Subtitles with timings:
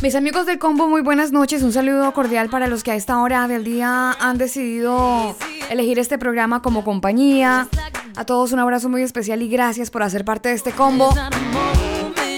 [0.00, 1.64] Mis amigos del combo, muy buenas noches.
[1.64, 5.34] Un saludo cordial para los que a esta hora del día han decidido
[5.70, 7.66] elegir este programa como compañía.
[8.14, 11.12] A todos un abrazo muy especial y gracias por hacer parte de este combo.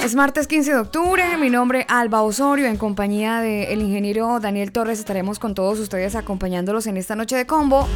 [0.03, 4.73] Es martes 15 de octubre, mi nombre es Alba Osorio, en compañía del ingeniero Daniel
[4.73, 7.87] Torres estaremos con todos ustedes acompañándolos en esta noche de combo.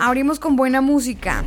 [0.00, 1.44] Abrimos con buena música.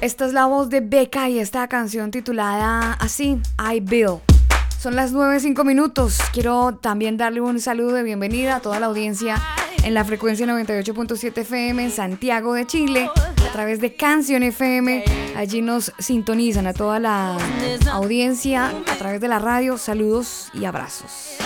[0.00, 4.20] Esta es la voz de Becca y esta canción titulada así, I Bill.
[4.80, 6.16] Son las 9.05 minutos.
[6.32, 9.36] Quiero también darle un saludo de bienvenida a toda la audiencia
[9.84, 15.04] en la frecuencia 98.7 FM en Santiago de Chile, a través de Canción FM.
[15.36, 17.36] Allí nos sintonizan a toda la
[17.92, 19.76] audiencia a través de la radio.
[19.76, 21.36] Saludos y abrazos.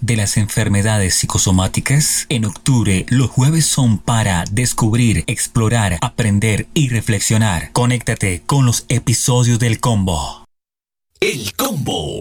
[0.00, 2.26] De las enfermedades psicosomáticas.
[2.28, 7.72] En octubre, los jueves son para descubrir, explorar, aprender y reflexionar.
[7.72, 10.44] Conéctate con los episodios del combo.
[11.20, 12.20] El combo.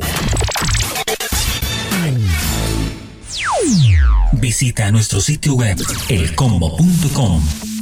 [4.34, 5.78] Visita nuestro sitio web
[6.10, 7.77] elcombo.com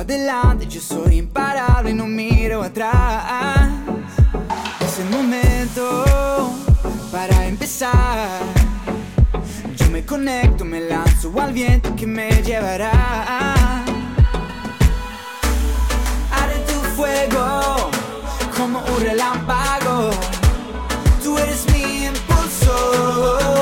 [0.00, 3.68] adelante, yo soy imparable y no miro atrás.
[4.80, 6.54] Es el momento
[7.12, 8.28] para empezar.
[9.76, 13.84] Yo me conecto, me lanzo al viento que me llevará.
[16.32, 17.90] Haré tu fuego
[18.56, 20.10] como un relámpago.
[21.22, 23.59] Tú eres mi impulso.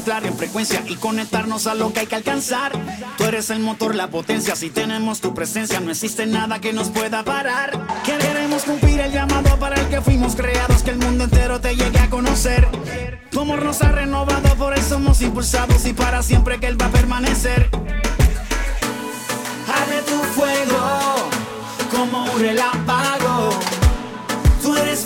[0.00, 2.72] entrar en frecuencia y conectarnos a lo que hay que alcanzar.
[3.18, 6.88] Tú eres el motor, la potencia, si tenemos tu presencia no existe nada que nos
[6.88, 7.86] pueda parar.
[8.02, 11.98] Queremos cumplir el llamado para el que fuimos creados, que el mundo entero te llegue
[11.98, 12.66] a conocer.
[13.30, 16.90] Tu nos ha renovado, por eso somos impulsados y para siempre que él va a
[16.90, 17.68] permanecer.
[19.68, 21.28] Arde tu fuego
[21.94, 23.50] como un relámpago.
[24.62, 25.04] Tú eres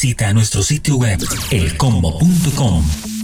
[0.00, 3.17] visita nuestro sitio web elcombo.com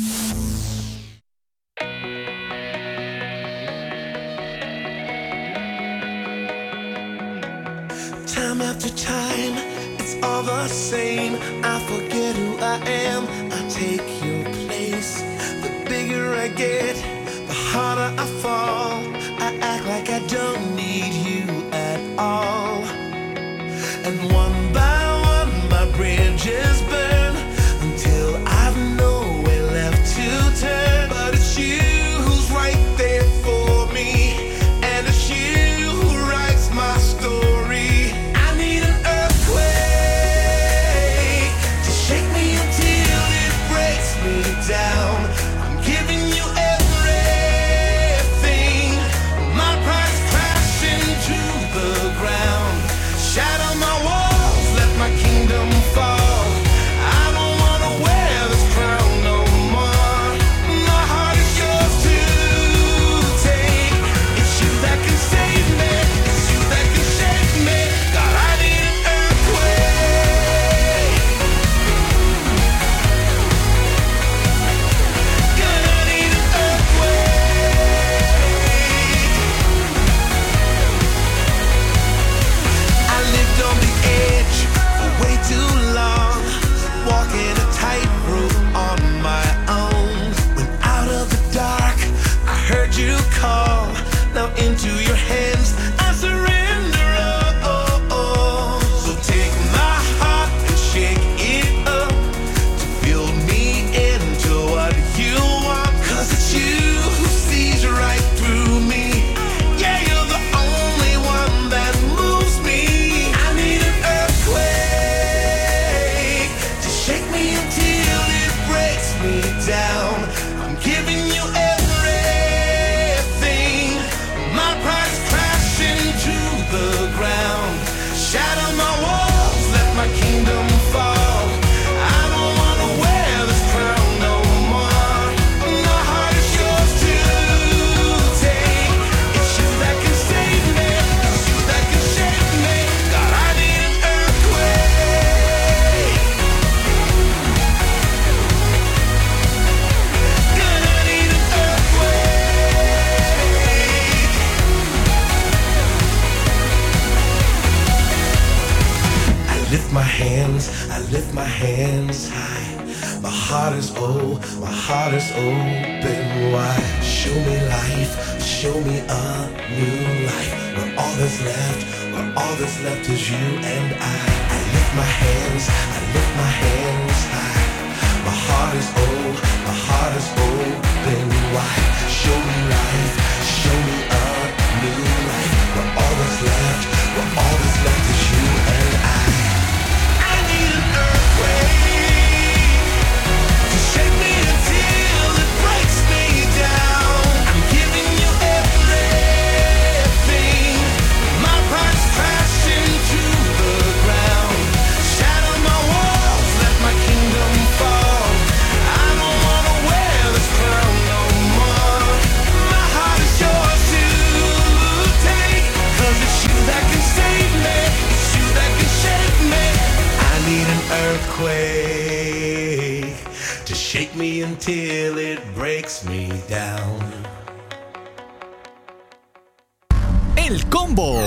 [230.55, 231.21] El combo.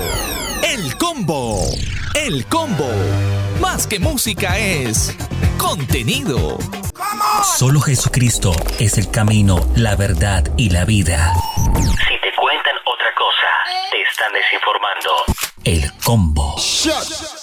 [0.63, 1.59] El combo.
[2.15, 2.89] El combo.
[3.59, 5.13] Más que música es
[5.57, 6.57] contenido.
[7.57, 11.33] Solo Jesucristo es el camino, la verdad y la vida.
[11.65, 15.11] Si te cuentan otra cosa, te están desinformando.
[15.65, 16.57] El combo.
[16.57, 17.36] Son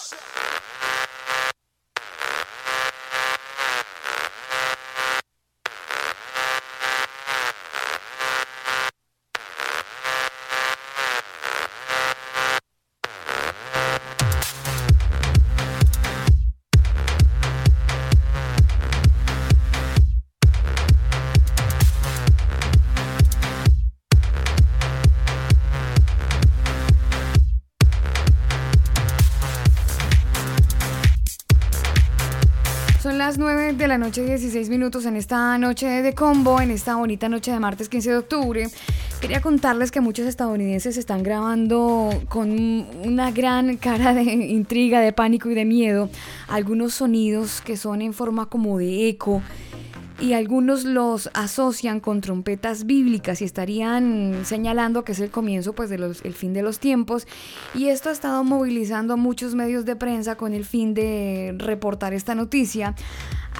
[33.94, 37.88] la noche, 16 minutos en esta noche de combo, en esta bonita noche de martes
[37.88, 38.66] 15 de octubre.
[39.20, 42.50] Quería contarles que muchos estadounidenses están grabando con
[43.04, 46.10] una gran cara de intriga, de pánico y de miedo
[46.48, 49.42] algunos sonidos que son en forma como de eco
[50.20, 55.90] y algunos los asocian con trompetas bíblicas y estarían señalando que es el comienzo pues
[55.90, 57.26] de los, el fin de los tiempos
[57.74, 62.14] y esto ha estado movilizando a muchos medios de prensa con el fin de reportar
[62.14, 62.94] esta noticia.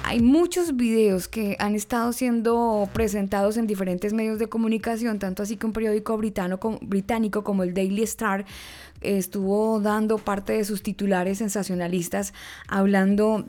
[0.03, 5.57] Hay muchos videos que han estado siendo presentados en diferentes medios de comunicación, tanto así
[5.57, 8.45] que un periódico británico como el Daily Star
[9.01, 12.33] estuvo dando parte de sus titulares sensacionalistas
[12.67, 13.45] hablando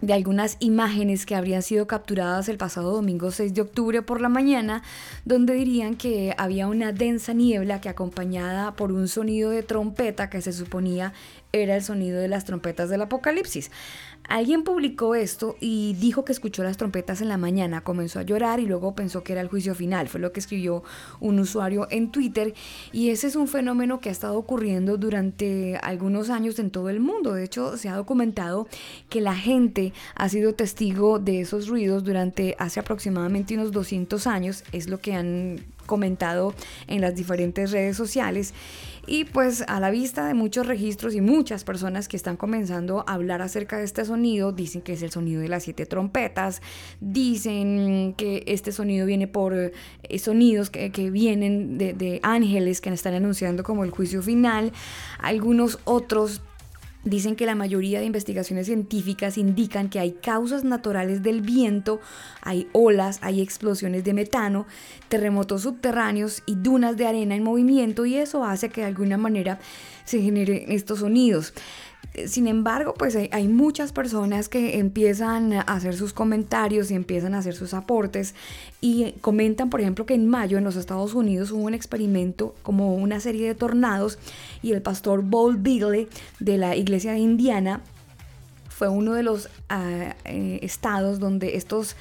[0.00, 4.28] de algunas imágenes que habrían sido capturadas el pasado domingo 6 de octubre por la
[4.28, 4.82] mañana,
[5.24, 10.42] donde dirían que había una densa niebla que acompañada por un sonido de trompeta que
[10.42, 11.12] se suponía
[11.52, 13.70] era el sonido de las trompetas del apocalipsis.
[14.28, 18.60] Alguien publicó esto y dijo que escuchó las trompetas en la mañana, comenzó a llorar
[18.60, 20.82] y luego pensó que era el juicio final, fue lo que escribió
[21.20, 22.54] un usuario en Twitter
[22.92, 27.00] y ese es un fenómeno que ha estado ocurriendo durante algunos años en todo el
[27.00, 27.34] mundo.
[27.34, 28.68] De hecho, se ha documentado
[29.08, 34.64] que la gente ha sido testigo de esos ruidos durante hace aproximadamente unos 200 años,
[34.72, 36.54] es lo que han comentado
[36.88, 38.52] en las diferentes redes sociales.
[39.06, 43.14] Y pues a la vista de muchos registros y muchas personas que están comenzando a
[43.14, 46.60] hablar acerca de este sonido, dicen que es el sonido de las siete trompetas,
[47.00, 53.62] dicen que este sonido viene por eh, sonidos que, vienen de ángeles que están anunciando
[53.62, 54.72] como el juicio final,
[55.20, 56.42] algunos otros
[57.06, 62.00] Dicen que la mayoría de investigaciones científicas indican que hay causas naturales del viento,
[62.42, 64.66] hay olas, hay explosiones de metano,
[65.08, 69.60] terremotos subterráneos y dunas de arena en movimiento y eso hace que de alguna manera
[70.04, 71.54] se generen estos sonidos.
[72.26, 77.38] Sin embargo, pues hay, muchas personas que empiezan a hacer sus comentarios y empiezan a
[77.38, 78.34] hacer sus aportes
[78.80, 82.94] y comentan, por ejemplo, que en mayo en los Estados Unidos hubo un experimento como
[82.94, 84.18] una serie de tornados
[84.62, 86.08] y el pastor Paul Bigley
[86.40, 87.82] de la iglesia de Indiana
[88.76, 91.96] fue uno de los uh, estados donde estos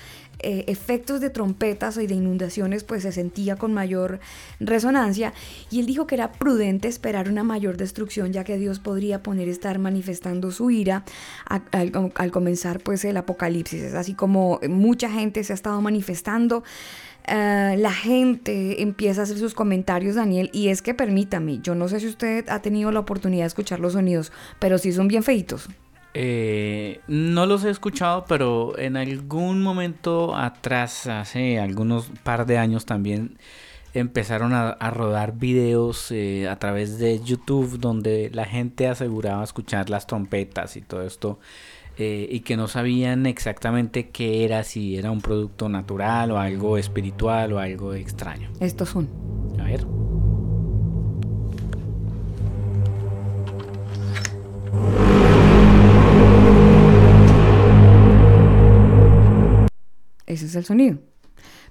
[0.48, 4.20] eh, efectos de trompetas y de inundaciones pues se sentía con mayor
[4.60, 5.34] resonancia.
[5.72, 9.50] Y él dijo que era prudente esperar una mayor destrucción ya que Dios podría poner
[9.50, 11.04] estar manifestando su ira
[11.48, 11.92] al,
[12.32, 13.82] comenzar pues el apocalipsis.
[13.82, 16.64] Es así como mucha gente se ha estado manifestando.
[17.28, 21.88] Uh, la gente empieza a hacer sus comentarios, Daniel, y es que permítame, yo no
[21.88, 25.24] sé si usted ha tenido la oportunidad de escuchar los sonidos, pero sí son bien
[25.24, 25.70] feitos.
[26.18, 32.86] Eh, no los he escuchado, pero en algún momento atrás, hace algunos par de años
[32.86, 33.38] también
[33.94, 39.90] empezaron a, a rodar videos eh, a través de YouTube donde la gente aseguraba escuchar
[39.90, 41.40] las trompetas y todo esto
[41.98, 46.78] eh, y que no sabían exactamente qué era, si era un producto natural o algo
[46.78, 48.50] espiritual o algo extraño.
[48.60, 49.10] Estos son.
[49.60, 49.86] A ver.
[60.28, 60.98] Ese es el sonido.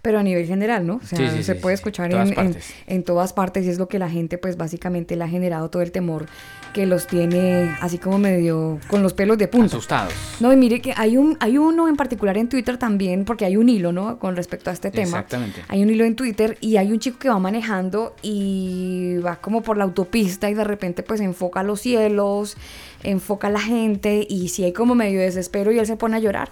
[0.02, 0.96] Pero a nivel general, ¿no?
[0.96, 2.56] O sea, Sí, sí, se sí, puede escuchar todas en, en-
[2.88, 5.80] en todas partes y es lo que la gente, pues básicamente le ha generado todo
[5.80, 6.26] el temor
[6.74, 9.68] que los tiene así como medio con los pelos de punta.
[9.68, 10.12] Asustados.
[10.40, 13.56] No, y mire que hay un hay uno en particular en Twitter también, porque hay
[13.56, 14.18] un hilo, ¿no?
[14.18, 15.04] Con respecto a este tema.
[15.20, 15.62] Exactamente.
[15.68, 19.62] Hay un hilo en Twitter y hay un chico que va manejando y va como
[19.62, 22.58] por la autopista y de repente pues enfoca los cielos,
[23.02, 26.20] enfoca a la gente y si hay como medio desespero y él se pone a
[26.20, 26.50] llorar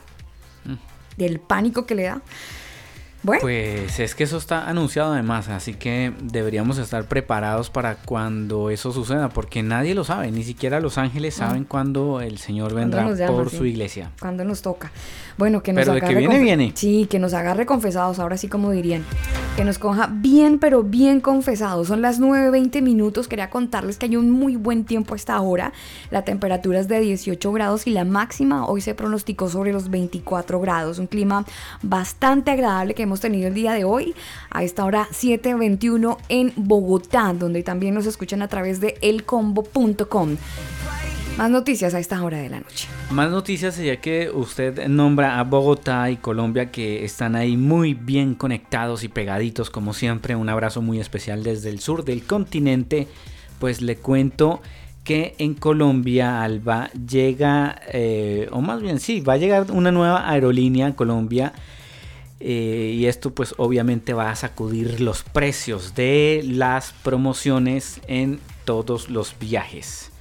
[1.16, 2.22] del pánico que le da.
[3.24, 8.68] Bueno, Pues es que eso está anunciado además, así que deberíamos estar preparados para cuando
[8.68, 13.08] eso suceda, porque nadie lo sabe, ni siquiera los ángeles saben cuándo el Señor vendrá
[13.12, 13.58] llama, por sí.
[13.58, 14.10] su iglesia.
[14.20, 14.90] cuando nos toca.
[15.42, 16.72] Bueno, que nos Pero de que agarre viene, viene.
[16.76, 19.04] Sí, que nos agarre confesados, ahora sí como dirían.
[19.56, 21.88] Que nos coja bien, pero bien confesados.
[21.88, 23.26] Son las 9.20 minutos.
[23.26, 25.72] Quería contarles que hay un muy buen tiempo a esta hora.
[26.12, 30.60] La temperatura es de 18 grados y la máxima hoy se pronosticó sobre los 24
[30.60, 31.00] grados.
[31.00, 31.44] Un clima
[31.82, 34.14] bastante agradable que hemos tenido el día de hoy.
[34.48, 40.36] A esta hora 7.21 en Bogotá, donde también nos escuchan a través de elcombo.com.
[41.38, 42.88] Más noticias a esta hora de la noche.
[43.10, 48.34] Más noticias ya que usted nombra a Bogotá y Colombia que están ahí muy bien
[48.34, 50.36] conectados y pegaditos como siempre.
[50.36, 53.08] Un abrazo muy especial desde el sur del continente.
[53.58, 54.60] Pues le cuento
[55.04, 60.30] que en Colombia Alba llega, eh, o más bien sí, va a llegar una nueva
[60.30, 61.54] aerolínea a Colombia.
[62.40, 69.10] eh, y esto pues obviamente va a sacudir los precios de las promociones en todos
[69.10, 70.11] los viajes.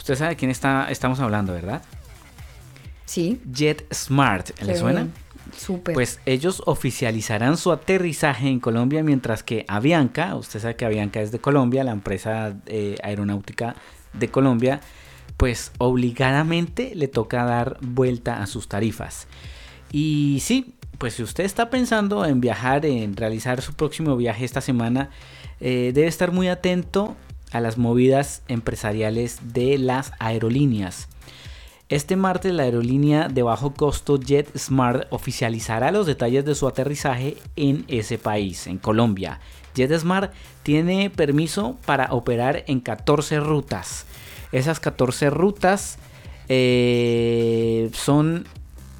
[0.00, 1.82] Usted sabe de quién está, estamos hablando, ¿verdad?
[3.04, 3.38] Sí.
[3.52, 5.02] JetSmart, ¿le qué suena?
[5.02, 5.12] bien.
[5.54, 5.92] Súper.
[5.92, 11.32] Pues ellos oficializarán su aterrizaje en Colombia, mientras que Avianca, usted sabe que Avianca es
[11.32, 13.76] de Colombia, la empresa eh, aeronáutica
[14.14, 14.80] de Colombia,
[15.36, 19.26] pues obligadamente le toca dar vuelta a sus tarifas.
[19.92, 24.62] Y sí, pues si usted está pensando en viajar, en realizar su próximo viaje esta
[24.62, 25.10] semana,
[25.60, 27.16] eh, debe estar muy atento
[27.52, 31.08] a las movidas empresariales de las aerolíneas.
[31.88, 37.84] Este martes la aerolínea de bajo costo JetSmart oficializará los detalles de su aterrizaje en
[37.88, 39.40] ese país, en Colombia.
[39.74, 40.32] JetSmart
[40.62, 44.06] tiene permiso para operar en 14 rutas.
[44.52, 45.98] Esas 14 rutas
[46.48, 48.46] eh, son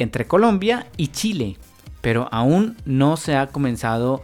[0.00, 1.58] entre Colombia y Chile,
[2.00, 4.22] pero aún no se ha comenzado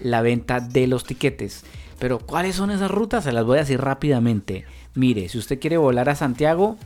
[0.00, 1.64] la venta de los tiquetes.
[1.98, 3.24] Pero ¿cuáles son esas rutas?
[3.24, 4.64] Se las voy a decir rápidamente.
[4.94, 6.76] Mire, si usted quiere volar a Santiago,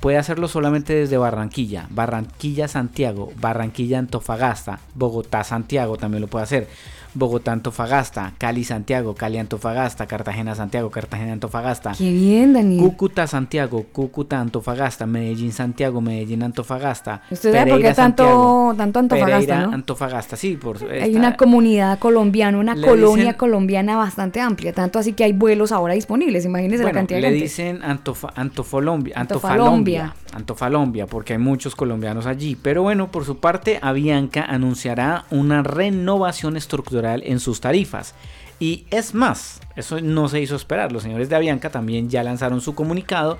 [0.00, 6.68] puede hacerlo solamente desde Barranquilla, Barranquilla Santiago, Barranquilla Antofagasta, Bogotá Santiago también lo puede hacer.
[7.14, 11.92] Bogotá Antofagasta, Cali Santiago, Cali Antofagasta, Cartagena Santiago, Cartagena Antofagasta.
[11.96, 12.80] Qué bien, Daniel.
[12.82, 17.22] Cúcuta, Santiago, Cúcuta, Antofagasta, Medellín, Santiago, Medellín, Antofagasta.
[17.30, 19.72] Usted vea por qué tanto, Santiago, tanto Antofagasta, Pereira, ¿no?
[19.74, 24.98] Antofagasta, sí, por Hay una comunidad colombiana, una Le colonia dicen- colombiana bastante amplia, tanto
[24.98, 27.44] así que hay vuelos ahora disponibles, imagínense la cantidad le de gente.
[27.44, 30.02] dicen Antofa- Antofolombia, Antofalombia.
[30.02, 32.56] Antofalombia, Antofalombia, porque hay muchos colombianos allí.
[32.56, 38.14] Pero bueno, por su parte, Avianca anunciará una renovación estructural en sus tarifas.
[38.60, 40.92] Y es más, eso no se hizo esperar.
[40.92, 43.38] Los señores de Avianca también ya lanzaron su comunicado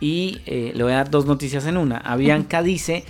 [0.00, 1.98] y eh, le voy a dar dos noticias en una.
[1.98, 3.04] Avianca dice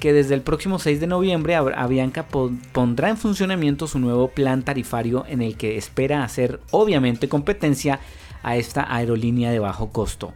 [0.00, 4.28] que desde el próximo 6 de noviembre Av- Avianca pon- pondrá en funcionamiento su nuevo
[4.28, 7.98] plan tarifario en el que espera hacer obviamente competencia
[8.44, 10.34] a esta aerolínea de bajo costo.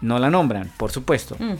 [0.00, 1.34] No la nombran, por supuesto.
[1.40, 1.54] Mm.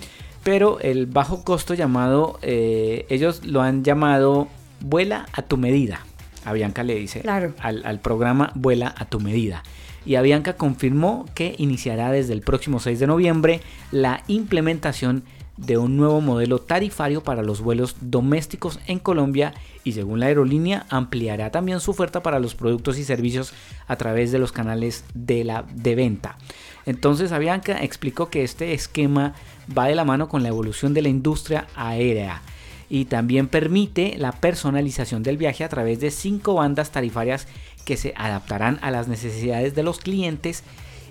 [0.44, 4.46] Pero el bajo costo llamado, eh, ellos lo han llamado
[4.80, 6.06] vuela a tu medida.
[6.46, 7.52] Avianca le dice Claro.
[7.60, 9.62] al, al programa vuela a tu medida.
[10.06, 15.24] Y Avianca confirmó que iniciará desde el próximo 6 de noviembre la implementación
[15.56, 19.54] de un nuevo modelo tarifario para los vuelos domésticos en Colombia
[19.84, 23.52] y según la aerolínea ampliará también su oferta para los productos y servicios
[23.88, 26.36] a través de los canales de, la, de venta.
[26.84, 29.34] Entonces Avianca explicó que este esquema
[29.76, 32.42] va de la mano con la evolución de la industria aérea
[32.88, 37.46] y también permite la personalización del viaje a través de cinco bandas tarifarias
[37.84, 40.62] que se adaptarán a las necesidades de los clientes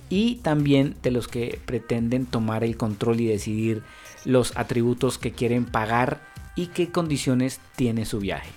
[0.10, 3.84] y también de los que pretenden tomar el control y decidir
[4.24, 6.22] los atributos que quieren pagar
[6.56, 8.50] y qué condiciones tiene su viaje.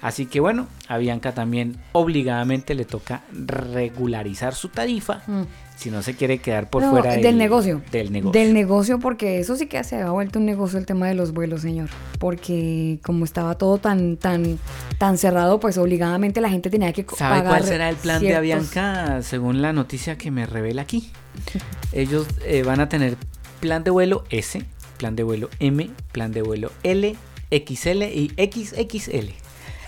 [0.00, 5.42] Así que bueno, a Bianca también obligadamente le toca regularizar su tarifa Mm.
[5.76, 7.82] Si no se quiere quedar por No, fuera del, negocio.
[7.90, 8.40] Del negocio.
[8.40, 11.32] Del negocio, porque eso sí que se ha vuelto un negocio el tema de los
[11.32, 11.90] vuelos, señor.
[12.18, 14.58] Porque como estaba todo tan, tan,
[14.98, 17.48] tan cerrado, pues obligadamente la gente tenía que ¿Sabe pagar.
[17.50, 21.10] cuál será el plan de Avianca según la noticia que me revela aquí?
[21.92, 23.16] Ellos eh, van a tener
[23.60, 24.62] plan de vuelo S,
[24.96, 27.16] plan de vuelo M, plan de vuelo L,
[27.50, 29.30] XL y XXL.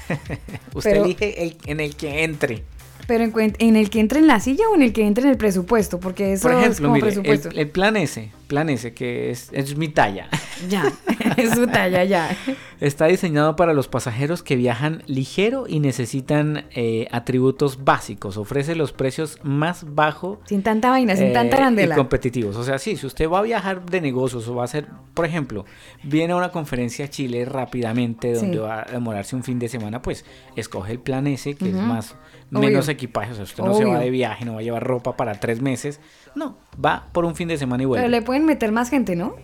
[0.74, 2.64] Usted Pero- elige el, en el que entre.
[3.06, 5.30] Pero en, en el que entre en la silla o en el que entre en
[5.30, 7.50] el presupuesto, porque eso Por es como mire, el, presupuesto.
[7.50, 10.28] el plan S, plan S, que es, es mi talla.
[10.70, 10.90] Ya,
[11.36, 12.34] es su talla, ya.
[12.80, 18.38] Está diseñado para los pasajeros que viajan ligero y necesitan eh, atributos básicos.
[18.38, 21.94] Ofrece los precios más bajos Sin tanta vaina, sin eh, tanta y arandela.
[21.94, 22.56] competitivos.
[22.56, 25.26] O sea, sí, si usted va a viajar de negocios o va a hacer, por
[25.26, 25.66] ejemplo,
[26.02, 28.58] viene a una conferencia a Chile rápidamente donde Sí.
[28.58, 30.24] va a demorarse un fin de semana, pues
[30.56, 32.16] escoge el plan S, que es más
[32.50, 32.60] Obvio.
[32.60, 33.32] menos equipaje.
[33.32, 35.60] O sea, usted no se va de viaje, no va a llevar ropa para tres
[35.60, 36.00] meses.
[36.36, 38.04] No, va por un fin de semana y vuelve.
[38.04, 39.34] Pero le pueden meter más gente, ¿no?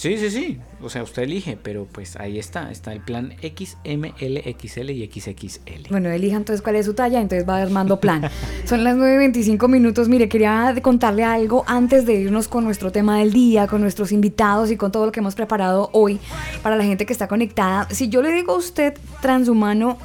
[0.00, 0.58] Sí, sí, sí.
[0.80, 2.70] O sea, usted elige, pero pues ahí está.
[2.70, 5.90] Está el plan X, M, L, XL y XXL.
[5.90, 8.22] Bueno, elija entonces cuál es su talla, entonces va armando plan.
[8.64, 10.08] Son las 9.25 minutos.
[10.08, 14.70] Mire, quería contarle algo antes de irnos con nuestro tema del día, con nuestros invitados
[14.70, 16.18] y con todo lo que hemos preparado hoy
[16.62, 17.86] para la gente que está conectada.
[17.90, 19.98] Si yo le digo a usted transhumano,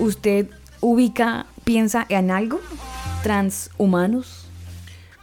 [0.00, 0.48] ¿usted
[0.80, 2.60] ubica, piensa en algo?
[3.22, 4.39] ¿Transhumanos?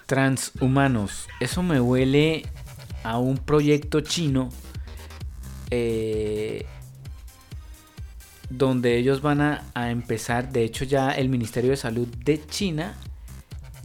[0.07, 1.27] Transhumanos.
[1.39, 2.47] Eso me huele
[3.03, 4.49] a un proyecto chino
[5.69, 6.65] eh,
[8.49, 10.51] donde ellos van a, a empezar.
[10.51, 12.95] De hecho, ya el Ministerio de Salud de China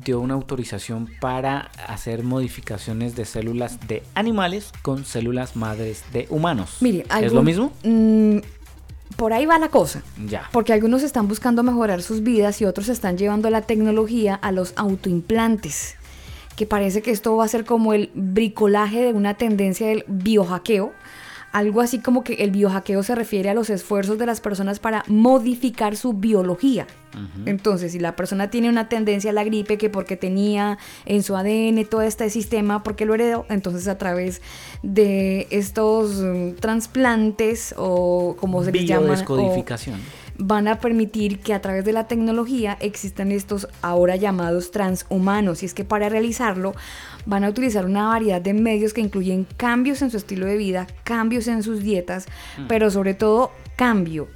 [0.04, 6.78] dio una autorización para hacer modificaciones de células de animales con células madres de humanos.
[6.80, 7.72] Mire, ¿Es lo mismo?
[7.84, 8.38] Mm,
[9.16, 10.02] por ahí va la cosa.
[10.26, 10.48] Ya.
[10.52, 14.72] Porque algunos están buscando mejorar sus vidas y otros están llevando la tecnología a los
[14.76, 15.96] autoimplantes.
[16.62, 20.92] Que parece que esto va a ser como el bricolaje de una tendencia del biohackeo.
[21.50, 25.02] Algo así como que el biohackeo se refiere a los esfuerzos de las personas para
[25.08, 26.86] modificar su biología.
[27.46, 31.34] Entonces, si la persona tiene una tendencia a la gripe que porque tenía en su
[31.36, 34.40] ADN todo este sistema, porque lo heredó, entonces a través
[34.84, 40.00] de estos mm, trasplantes o como se les llama, o- Biodescodificación.
[40.44, 45.62] Van a permitir que a través de la tecnología existan estos ahora llamados transhumanos.
[45.62, 46.74] Y es que para realizarlo
[47.26, 50.86] van a utilizar una variedad de medios que incluyen cambios en su estilo de vida,
[51.04, 52.26] cambios en sus dietas,
[52.68, 54.28] pero sobre todo cambio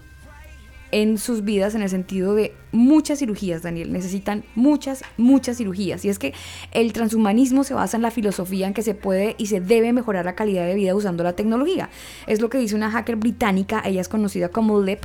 [0.92, 3.92] en sus vidas en el sentido de muchas cirugías, Daniel.
[3.92, 6.04] Necesitan muchas, muchas cirugías.
[6.04, 6.32] Y es que
[6.72, 10.24] el transhumanismo se basa en la filosofía en que se puede y se debe mejorar
[10.24, 11.90] la calidad de vida usando la tecnología.
[12.26, 15.04] Es lo que dice una hacker británica, ella es conocida como Lep,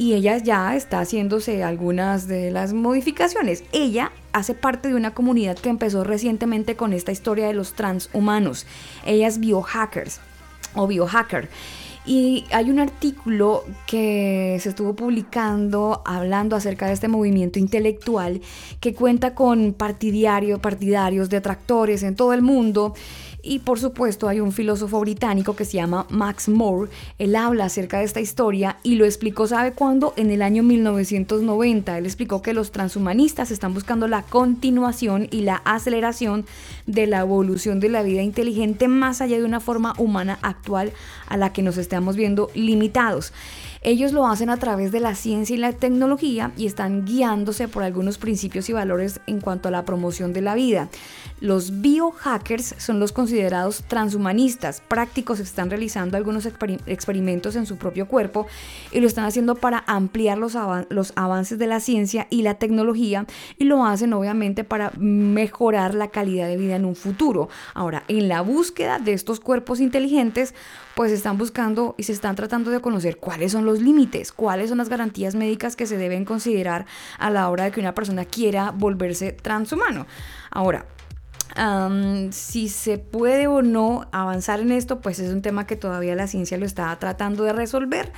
[0.00, 3.64] y ella ya está haciéndose algunas de las modificaciones.
[3.70, 8.64] Ella hace parte de una comunidad que empezó recientemente con esta historia de los transhumanos.
[9.04, 10.22] Ella es biohackers
[10.74, 11.50] o biohacker.
[12.06, 18.40] Y hay un artículo que se estuvo publicando hablando acerca de este movimiento intelectual
[18.80, 22.94] que cuenta con partidario, partidarios, detractores en todo el mundo.
[23.42, 26.90] Y por supuesto hay un filósofo británico que se llama Max Moore.
[27.18, 30.12] Él habla acerca de esta historia y lo explicó, ¿sabe cuándo?
[30.16, 31.98] En el año 1990.
[31.98, 36.44] Él explicó que los transhumanistas están buscando la continuación y la aceleración
[36.86, 40.92] de la evolución de la vida inteligente más allá de una forma humana actual
[41.28, 43.32] a la que nos estamos viendo limitados.
[43.82, 47.82] Ellos lo hacen a través de la ciencia y la tecnología y están guiándose por
[47.82, 50.90] algunos principios y valores en cuanto a la promoción de la vida.
[51.40, 58.06] Los biohackers son los considerados transhumanistas, prácticos están realizando algunos experi- experimentos en su propio
[58.06, 58.46] cuerpo
[58.92, 60.56] y lo están haciendo para ampliar los
[61.16, 63.24] avances de la ciencia y la tecnología
[63.56, 67.48] y lo hacen obviamente para mejorar la calidad de vida en un futuro.
[67.72, 70.54] Ahora, en la búsqueda de estos cuerpos inteligentes,
[70.94, 74.78] pues están buscando y se están tratando de conocer cuáles son los límites, cuáles son
[74.78, 76.86] las garantías médicas que se deben considerar
[77.18, 80.06] a la hora de que una persona quiera volverse transhumano.
[80.50, 80.86] Ahora,
[82.30, 86.26] si se puede o no avanzar en esto, pues es un tema que todavía la
[86.26, 88.12] ciencia lo está tratando de resolver.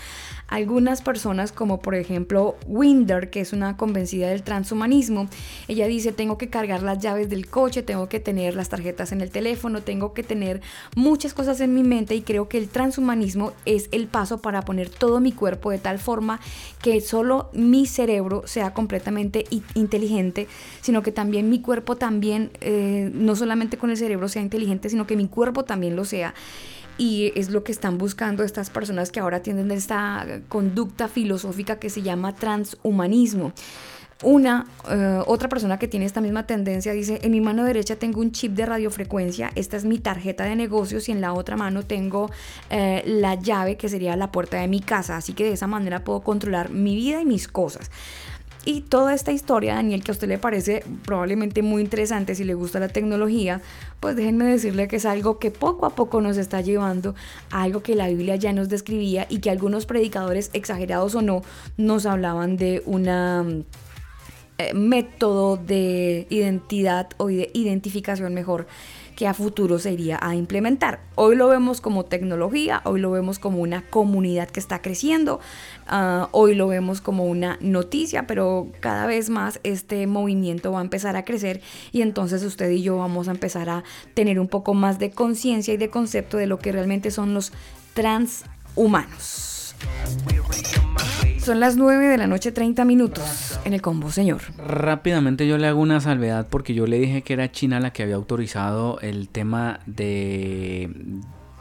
[0.53, 5.27] Algunas personas, como por ejemplo Winder, que es una convencida del transhumanismo,
[5.67, 9.23] ella dice, tengo que cargar las llaves del coche, tengo que tener las tarjetas en
[9.23, 10.61] el teléfono, tengo que tener
[10.95, 14.91] muchas cosas en mi mente y creo que el transhumanismo es el paso para poner
[14.91, 16.39] todo mi cuerpo de tal forma
[16.83, 20.49] que solo mi cerebro sea completamente inteligente,
[20.83, 25.07] sino que también mi cuerpo también, eh, no solamente con el cerebro sea inteligente, sino
[25.07, 26.35] que mi cuerpo también lo sea.
[26.99, 31.91] Y es lo que están buscando estas personas que ahora tienen esta conducta filosófica que
[31.91, 33.53] se llama transhumanismo.
[34.23, 38.21] Una, eh, otra persona que tiene esta misma tendencia dice, en mi mano derecha tengo
[38.21, 41.83] un chip de radiofrecuencia, esta es mi tarjeta de negocios y en la otra mano
[41.83, 42.31] tengo
[42.71, 46.05] eh, la llave que sería la puerta de mi casa, así que de esa manera
[46.05, 47.91] puedo controlar mi vida y mis cosas.
[48.65, 52.55] Y toda esta historia, Daniel, que a usted le parece probablemente muy interesante si le
[52.55, 53.61] gusta la tecnología,
[53.99, 57.17] pues déjenme decirle que es algo que poco a poco nos está llevando
[57.51, 61.43] a algo que la Biblia ya nos describía y que algunos predicadores, exagerados o no,
[61.77, 63.45] nos hablaban de una
[64.59, 68.69] eh, método de identidad o de identificación mejor
[69.17, 71.01] que a futuro se iría a implementar.
[71.15, 75.41] Hoy lo vemos como tecnología, hoy lo vemos como una comunidad que está creciendo,
[75.87, 80.83] ah, hoy lo vemos como una noticia, pero cada vez más este movimiento va a
[80.83, 81.61] empezar a crecer
[81.93, 85.75] y entonces usted y yo vamos a empezar a tener un poco más de conciencia
[85.75, 87.53] y de concepto de lo que realmente son los
[87.95, 89.75] transhumanos.
[91.43, 94.41] Son las 9 de la noche 30 minutos en el combo, señor.
[94.65, 98.05] Rápidamente yo le hago una salvedad porque yo le dije que era China la que
[98.05, 100.89] había autorizado el tema de,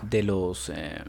[0.03, 1.03] de los eh,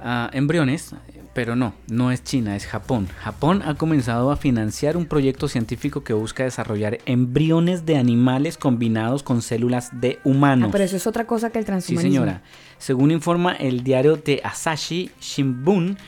[0.00, 0.94] ah, embriones,
[1.34, 3.08] pero no, no es China, es Japón.
[3.22, 9.22] Japón ha comenzado a financiar un proyecto científico que busca desarrollar embriones de animales combinados
[9.22, 10.68] con células de humanos.
[10.70, 12.10] Ah, pero eso es otra cosa que el Sí, transhumanismo.
[12.24, 12.42] señora.
[12.78, 15.98] Según informa el diario de Asahi Shimbun,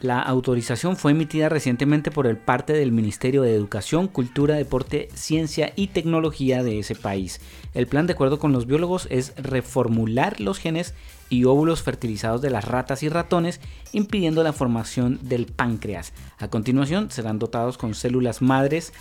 [0.00, 5.72] la autorización fue emitida recientemente por el parte del Ministerio de Educación, Cultura, Deporte, Ciencia
[5.74, 7.40] y Tecnología de ese país.
[7.74, 10.94] El plan, de acuerdo con los biólogos, es reformular los genes
[11.30, 13.60] y óvulos fertilizados de las ratas y ratones,
[13.92, 16.12] impidiendo la formación del páncreas.
[16.38, 18.92] A continuación, serán dotados con células madres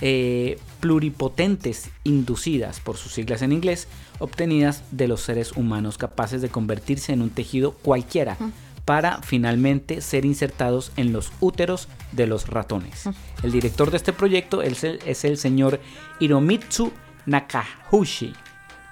[0.00, 3.86] eh, pluripotentes inducidas, por sus siglas en inglés,
[4.18, 8.36] obtenidas de los seres humanos capaces de convertirse en un tejido cualquiera
[8.84, 13.08] para finalmente ser insertados en los úteros de los ratones.
[13.42, 15.80] El director de este proyecto es el, es el señor
[16.20, 16.92] Hiromitsu
[17.26, 18.34] Nakahushi.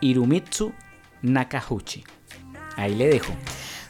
[0.00, 0.72] Hiromitsu
[1.22, 2.04] Nakahuchi.
[2.76, 3.32] Ahí le dejo.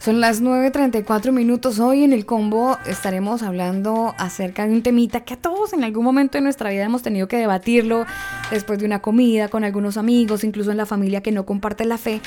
[0.03, 1.79] Son las 9.34 minutos.
[1.79, 6.03] Hoy en el combo estaremos hablando acerca de un temita que a todos en algún
[6.03, 8.05] momento de nuestra vida hemos tenido que debatirlo
[8.51, 11.97] después de una comida, con algunos amigos, incluso en la familia que no comparte la
[11.97, 12.19] fe.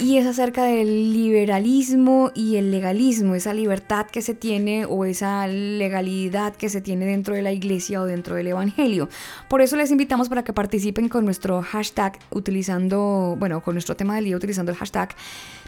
[0.00, 5.46] Y es acerca del liberalismo y el legalismo, esa libertad que se tiene o esa
[5.46, 9.08] legalidad que se tiene dentro de la iglesia o dentro del evangelio.
[9.48, 14.16] Por eso les invitamos para que participen con nuestro hashtag utilizando, bueno, con nuestro tema
[14.16, 15.14] del día utilizando el hashtag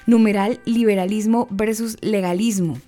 [0.07, 2.79] numeral liberalismo versus legalismo.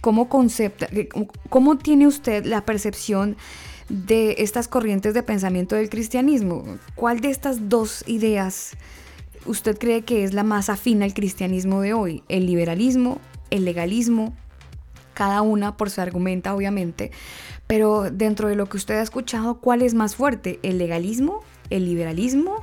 [0.00, 3.36] ¿Cómo, concepta, eh, cómo- ¿Cómo tiene usted la percepción
[3.88, 6.64] de estas corrientes de pensamiento del cristianismo?
[6.94, 8.72] ¿Cuál de estas dos ideas
[9.46, 12.22] usted cree que es la más afín al cristianismo de hoy?
[12.28, 13.20] ¿El liberalismo?
[13.50, 14.34] ¿El legalismo?
[15.14, 17.10] Cada una por su argumenta, obviamente.
[17.66, 20.58] Pero dentro de lo que usted ha escuchado, ¿cuál es más fuerte?
[20.62, 21.42] ¿El legalismo?
[21.70, 22.62] ¿El liberalismo?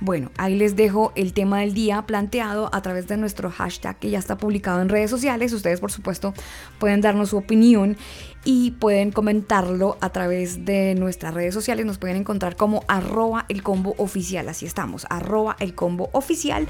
[0.00, 4.10] Bueno, ahí les dejo el tema del día planteado a través de nuestro hashtag que
[4.10, 5.52] ya está publicado en redes sociales.
[5.52, 6.34] Ustedes, por supuesto,
[6.78, 7.96] pueden darnos su opinión
[8.44, 11.86] y pueden comentarlo a través de nuestras redes sociales.
[11.86, 14.48] Nos pueden encontrar como arroba el combo oficial.
[14.48, 16.66] Así estamos, arroba el combo oficial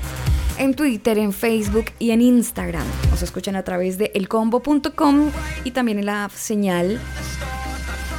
[0.58, 2.86] en Twitter, en Facebook y en Instagram.
[3.10, 5.30] Nos escuchan a través de elcombo.com
[5.64, 7.00] y también en la señal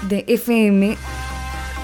[0.07, 0.97] de FM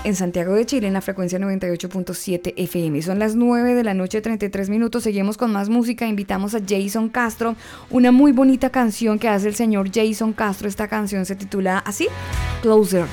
[0.06, 3.02] en Santiago de Chile en la frecuencia 98.7 FM.
[3.02, 5.02] Son las 9 de la noche, 33 minutos.
[5.04, 6.08] Seguimos con más música.
[6.08, 7.56] Invitamos a Jason Castro,
[7.90, 10.68] una muy bonita canción que hace el señor Jason Castro.
[10.68, 12.08] Esta canción se titula así,
[12.62, 13.06] Closer.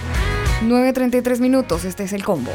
[0.62, 2.52] 9.33 minutos, este es el combo.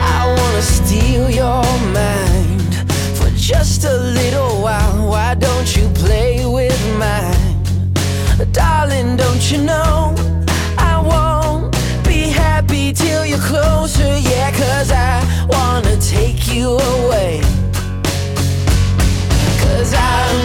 [0.00, 2.74] I wanna steal your mind
[3.14, 5.08] for just a little while.
[5.08, 7.52] Why don't you play with mine?
[8.52, 10.31] Darling, don't you know
[12.92, 14.18] till you're closer?
[14.18, 17.40] Yeah, cause I wanna take you away.
[19.62, 20.40] Cause I'm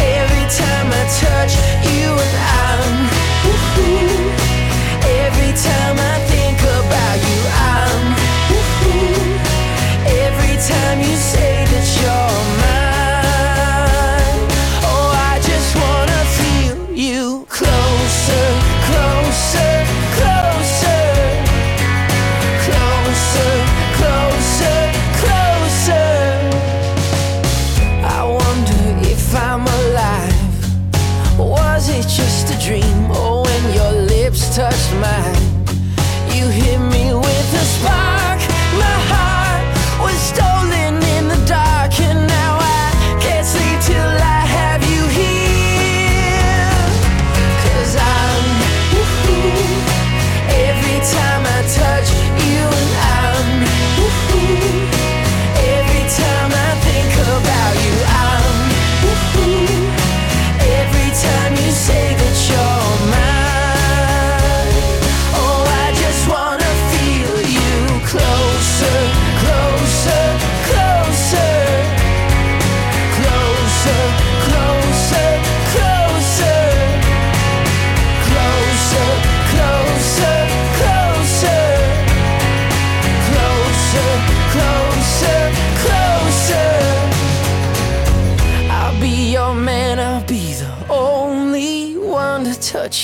[0.00, 1.54] every time I touch
[1.94, 3.01] you and I'm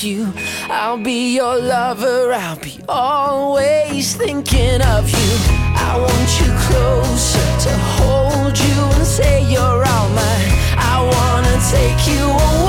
[0.03, 0.33] you.
[0.69, 5.31] I'll be your lover, I'll be always thinking of you.
[5.77, 10.51] I want you closer to hold you and say you're all mine.
[10.77, 12.68] I wanna take you away.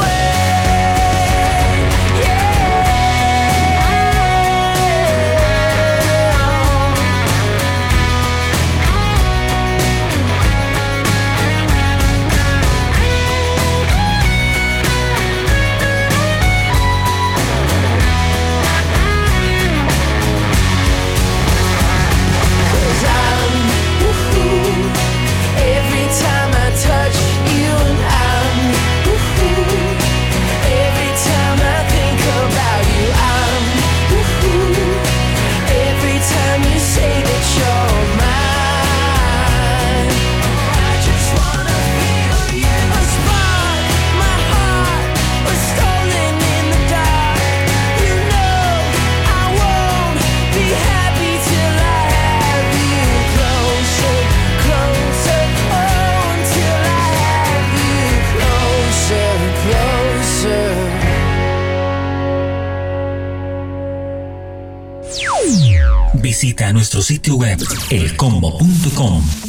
[66.39, 69.48] visita nuestro sitio web elcombo.com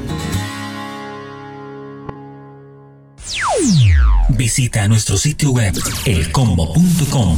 [4.37, 5.73] Visita nuestro sitio web
[6.05, 7.37] elcombo.com.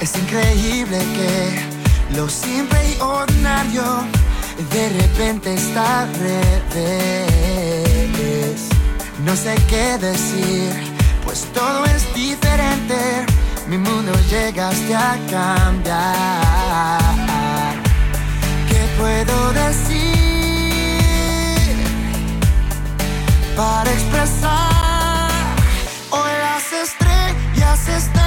[0.00, 3.82] Es increíble que lo simple y ordinario
[4.72, 6.48] de repente está al revés.
[9.24, 10.72] No sé qué decir,
[11.24, 13.26] pues todo es diferente.
[13.68, 16.98] Mi mundo llegaste a cambiar.
[18.66, 20.06] ¿Qué puedo decir
[23.54, 25.30] para expresar?
[26.10, 28.17] Hoy las estrellas están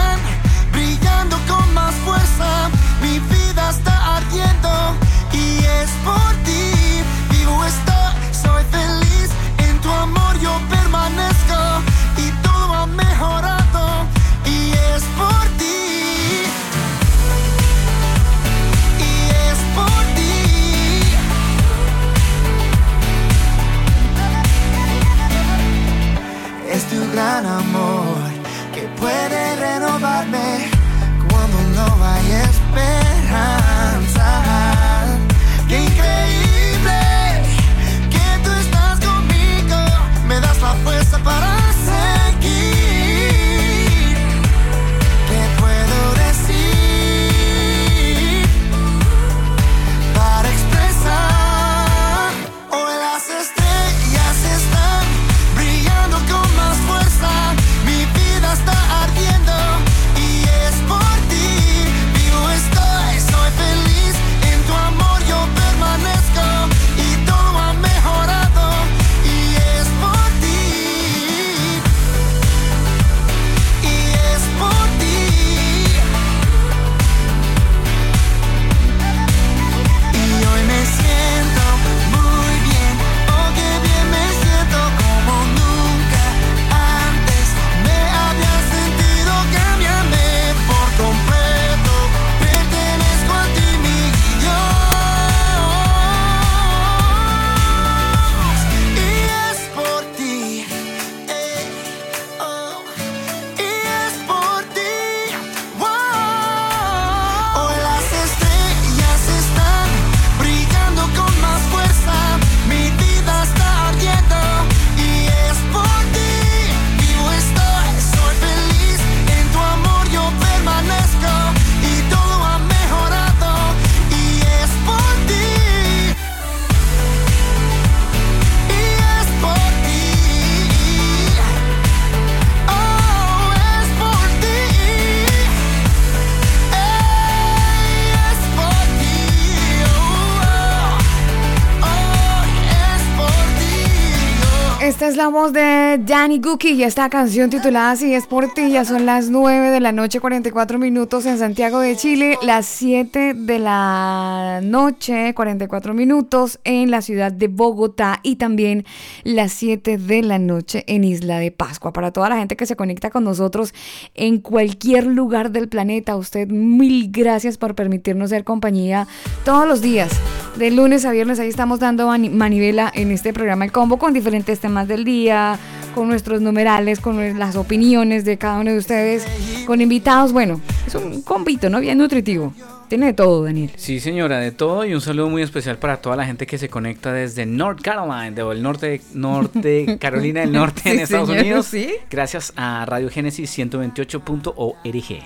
[145.98, 148.70] Danny y esta canción titulada Si es por ti.
[148.72, 153.34] Ya son las 9 de la noche, 44 minutos en Santiago de Chile, las 7
[153.34, 158.86] de la noche, 44 minutos en la ciudad de Bogotá y también
[159.24, 161.92] las 7 de la noche en Isla de Pascua.
[161.94, 163.74] Para toda la gente que se conecta con nosotros
[164.16, 169.08] en cualquier lugar del planeta, usted mil gracias por permitirnos ser compañía
[169.44, 170.12] todos los días.
[170.58, 174.14] De lunes a viernes ahí estamos dando mani- manivela en este programa El Combo con
[174.14, 175.58] diferentes temas del día,
[175.94, 179.26] con nuestros numerales, con las opiniones de cada uno de ustedes,
[179.66, 180.32] con invitados.
[180.34, 181.80] Bueno, es un combito, ¿no?
[181.80, 182.54] Bien nutritivo.
[182.90, 183.72] Tiene de todo, Daniel.
[183.78, 186.68] Sí, señora, de todo y un saludo muy especial para toda la gente que se
[186.68, 191.42] conecta desde North Carolina, de- o el norte, norte Carolina del Norte en Estados señor,
[191.44, 191.68] Unidos.
[191.68, 191.90] sí.
[192.10, 195.20] Gracias a Radio Génesis 128.org.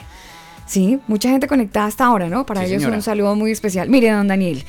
[0.68, 2.46] Sí, mucha gente conectada hasta ahora, ¿no?
[2.46, 2.98] Para Sí, ellos señora.
[2.98, 3.90] un saludo muy especial.
[3.90, 4.64] Mire, don Daniel,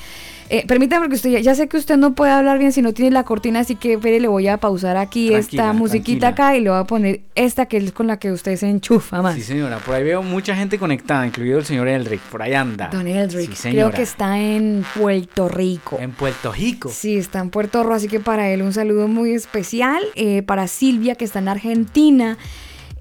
[0.48, 2.92] Eh, permítame porque usted ya, ya sé que usted no puede hablar bien si no
[2.92, 6.46] tiene la cortina, así que Pere, le voy a pausar aquí Tranquila, esta musiquita tranquila.
[6.48, 9.22] acá y le voy a poner esta que es con la que usted se enchufa
[9.22, 9.34] más.
[9.34, 12.88] Sí, señora, por ahí veo mucha gente conectada, incluido el señor Eldrick, por ahí anda.
[12.92, 15.98] Don Eldrick, Sí, creo que está en Puerto Rico.
[16.00, 16.90] En Puerto Rico.
[16.90, 20.02] Sí, está en Puerto Rico, así que para él un saludo muy especial.
[20.14, 22.38] eh, para Silvia, que está en Argentina.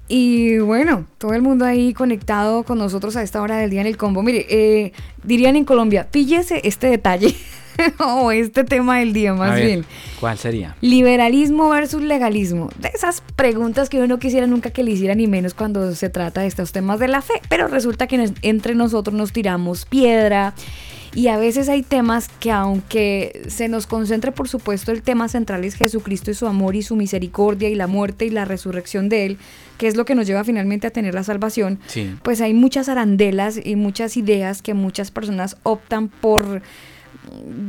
[0.08, 3.86] Y bueno, todo el mundo ahí conectado con nosotros a esta hora del día en
[3.88, 4.22] el combo.
[4.22, 4.92] Mire, eh,
[5.24, 7.34] dirían en Colombia, píllese este detalle
[7.98, 9.84] o este tema del día A más ver, bien.
[10.20, 10.76] ¿Cuál sería?
[10.80, 12.70] Liberalismo versus legalismo.
[12.80, 16.08] De esas preguntas que uno no quisiera nunca que le hicieran, ni menos cuando se
[16.08, 17.34] trata de estos temas de la fe.
[17.48, 20.54] Pero resulta que nos- entre nosotros nos tiramos piedra.
[21.14, 25.64] Y a veces hay temas que aunque se nos concentre, por supuesto, el tema central
[25.64, 29.24] es Jesucristo y su amor y su misericordia y la muerte y la resurrección de
[29.24, 29.38] Él,
[29.78, 32.14] que es lo que nos lleva finalmente a tener la salvación, Sí.
[32.22, 36.62] pues hay muchas arandelas y muchas ideas que muchas personas optan por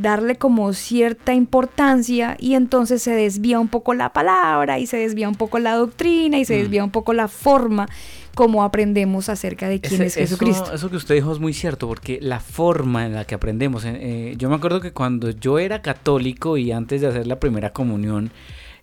[0.02, 5.28] darle como cierta importancia y entonces se desvía un poco la palabra y se desvía
[5.28, 6.60] un poco la doctrina y se Mm.
[6.62, 7.88] desvía un poco la forma
[8.36, 10.66] como aprendemos acerca de quién Ese- es Jesucristo.
[10.66, 13.84] Eso, eso que usted dijo es muy cierto, porque la forma en la que aprendemos,
[13.84, 17.40] eh, eh, yo me acuerdo que cuando yo era católico y antes de hacer la
[17.40, 18.30] primera comunión,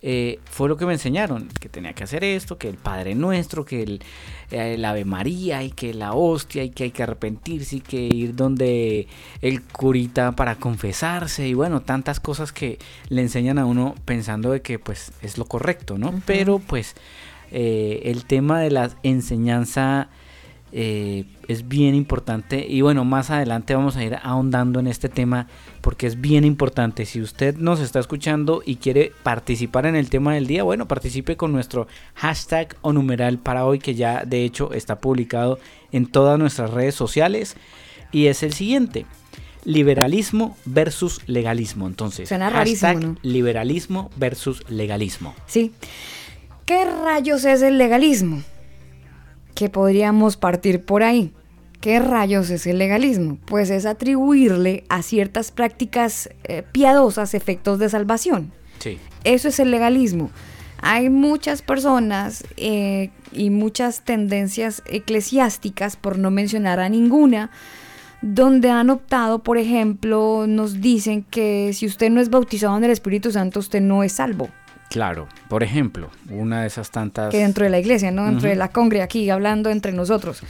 [0.07, 3.65] eh, fue lo que me enseñaron, que tenía que hacer esto, que el Padre Nuestro,
[3.65, 4.03] que el,
[4.51, 7.97] eh, el Ave María y que la hostia y que hay que arrepentirse y que
[7.97, 9.09] ir donde
[9.41, 12.79] el curita para confesarse y bueno, tantas cosas que
[13.09, 16.21] le enseñan a uno pensando de que pues es lo correcto, ¿no?
[16.27, 16.97] Pero pues
[17.51, 20.11] eh, el tema de la enseñanza
[20.77, 25.47] eh, es bien importante y bueno, más adelante vamos a ir ahondando en este tema
[25.81, 27.07] porque es bien importante.
[27.07, 31.37] Si usted nos está escuchando y quiere participar en el tema del día, bueno, participe
[31.37, 35.61] con nuestro hashtag o numeral para hoy que ya de hecho está publicado
[35.93, 37.55] en todas nuestras redes sociales
[38.11, 39.07] y es el siguiente.
[39.65, 41.87] Liberalismo versus legalismo.
[41.87, 43.17] Entonces, Suena rarísimo, hashtag ¿no?
[43.23, 45.37] liberalismo versus legalismo.
[45.47, 45.71] Sí.
[46.67, 48.43] ¿Qué rayos es el legalismo?
[49.55, 51.33] Que podríamos partir por ahí.
[51.81, 53.39] ¿Qué rayos es el legalismo?
[53.45, 58.53] Pues es atribuirle a ciertas prácticas eh, piadosas efectos de salvación.
[58.79, 58.99] Sí.
[59.25, 60.31] Eso es el legalismo.
[60.81, 67.51] Hay muchas personas eh, y muchas tendencias eclesiásticas, por no mencionar a ninguna,
[68.21, 72.91] donde han optado, por ejemplo, nos dicen que si usted no es bautizado en el
[72.91, 74.49] Espíritu Santo, usted no es salvo.
[74.91, 77.31] Claro, por ejemplo, una de esas tantas...
[77.31, 78.27] Que dentro de la iglesia, ¿no?
[78.27, 80.43] Dentro de la congre, aquí hablando entre nosotros.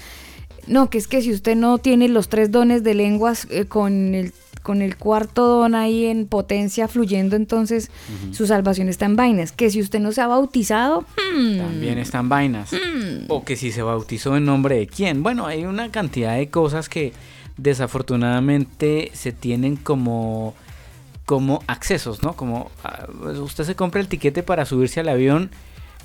[0.66, 4.14] No, que es que si usted no tiene los tres dones de lenguas eh, con
[4.14, 4.32] el
[4.64, 7.91] con el cuarto don ahí en potencia fluyendo, entonces
[8.32, 9.53] su salvación está en vainas.
[9.53, 12.70] Que si usted no se ha bautizado, hmm, También están vainas.
[13.28, 15.22] O que si se bautizó en nombre de quién.
[15.22, 17.12] Bueno, hay una cantidad de cosas que
[17.59, 20.55] desafortunadamente se tienen como,
[21.27, 22.35] como accesos, ¿no?
[22.35, 23.07] Como ah,
[23.43, 25.51] usted se compra el tiquete para subirse al avión,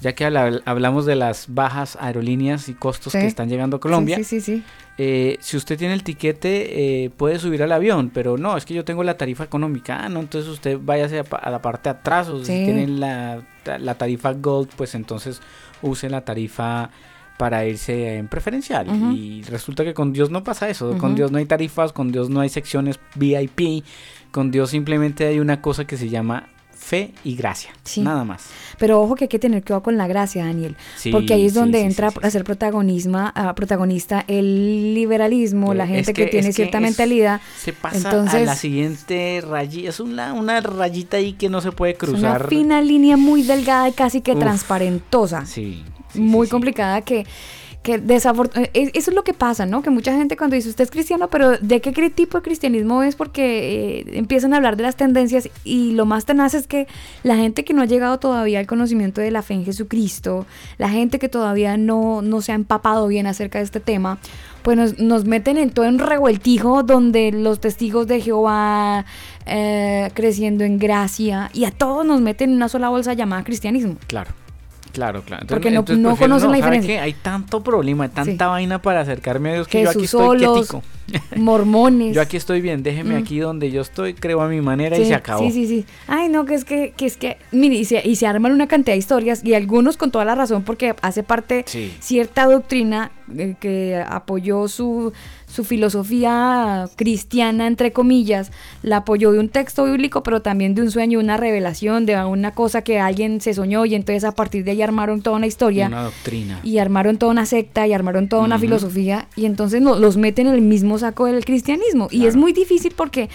[0.02, 3.20] ya que habla- hablamos de las bajas aerolíneas y costos Sí.
[3.20, 4.16] que están llegando a Colombia.
[4.18, 4.58] Sí, sí, sí.
[4.58, 4.64] sí.
[4.98, 8.74] Eh, si usted tiene el tiquete, eh, puede subir al avión, pero no, es que
[8.74, 10.06] yo tengo la tarifa económica.
[10.06, 12.28] Ah, no, entonces usted váyase a, a la parte de atrás.
[12.30, 12.46] O Sí.
[12.46, 13.42] si tiene la,
[13.80, 15.42] la tarifa Gold, pues entonces
[15.82, 16.90] use la tarifa
[17.38, 18.88] para irse en preferencial.
[19.16, 20.98] Y resulta que con Dios no pasa eso.
[20.98, 21.16] Con.
[21.16, 23.86] Dios no hay tarifas, con Dios no hay secciones VIP.
[24.32, 27.72] Con Dios simplemente hay una cosa que se llama fe y gracia.
[27.84, 28.02] Sí.
[28.02, 28.46] Nada más.
[28.78, 30.78] Pero ojo que hay que tener cuidado con la gracia, Daniel.
[30.96, 35.90] Sí, porque ahí es donde sí, entra a ser protagonismo, protagonista el liberalismo, la Es
[35.90, 37.42] gente que, que- tiene que cierta es- mentalidad.
[37.60, 39.90] Se pasa a la siguiente rayita.
[39.90, 42.48] Es una, una rayita ahí que no se puede Es una cruzar.
[42.48, 44.40] fina línea muy delgada y casi que Uf.
[44.40, 45.46] transparentosa.
[45.46, 45.84] Sí.
[46.16, 47.26] muy complicada que,
[47.84, 49.82] que desafortunadamente, eso es lo que pasa, ¿no?
[49.82, 53.16] Que mucha gente cuando dice usted es cristiano, pero ¿de qué tipo de cristianismo es?
[53.16, 56.88] Porque eh, empiezan a hablar de las tendencias y lo más tenaz es que
[57.24, 60.46] la gente que no ha llegado todavía al conocimiento de la fe en Jesucristo,
[60.78, 64.18] la gente que todavía no, no se ha empapado bien acerca de este tema,
[64.62, 69.06] pues nos, nos meten en todo un revueltijo donde los testigos de Jehová
[69.46, 73.96] eh, creciendo en gracia y a todos nos meten en una sola bolsa llamada cristianismo.
[74.08, 74.32] Claro.
[74.92, 75.46] Claro, claro.
[75.48, 77.04] Porque no- no prefiero- conocen la ¿sabe diferencia.
[77.04, 78.50] Hay tanto problema, hay tanta Sí.
[78.50, 80.84] vaina para acercarme a Dios que yo aquí estoy solos, quietico.
[81.36, 82.16] mormones.
[82.16, 83.24] Yo aquí estoy bien, déjeme Mm.
[83.24, 85.44] aquí donde yo estoy, creo a mi manera y se acabó.
[85.44, 85.86] Sí, sí, sí.
[86.08, 88.68] Ay, no, que es que, que es que, mire, y se, y se arman una
[88.68, 91.94] cantidad de historias y algunos con toda la razón porque hace parte Sí.
[92.00, 95.14] cierta doctrina eh, que apoyó su,
[95.48, 98.52] su filosofía cristiana, entre comillas,
[98.84, 102.52] la apoyó de un texto bíblico, pero también de un sueño, una revelación, de una
[102.52, 105.88] cosa que alguien se soñó y entonces a partir de ahí armaron toda una historia.
[105.88, 106.60] Una doctrina.
[106.64, 110.48] Y armaron toda una secta y armaron toda una filosofía y entonces no, los meten
[110.48, 112.08] en el mismo saco del cristianismo.
[112.12, 113.30] Y es muy difícil porque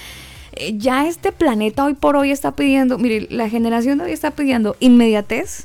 [0.57, 4.31] Eh, ya este planeta hoy por hoy está pidiendo, mire, la generación de hoy está
[4.31, 5.65] pidiendo inmediatez,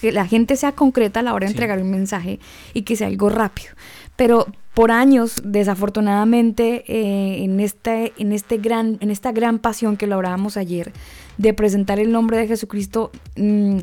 [0.00, 1.54] que la gente sea concreta a la hora de Sí.
[1.58, 2.40] entregar un mensaje
[2.74, 3.70] y que sea algo rápido.
[4.16, 10.08] Pero por años, desafortunadamente, eh, en, este, en, este gran, en esta gran pasión que
[10.08, 10.92] lo hablábamos ayer,
[11.38, 13.78] de presentar el nombre de Jesucristo, mm,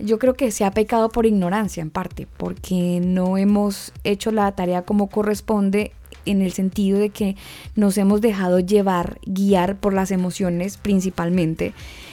[0.00, 4.52] yo creo que se ha pecado por ignorancia en parte, porque no hemos hecho la
[4.52, 5.92] tarea como corresponde
[6.26, 7.36] en el sentido de que
[7.76, 11.72] nos hemos dejado llevar, guiar por las emociones principalmente.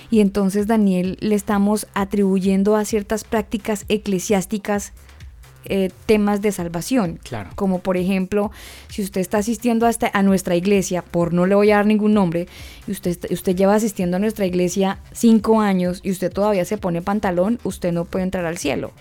[0.09, 4.93] Y entonces, Daniel, le estamos atribuyendo a ciertas prácticas eclesiásticas
[5.65, 7.19] eh, temas de salvación.
[7.23, 7.51] Claro.
[7.55, 8.51] Como por ejemplo,
[8.89, 12.15] si usted está asistiendo hasta a nuestra iglesia, por no le voy a dar ningún
[12.15, 12.47] nombre,
[12.87, 17.03] y usted, usted lleva asistiendo a nuestra iglesia cinco años y usted todavía se pone
[17.03, 18.91] pantalón, usted no puede entrar al cielo.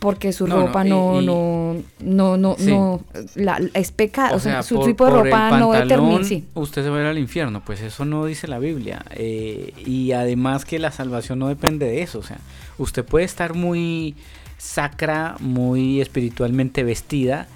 [0.00, 2.66] Porque su No, ropa no, y- no, no, no, Sí.
[2.70, 3.00] no,
[3.36, 6.44] la- es pecado, o sea, su por- tipo de ropa no determina, sí.
[6.54, 9.04] Usted se va a ir al infierno, pues eso no dice la Biblia.
[9.10, 12.18] Eh, y además que la salvación no depende de eso.
[12.18, 12.38] O sea,
[12.78, 14.16] usted puede estar muy
[14.58, 17.46] sacra, muy espiritualmente vestida.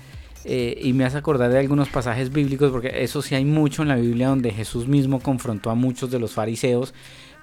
[0.46, 3.88] eh, y me hace acordar de algunos pasajes bíblicos, porque eso sí hay mucho en
[3.88, 6.92] la Biblia donde Jesús mismo confrontó a muchos de los fariseos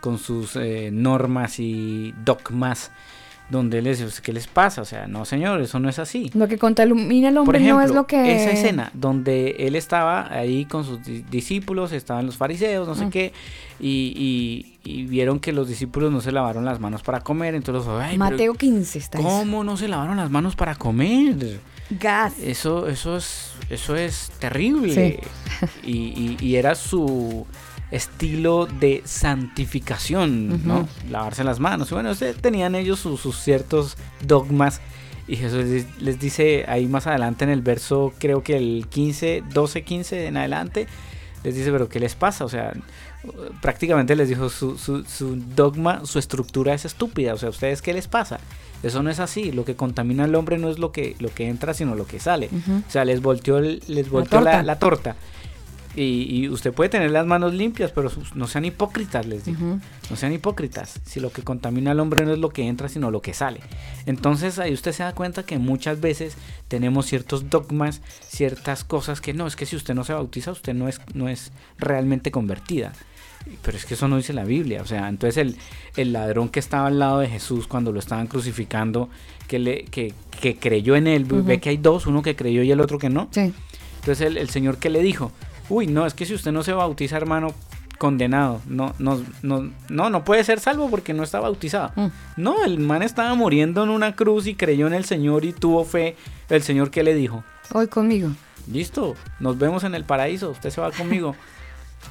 [0.01, 2.91] con sus eh, normas y dogmas,
[3.51, 4.81] donde él les dice, ¿qué les pasa?
[4.81, 6.31] O sea, no señor, eso no es así.
[6.33, 8.35] Lo que contamina al Por hombre ejemplo, no es lo que...
[8.35, 13.05] esa escena donde él estaba ahí con sus di- discípulos, estaban los fariseos, no sé
[13.05, 13.09] Mm.
[13.11, 13.33] qué,
[13.79, 17.87] y, y- y vieron que los discípulos no se lavaron las manos para comer, entonces,
[17.89, 19.27] ay, Mateo 15 está eso.
[19.27, 21.59] ¿cómo no se lavaron las manos para comer?
[21.99, 22.39] Gas.
[22.41, 25.19] Eso, eso es, eso es terrible.
[25.83, 27.45] Y, y- y era su
[27.91, 30.87] estilo de santificación, ¿no?
[31.09, 31.91] Lavarse las manos.
[31.91, 34.81] Y bueno, tenían ellos sus, sus ciertos dogmas.
[35.27, 39.83] Y Jesús les, dice ahí más adelante en el verso, creo que el 15, 12,
[39.83, 40.87] 15 en adelante,
[41.43, 42.43] les dice, pero ¿qué les pasa?
[42.43, 42.73] O sea,
[43.61, 47.33] prácticamente les dijo, su, su, su dogma, su estructura es estúpida.
[47.33, 48.39] O sea, ¿ustedes qué les pasa?
[48.83, 49.51] Eso no es así.
[49.51, 52.19] Lo que contamina al hombre no es lo que, lo que entra, sino lo que
[52.19, 52.49] sale.
[52.87, 54.63] O sea, les volteó, les volteó la, torta.
[54.63, 55.15] la torta.
[55.95, 59.79] Y, y usted puede tener las manos limpias, pero no sean hipócritas, les digo.
[60.09, 61.01] No sean hipócritas.
[61.05, 63.59] Si lo que contamina al hombre no es lo que entra, sino lo que sale.
[64.05, 66.37] Entonces ahí usted se da cuenta que muchas veces
[66.69, 70.73] tenemos ciertos dogmas, ciertas cosas que no, es que si usted no se bautiza, usted
[70.73, 72.93] no es, no es realmente convertida.
[73.61, 74.81] Pero es que eso no dice la Biblia.
[74.81, 75.57] O sea, entonces el,
[75.97, 79.09] el ladrón que estaba al lado de Jesús cuando lo estaban crucificando,
[79.47, 82.71] que, le, que, que creyó en él, ve que hay dos, uno que creyó y
[82.71, 83.27] el otro que no.
[83.31, 83.51] Sí.
[83.99, 85.31] Entonces el, el Señor que le dijo,
[85.71, 87.53] uy, no, es que si usted no se bautiza, hermano,
[87.97, 88.61] condenado.
[88.67, 91.91] No, no, no, no, no puede ser salvo porque no está bautizado.
[91.95, 92.07] Mm.
[92.37, 95.85] No, el man estaba muriendo en una cruz y creyó en el Señor y tuvo
[95.85, 96.15] fe.
[96.49, 97.43] El Señor que le dijo,
[97.73, 98.31] Hoy conmigo.
[98.71, 101.35] listo, nos vemos en el paraíso, usted se va conmigo.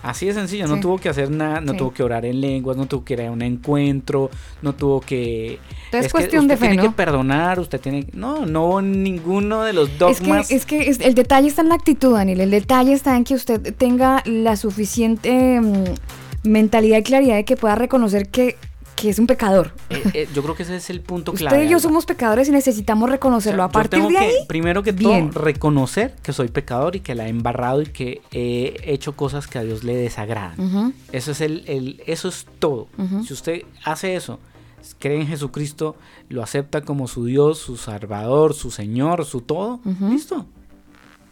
[0.03, 1.79] Así de sencillo, no tuvo que hacer nada, no Sí.
[1.79, 4.31] tuvo que orar en lenguas, no tuvo que ir a un encuentro,
[4.63, 5.59] no tuvo que...
[5.93, 6.89] Es que cuestión usted de fe, tiene ¿no?
[6.91, 8.07] que perdonar, usted tiene...
[8.15, 10.51] No, no ninguno de los Es que, dogmas.
[10.51, 12.41] es que es- el detalle está en la actitud, Daniel.
[12.41, 15.85] El detalle está en que usted tenga la suficiente mm,
[16.49, 18.57] mentalidad y claridad de que pueda reconocer que,
[19.01, 19.73] que es un pecador.
[19.91, 21.65] Eh, eh, yo creo que ese es el punto Usted clave.
[21.65, 23.65] y yo somos pecadores y necesitamos reconocerlo.
[23.65, 25.31] O sea, a yo partir tengo de que, ahí, primero que bien.
[25.31, 29.47] todo, reconocer que soy pecador y que la he embarrado y que he hecho cosas
[29.47, 30.95] que a Dios le desagradan.
[31.13, 32.89] Eso es el, el- eso es todo.
[33.27, 34.39] Si usted hace eso,
[34.99, 35.97] cree en Jesucristo,
[36.29, 39.81] lo acepta como su Dios, su Salvador, su Señor, su todo,
[40.11, 40.47] listo.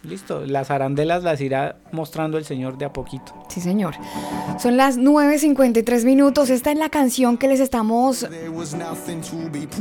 [0.08, 0.46] Listo.
[0.46, 3.34] Las arandelas las irá mostrando el Señor de a poquito.
[3.48, 3.94] Sí, señor.
[4.58, 6.48] Son las 9.53 minutos.
[6.48, 8.26] Esta es la canción que les estamos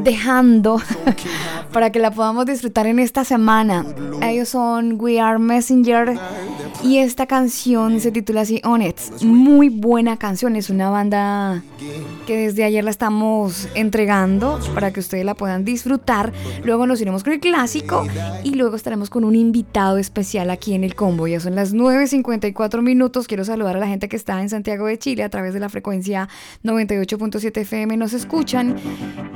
[0.03, 0.81] dejando
[1.71, 3.85] para que la podamos disfrutar en esta semana.
[4.21, 6.19] Ellos son We Are Messenger
[6.83, 8.83] y esta canción se titula así On.
[9.21, 10.57] Muy buena canción.
[10.57, 11.63] Es una banda
[12.25, 16.33] que desde ayer la estamos entregando para que ustedes la puedan disfrutar.
[16.63, 18.05] Luego nos iremos con el clásico
[18.43, 21.27] y luego estaremos con un invitado especial aquí en el combo.
[21.27, 23.27] Ya son las 9.54 minutos.
[23.27, 25.69] Quiero saludar a la gente que está en Santiago de Chile a través de la
[25.69, 26.27] frecuencia
[26.63, 27.97] 98.7 FM.
[27.97, 28.77] Nos escuchan.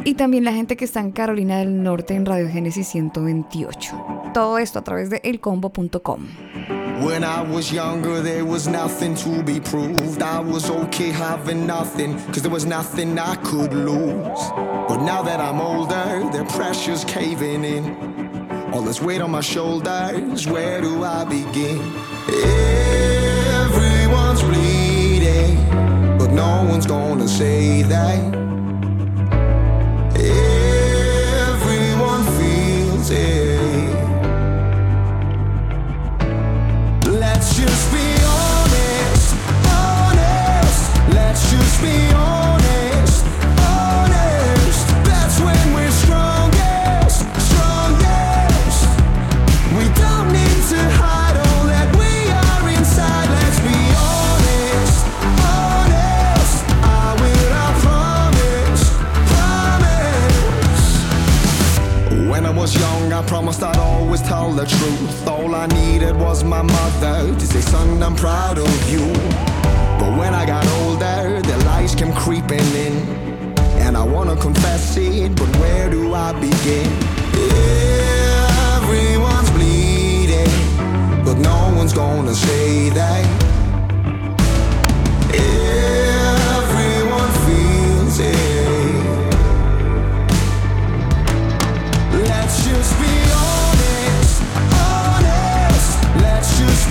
[0.05, 4.31] Y también la gente que está en Carolina del Norte en Radio Génesis 128.
[4.33, 6.25] Todo esto a través de elcombo.com.
[7.03, 10.21] When I was younger, there was nothing to be proved.
[10.21, 14.51] I was okay having nothing, cause there was nothing I could lose.
[14.87, 18.20] But now that I'm older, the pressure's caving in.
[18.73, 21.79] All this weight on my shoulders, where do I begin?
[23.65, 25.57] Everyone's bleeding,
[26.17, 28.33] but no one's gonna say that.
[31.49, 33.59] Everyone feels it.
[37.09, 39.35] Let's just be honest,
[39.67, 41.13] honest.
[41.13, 42.50] Let's just be honest.
[63.31, 65.25] Promised I'd always tell the truth.
[65.25, 69.07] All I needed was my mother to say, son, I'm proud of you.
[69.97, 72.93] But when I got older, the lies came creeping in.
[73.85, 76.91] And I wanna confess it, but where do I begin?
[78.75, 80.51] Everyone's bleeding,
[81.23, 83.40] but no one's gonna say that.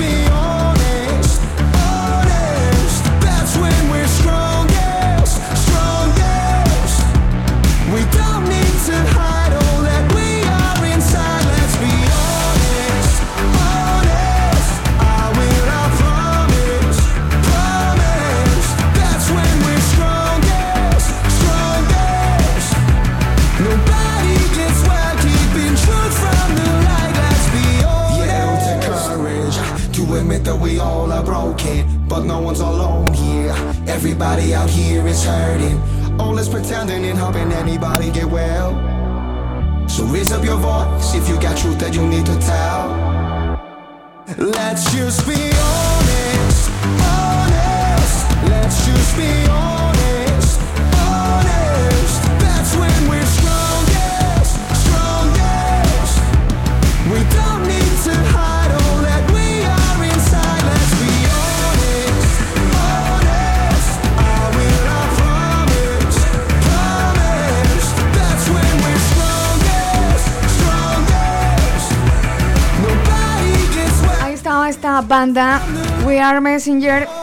[0.01, 0.30] Be
[32.11, 33.55] but no one's alone here.
[33.87, 35.81] Everybody out here is hurting.
[36.21, 38.73] All is pretending and hoping anybody get well.
[39.89, 42.85] So raise up your voice if you got truth that you need to tell.
[44.39, 45.41] Let's just be
[45.71, 46.71] honest,
[47.15, 48.17] honest.
[48.51, 49.80] Let's just be honest,
[74.81, 75.61] esta banda
[76.07, 77.20] We Are Messenger.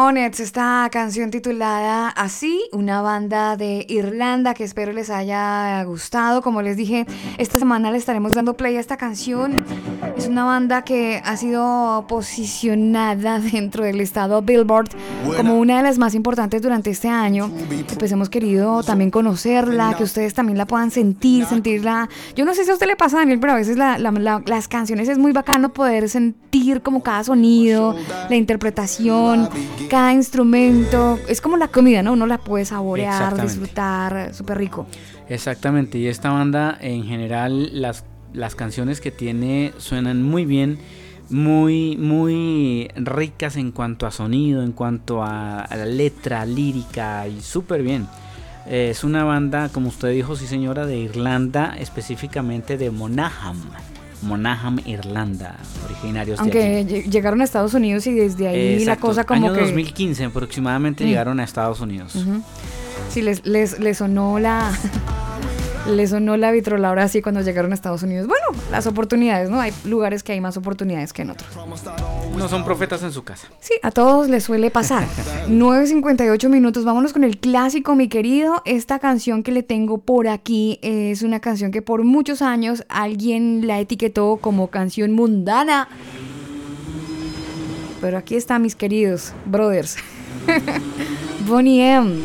[0.00, 6.42] Honest, esta canción titulada Así, una banda de Irlanda que espero les haya gustado.
[6.42, 7.06] Como les dije,
[7.38, 9.64] esta semana le estaremos dando play a esta canción.
[10.14, 14.90] Es una banda que ha sido posicionada dentro del estado Billboard
[15.34, 17.50] como una de las más importantes durante este año.
[17.98, 22.10] Pues hemos querido también conocerla, que ustedes también la puedan sentir, sentirla.
[22.34, 24.42] Yo no sé si a usted le pasa, Daniel, pero a veces la- la- la-
[24.44, 27.96] las canciones es muy bacano poder sentir como cada sonido,
[28.28, 29.48] la interpretación,
[29.88, 31.18] cada instrumento.
[31.28, 32.12] Es como la comida, ¿no?
[32.12, 34.86] Uno la puede saborear, disfrutar, súper rico.
[35.28, 40.78] Exactamente, y esta banda en general las, las canciones que tiene suenan muy bien,
[41.30, 47.40] muy, muy ricas en cuanto a sonido, en cuanto a, a la letra, lírica y
[47.40, 48.06] súper bien.
[48.68, 53.56] Eh, es una banda, como usted dijo, sí señora, de Irlanda, específicamente de Monaghan.
[54.22, 57.02] Monaghan, Irlanda, originarios de Aunque allí.
[57.02, 59.60] lle- llegaron a Estados Unidos y desde ahí la Exacto, cosa como año que...
[59.60, 61.08] 2015 aproximadamente Mm.
[61.08, 62.14] llegaron a Estados Unidos.
[62.16, 62.42] Ujú.
[63.10, 64.72] Sí, les, les, les sonó la...
[65.88, 68.26] les sonó la vitrola ahora sí cuando llegaron a Estados Unidos.
[68.26, 69.60] Bueno, las oportunidades, ¿no?
[69.60, 71.48] Hay lugares que hay más oportunidades que en otros.
[72.36, 73.48] No son profetas en su casa.
[73.60, 75.06] Sí, a todos les suele pasar.
[75.48, 78.62] 9.58 minutos, vámonos con el clásico, mi querido.
[78.64, 83.66] Esta canción que le tengo por aquí es una canción que por muchos años alguien
[83.66, 85.88] la etiquetó como canción mundana.
[88.00, 89.96] Pero aquí está, mis queridos brothers.
[91.46, 92.20] Bonnie M.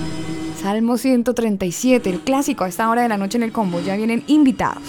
[0.61, 3.79] Salmo 137, el clásico a esta hora de la noche en el combo.
[3.79, 4.83] Ya vienen invitados.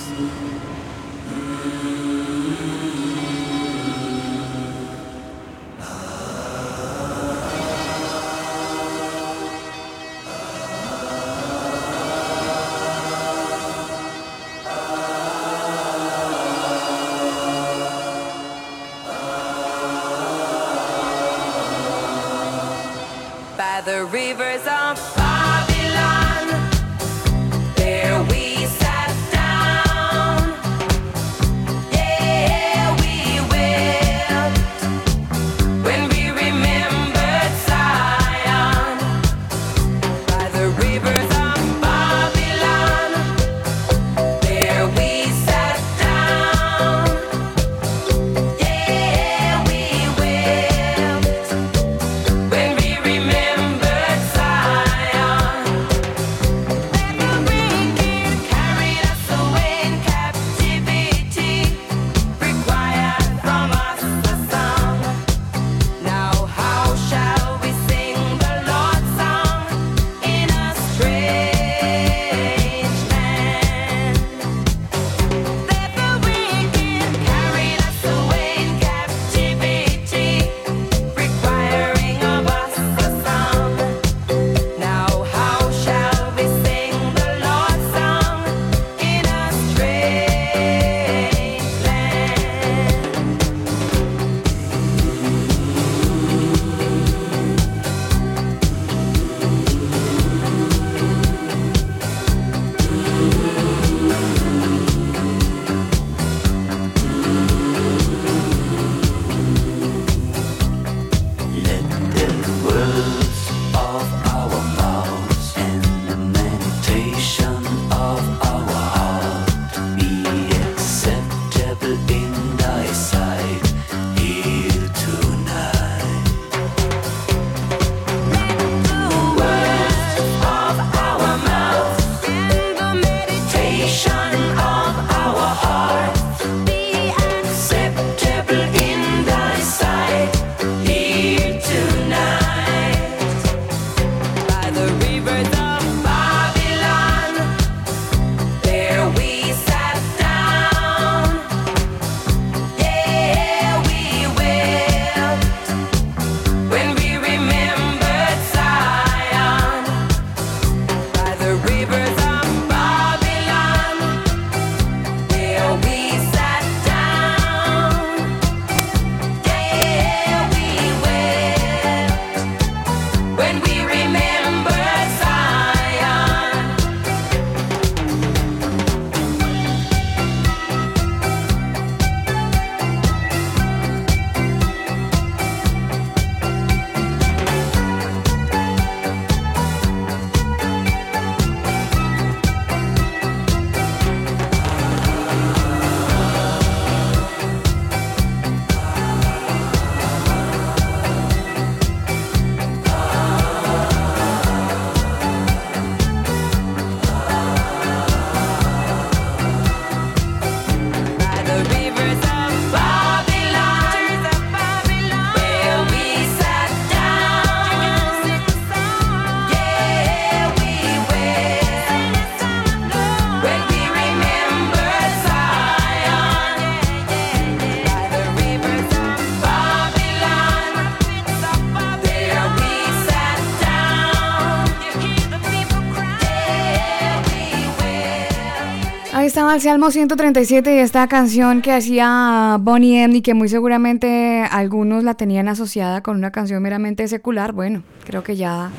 [239.55, 245.05] El Salmo 137 y esta canción que hacía Bonnie M y que muy seguramente algunos
[245.05, 247.53] la tenían asociada con una canción meramente secular.
[247.53, 248.71] Bueno, creo que ya,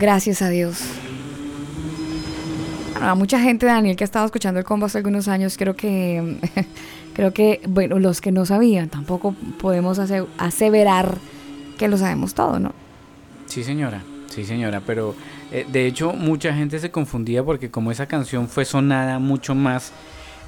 [0.00, 0.82] gracias a Dios.
[3.00, 6.38] A mucha gente, Daniel, que ha estado escuchando el combo hace algunos años, creo que,
[7.14, 11.18] creo que, bueno, los que no sabían, tampoco podemos ase- aseverar
[11.78, 12.72] que lo sabemos todo, ¿no?
[13.44, 14.02] Sí, señora.
[14.28, 14.80] Sí, señora.
[14.86, 15.14] Pero
[15.52, 19.92] eh, de hecho, mucha gente se confundía porque como esa canción fue sonada mucho más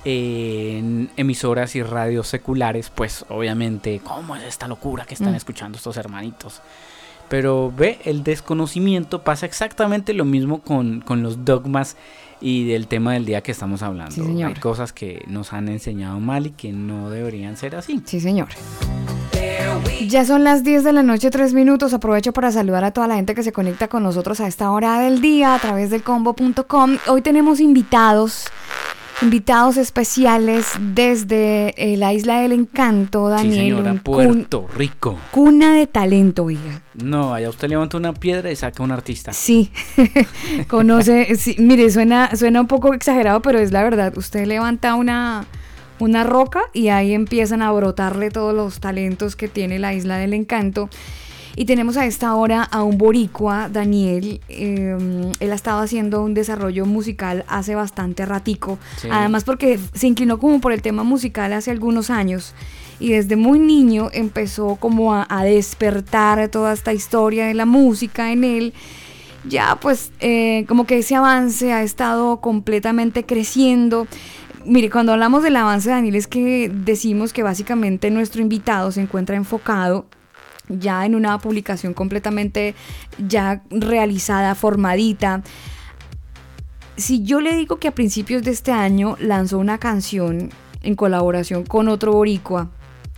[0.05, 5.36] eh, en emisoras y radios seculares, pues obviamente, ¿cómo es esta locura que están Mm.
[5.36, 6.62] escuchando estos hermanitos?
[7.28, 11.96] Pero ve, el desconocimiento pasa exactamente lo mismo con, con los dogmas
[12.40, 14.14] y del tema del día que estamos hablando.
[14.14, 14.49] Sí, señor.
[14.55, 18.01] Hay cosas que nos han enseñado mal y que no deberían ser así.
[18.07, 18.49] Sí, señor.
[20.09, 21.93] Ya son las 10 de la noche, 3 minutos.
[21.93, 25.01] Aprovecho para saludar a toda la gente que se conecta con nosotros a esta hora
[25.01, 26.97] del día a través del combo.com.
[27.09, 28.47] Hoy tenemos invitados,
[29.20, 33.55] invitados especiales desde eh, la Isla del Encanto, Sí, Daniel.
[33.76, 35.18] señora, cun- Puerto Rico.
[35.31, 36.81] cuna de talento, oiga.
[36.95, 39.33] No, allá usted levanta una piedra y saca un artista.
[39.35, 39.70] Sí,
[40.68, 44.16] conoce, sí, mire, suena, suena un poco exagerado, pero es la verdad.
[44.16, 45.45] Usted levanta una,
[45.99, 50.34] una roca y ahí empiezan a brotarle todos los talentos que tiene la Isla del
[50.34, 50.88] Encanto.
[51.57, 54.40] Y tenemos a esta hora a un boricua, Daniel.
[54.49, 54.96] eh,
[55.40, 58.78] él ha estado haciendo un desarrollo musical hace bastante ratico.
[58.96, 59.09] Sí.
[59.11, 62.55] Además porque se inclinó como por el tema musical hace algunos años.
[63.01, 68.30] Y desde muy niño empezó como a, a despertar toda esta historia de la música
[68.30, 68.72] en él
[69.49, 74.07] ya pues eh, como que ese avance ha estado completamente creciendo.
[74.69, 79.35] Mire, cuando hablamos del avance, Daniel, es que decimos que básicamente nuestro invitado se encuentra
[79.35, 80.05] enfocado
[80.69, 82.75] ya en una publicación completamente
[83.27, 85.43] ya realizada, formadita.
[86.99, 90.51] Si yo le digo que a principios de este año lanzó una canción
[90.83, 92.71] en colaboración con otro boricua,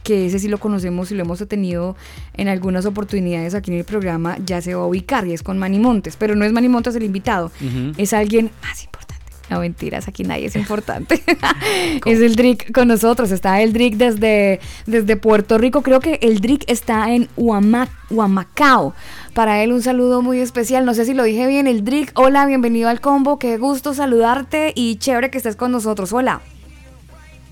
[0.05, 1.97] que ese sí lo conocemos y lo hemos tenido
[2.35, 5.59] en algunas oportunidades aquí en el programa, ya se va a ubicar y es con
[5.59, 7.51] Manny Montes, pero no es Manny Montes el invitado,
[7.97, 9.10] es alguien más importante.
[9.51, 11.23] No mentiras, aquí nadie es importante.
[12.07, 16.41] es el Drick con nosotros, está el Drick desde, desde Puerto Rico, creo que el
[16.41, 18.95] Drick está en Huama- Huamacao.
[19.35, 22.47] Para él un saludo muy especial, no sé si lo dije bien, el Drick, hola,
[22.47, 26.41] bienvenido al combo, qué gusto saludarte y chévere que estés con nosotros, hola.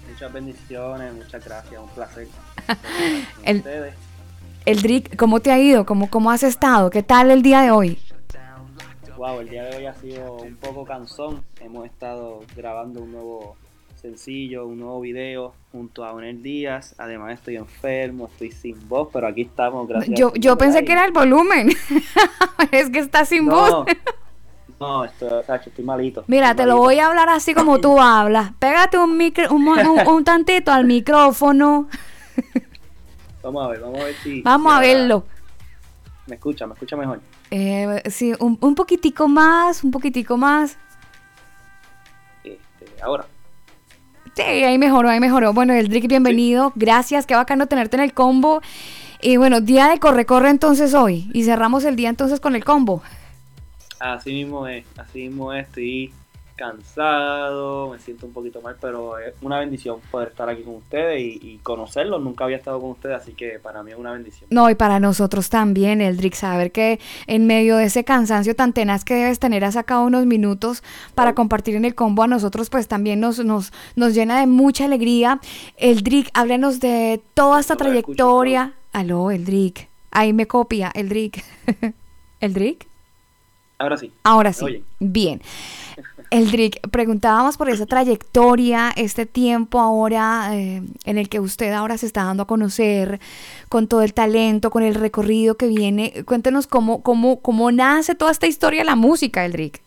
[0.08, 2.28] Muchas bendiciones, muchas gracias, un placer.
[3.44, 3.94] El- Ustedes.
[4.66, 5.86] El Drick, ¿cómo te ha ido?
[5.86, 6.90] ¿Cómo, ¿Cómo has estado?
[6.90, 7.98] ¿Qué tal el día de hoy?
[9.18, 11.42] Wow, el día de hoy ha sido un poco cansón.
[11.60, 13.56] Hemos estado grabando un nuevo
[14.00, 16.94] sencillo, un nuevo video junto a Onel Díaz.
[16.98, 20.16] Además estoy enfermo, estoy sin voz, pero aquí estamos, gracias.
[20.16, 20.84] Yo, yo pensé ahí.
[20.84, 21.70] que era el volumen.
[22.70, 23.86] es que está sin No, voz.
[24.78, 26.22] no, esto, Sacho, estoy malito.
[26.28, 28.52] Mira, estoy te lo voy a hablar así como tú hablas.
[28.60, 31.88] Pégate un, micro, un, un- un tantito al micrófono.
[33.42, 34.42] Vamos a ver, vamos a ver si.
[34.42, 35.24] Vamos si a ahora verlo.
[36.28, 37.20] Me escucha, me escucha mejor.
[37.50, 40.76] Eh, sí, un, un poquitico más, un poquitico más.
[42.44, 43.26] Este, ahora.
[44.34, 45.52] Sí, ahí mejoró, ahí mejoró.
[45.52, 46.72] Bueno, Eldrick, bienvenido.
[46.76, 48.60] Gracias, qué bacano tenerte en el combo.
[49.20, 51.28] Y bueno, día de corre-corre entonces hoy.
[51.32, 53.02] Y cerramos el día entonces con el combo.
[53.98, 56.12] Así mismo es, así mismo es, estoy
[56.58, 61.20] cansado, me siento un poquito mal, pero es una bendición poder estar aquí con ustedes
[61.20, 62.20] y, y conocerlos.
[62.20, 64.48] Nunca había estado con ustedes, así que para mí es una bendición.
[64.50, 66.98] No, y para nosotros también, Eldrick, saber que
[67.28, 70.82] en medio de ese cansancio tan tenaz que debes tener, has sacado unos minutos
[71.14, 74.84] para compartir en el combo a nosotros, pues también nos, nos, nos llena de mucha
[74.84, 75.40] alegría.
[75.76, 78.74] Eldrick, háblanos de toda esta trayectoria.
[78.92, 79.88] Aló, Eldrick.
[80.10, 81.44] Ahí me copia, Eldrick.
[82.40, 82.88] ¿Eldrick?
[83.78, 84.12] Ahora sí.
[84.24, 84.84] Ahora ¿Me sí.
[84.98, 85.40] Bien.
[86.30, 92.04] Eldrick, preguntábamos por esa trayectoria, este tiempo ahora eh, en el que usted ahora se
[92.06, 93.18] está dando a conocer,
[93.70, 96.24] con todo el talento, con el recorrido que viene.
[96.26, 99.82] Cuéntenos cómo, cómo, cómo nace toda esta historia de la música, Eldrick.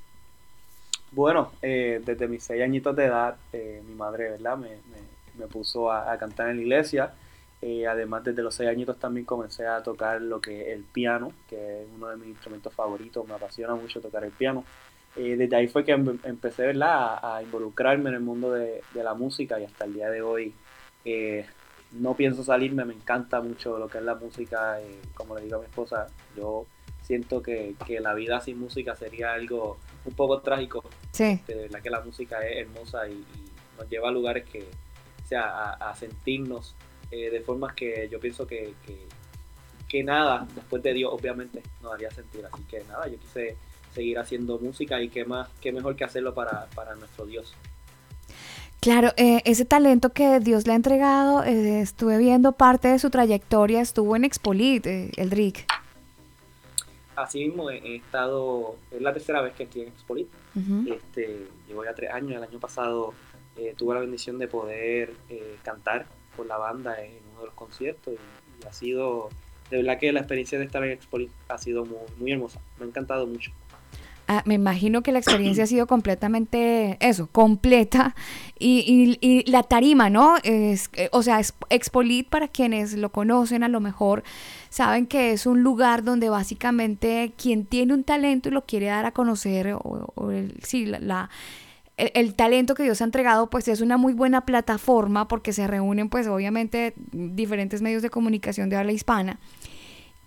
[1.11, 4.57] Bueno, eh, desde mis seis añitos de edad, eh, mi madre, ¿verdad?
[4.57, 7.17] Me, me- me puso a, cantar en la iglesia.
[7.61, 11.83] Eh, además, desde los seis añitos también comencé a tocar lo que el piano, que
[11.83, 13.25] es uno de mis instrumentos favoritos.
[13.27, 14.65] Me apasiona mucho tocar el piano.
[15.15, 16.89] Eh, desde ahí fue que em- empecé, ¿verdad?
[17.21, 20.21] A, a involucrarme en el mundo de, de la música y hasta el día de
[20.21, 20.53] hoy
[21.03, 21.45] eh,
[21.91, 22.85] no pienso salirme.
[22.85, 24.79] Me encanta mucho lo que es la música.
[24.81, 26.07] eh, como le digo a mi esposa,
[26.37, 26.65] yo
[27.01, 30.83] siento que, que la vida sin música sería algo un poco trágico.
[31.11, 31.41] Sí.
[31.45, 35.27] De verdad que la música es hermosa y, y nos lleva a lugares que, o
[35.27, 36.73] sea, a, a sentirnos
[37.09, 38.97] eh, de formas que yo pienso que, que,
[39.89, 42.45] que nada, después de Dios, obviamente, nos haría sentir.
[42.45, 43.57] Así que nada, yo quise
[43.93, 47.53] seguir haciendo música y qué más, qué mejor que hacerlo para, para nuestro Dios.
[48.79, 53.11] Claro, eh, ese talento que Dios le ha entregado, eh, estuve viendo parte de su
[53.11, 55.67] trayectoria, estuvo en Expolit, eh, Eldrick.
[57.15, 60.27] Así mismo he, estado, es la tercera vez que estoy en Expolit.
[60.55, 60.93] Ujú.
[60.93, 63.13] este, llevo ya tres años, el año pasado
[63.57, 67.55] eh, tuve la bendición de poder eh, cantar con la banda en uno de los
[67.55, 69.29] conciertos y, y ha sido,
[69.69, 72.85] de verdad que la experiencia de estar en Expolit ha sido muy, muy hermosa, me
[72.85, 73.51] ha encantado mucho.
[74.27, 78.15] Ah, me imagino que la experiencia ha sido completamente eso, completa.
[78.57, 80.35] Y, y- y la tarima, ¿no?
[80.43, 84.23] Es, eh, o sea, es- Expolit, para quienes lo conocen, a lo mejor
[84.69, 89.05] saben que es un lugar donde básicamente quien tiene un talento y lo quiere dar
[89.05, 89.79] a conocer, o,
[90.15, 91.29] o el, sí, la, la-
[91.97, 95.67] el, el talento que Dios ha entregado, pues es una muy buena plataforma porque se
[95.67, 99.39] reúnen, pues obviamente, diferentes medios de comunicación de habla hispana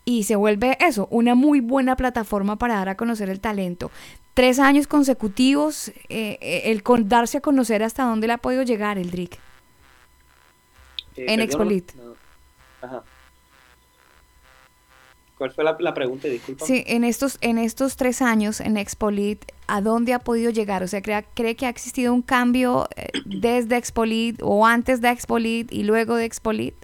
[0.04, 3.90] y se vuelve eso, una muy buena plataforma para dar a conocer el talento.
[4.34, 8.62] Tres años consecutivos, eh, eh, el con, darse a conocer hasta dónde le ha podido
[8.62, 9.38] llegar el Drick.
[11.16, 11.92] Eh, En Expolit.
[11.94, 12.16] no,
[12.82, 13.02] Ajá.
[15.36, 16.28] ¿Cuál fue la, la pregunta?
[16.28, 16.64] Disculpa.
[16.64, 20.82] Sí, en estos, en estos tres años en Expolit, ¿a dónde ha podido llegar?
[20.82, 25.10] O sea, ¿cree, cree que ha existido un cambio eh, desde Expolit o antes de
[25.10, 26.74] Expolit y luego de Expolit?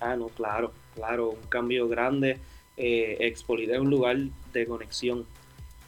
[0.00, 2.38] Ah, no, claro, claro, un cambio grande.
[2.76, 4.16] Eh, es un lugar
[4.52, 5.26] de conexión,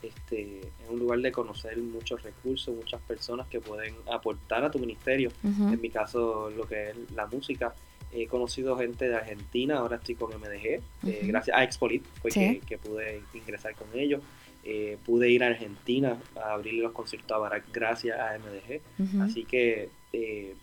[0.03, 4.79] este, es un lugar de conocer muchos recursos, muchas personas que pueden aportar a tu
[4.79, 5.31] ministerio.
[5.45, 7.75] En mi caso, lo que es la música.
[8.15, 10.67] He conocido gente de Argentina, ahora estoy con MDG,
[11.07, 12.41] eh, gracias a Expolit fue Sí.
[12.41, 14.21] que, que pude ingresar con ellos.
[14.65, 18.81] Eh, pude ir a Argentina a abrir los conciertos a Barak gracias a MDG.
[19.23, 20.55] Así que eh,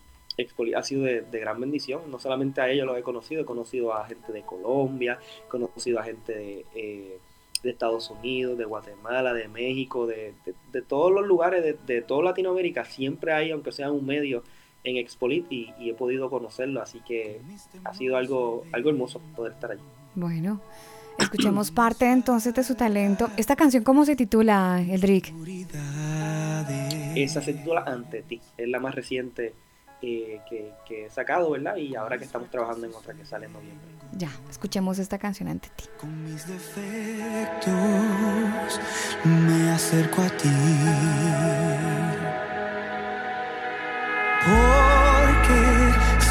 [0.76, 2.02] ha sido de, de gran bendición.
[2.10, 5.98] No solamente a ellos los he conocido, he conocido a gente de Colombia, he conocido
[6.00, 7.18] a gente de, eh,
[7.62, 10.32] de Estados Unidos, de Guatemala, de México, de,
[10.72, 12.84] de- todos los lugares, de, de toda Latinoamérica.
[12.84, 14.42] Siempre hay, aunque sea un medio,
[14.82, 16.80] en Expolit y, y he podido conocerlo.
[16.80, 17.40] Así que
[17.84, 19.82] ha sido algo, algo hermoso poder estar allí.
[20.14, 20.60] Bueno,
[21.18, 23.28] escuchemos parte entonces de su talento.
[23.36, 25.34] ¿Esta canción cómo se titula, Eldrick?
[27.14, 28.40] Esa se titula Ante ti.
[28.56, 29.52] Es la más reciente
[30.02, 31.76] eh, que, que he sacado, ¿verdad?
[31.76, 33.88] Y ahora que estamos trabajando en otra que sale en noviembre.
[34.12, 35.84] Ya, escuchemos esta canción ante ti.
[36.46, 37.72] Defectos,
[39.24, 40.48] me acerco a ti.
[44.46, 45.60] Porque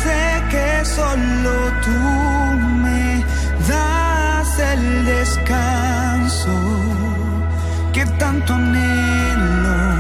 [0.02, 2.00] sé que solo tú
[2.84, 3.24] me
[3.68, 6.52] das el descanso
[7.94, 9.99] que tanto anhelo.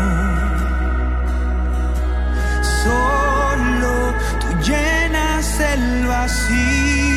[6.20, 7.09] El vacío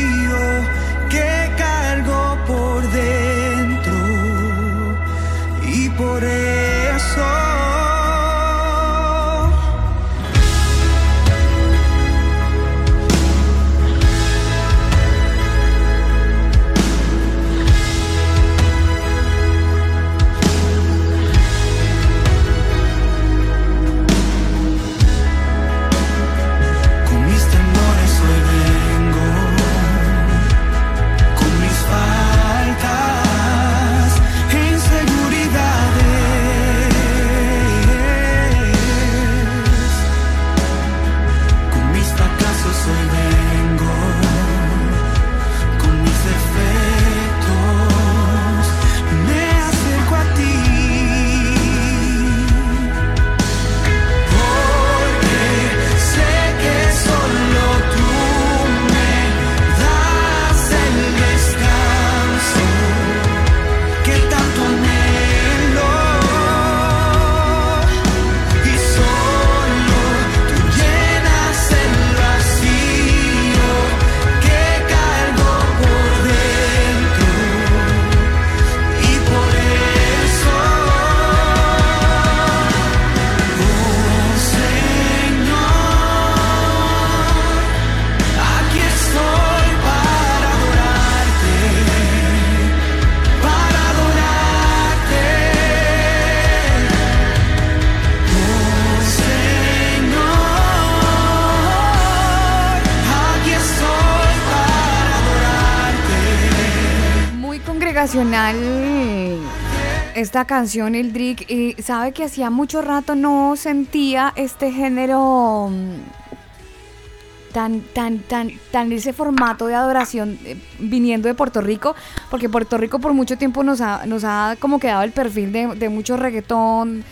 [110.16, 117.52] esta canción, el Drick, y sabe que hacía mucho rato no sentía este género mm,
[117.52, 121.94] tan, tan, tan, tan ese formato de adoración eh, viniendo de Puerto Rico,
[122.28, 125.88] porque Puerto Rico por mucho tiempo nos ha, nos ha como quedado el perfil de,
[125.88, 127.04] mucho reggaetón,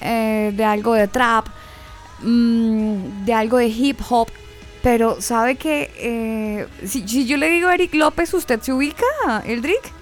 [0.00, 1.46] eh, de algo de trap,
[2.22, 4.28] mm, de algo de hip hop.
[4.82, 9.04] Pero sabe que eh, si, yo le digo Eric López, ¿usted se ubica,
[9.44, 9.97] Eldrick?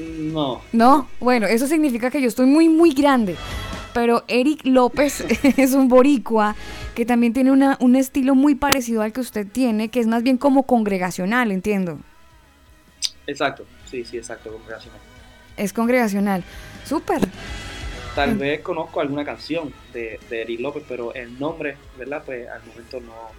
[0.00, 0.62] No.
[0.72, 3.36] No, bueno, eso significa que yo estoy muy, muy grande.
[3.92, 5.24] Pero Eric López
[5.56, 6.54] es un boricua
[6.94, 10.22] que también tiene una, un estilo muy parecido al que usted tiene, que es más
[10.22, 11.98] bien como congregacional, entiendo.
[13.26, 15.00] Exacto, sí, sí, exacto, congregacional.
[15.56, 16.44] Es congregacional.
[16.84, 17.20] Súper.
[18.14, 22.22] Tal vez conozco alguna canción de, de Eric López, pero el nombre, ¿verdad?
[22.24, 23.30] Pues al momento no,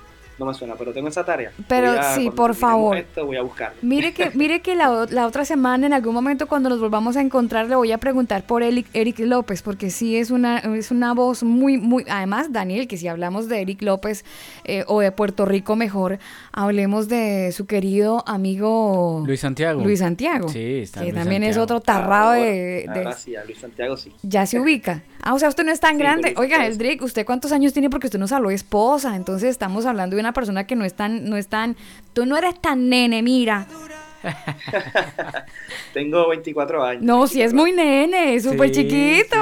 [0.42, 1.52] no me suena, pero tengo esa tarea.
[1.68, 2.98] Pero a- sí, por favor.
[2.98, 3.78] Esto, voy a buscarlo.
[3.84, 7.22] Mire que, mire que la, la otra semana, en algún momento, cuando nos volvamos a
[7.22, 11.14] encontrar, le voy a preguntar por Eric, Eric López, porque sí es una, es una
[11.14, 12.06] voz muy, muy.
[12.10, 14.26] Además, Daniel, que si hablamos de Eric López
[14.64, 16.18] eh, o de Puerto Rico mejor,
[16.52, 19.84] hablemos de su querido amigo Luis Santiago.
[19.84, 20.50] Luis Santiago.
[20.50, 22.42] Sí, está Que Luis también es otro tarrado de.
[22.42, 24.12] de- Ahora sí, a Luis Santiago sí.
[24.24, 25.04] ya se ubica.
[25.24, 26.30] Ah, o sea, usted no es tan Sí, grande.
[26.38, 26.64] Oiga, Santiago.
[26.64, 27.90] Eldrick, ¿usted cuántos años tiene?
[27.90, 29.16] Porque usted nos habló de esposa.
[29.16, 31.76] Entonces estamos hablando de una persona que no es tan, no es tan.
[32.14, 33.68] Tú no eres tan nene, mira.
[35.94, 37.04] Tengo 24 años.
[37.04, 39.38] No, si es muy nene, es súper Sí, chiquito.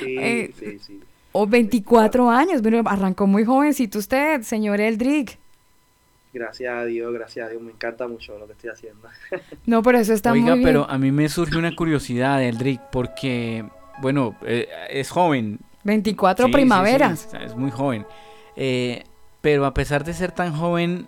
[0.00, 1.00] Sí, Eh, sí, sí.
[1.32, 5.36] O 24 años, pero arrancó muy jovencito usted, señor Eldrick.
[6.32, 7.62] Gracias a Dios, gracias a Dios.
[7.62, 9.08] Me encanta mucho lo que estoy haciendo.
[9.66, 10.64] No, pero eso está Oiga, muy bien.
[10.68, 13.64] pero a mí me surge una curiosidad, Eldrick, porque,
[14.00, 15.60] bueno, eh, es joven.
[15.84, 17.34] 24 Sí, sí, sí, primaveras.
[17.34, 18.06] es muy joven.
[18.56, 19.04] Eh,
[19.40, 21.06] pero a pesar de ser tan joven,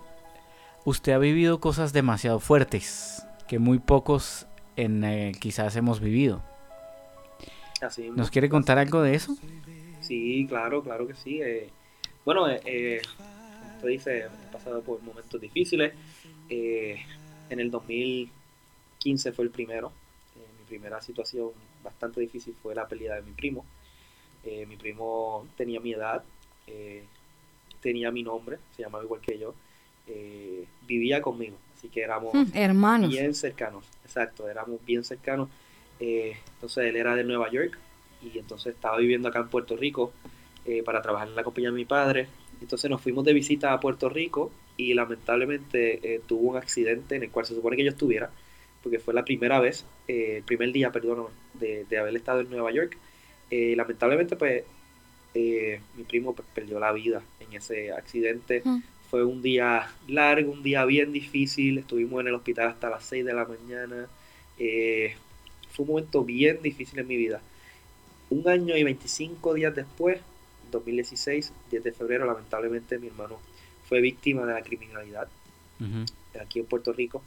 [0.85, 4.47] usted ha vivido cosas demasiado fuertes que muy pocos
[4.77, 6.43] en eh, quizás hemos vivido.
[7.81, 8.11] Así.
[8.11, 9.37] ¿Nos quiere contar algo de eso?
[10.01, 11.41] Sí, claro, claro que sí.
[11.43, 11.71] eh,
[12.25, 13.03] bueno, eh, eh,
[13.77, 15.93] usted dice, he pasado por momentos difíciles.
[16.49, 17.01] eh,
[17.49, 19.93] en el 2015 fue el primero.
[20.37, 21.51] eh, mi primera situación
[21.87, 23.65] bastante difícil fue la pérdida de mi primo.
[24.45, 26.23] Eh, mi primo tenía mi edad,
[26.67, 27.05] eh,
[27.81, 29.55] tenía mi nombre, se llamaba igual que yo.
[30.09, 33.11] eh, vivía conmigo, así que éramos Mm, hermanos.
[33.11, 35.49] bien cercanos, exacto, éramos bien cercanos.
[35.99, 37.77] entonces él era de Nueva York
[38.23, 40.13] y entonces estaba viviendo acá en Puerto Rico
[40.85, 42.29] para trabajar en la compañía de mi padre.
[42.61, 47.31] Entonces nos fuimos de visita a Puerto Rico y lamentablemente tuvo un accidente en el
[47.31, 48.31] cual se supone que yo estuviera,
[48.87, 52.51] porque fue la primera vez, eh, el primer día, perdón, de, de haber estado en
[52.51, 52.97] Nueva York.
[53.51, 54.63] Eh, lamentablemente, pues,
[55.35, 58.63] eh, mi primo pues, perdió la vida en ese accidente.
[58.65, 58.79] Mm.
[59.11, 61.79] Fue un día largo, un día bien difícil.
[61.79, 64.07] Estuvimos en el hospital hasta las 6 de la mañana.
[64.57, 65.17] Eh,
[65.73, 67.41] fue un momento bien difícil en mi vida.
[68.31, 70.21] Un año y 25 días después,
[70.71, 73.41] 2016, 10 de febrero, lamentablemente mi hermano
[73.89, 75.27] fue víctima de la criminalidad
[76.41, 77.23] aquí en Puerto Rico,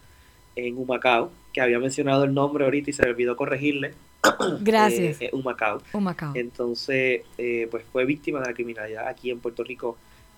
[0.56, 3.94] en Humacao, que había mencionado el nombre ahorita y se me olvidó corregirle.
[4.62, 5.22] Gracias.
[5.22, 5.82] Eh, eh, Humacao.
[5.94, 6.34] Humacao.
[6.36, 9.98] Entonces, eh, pues fue víctima de la criminalidad aquí en Puerto Rico.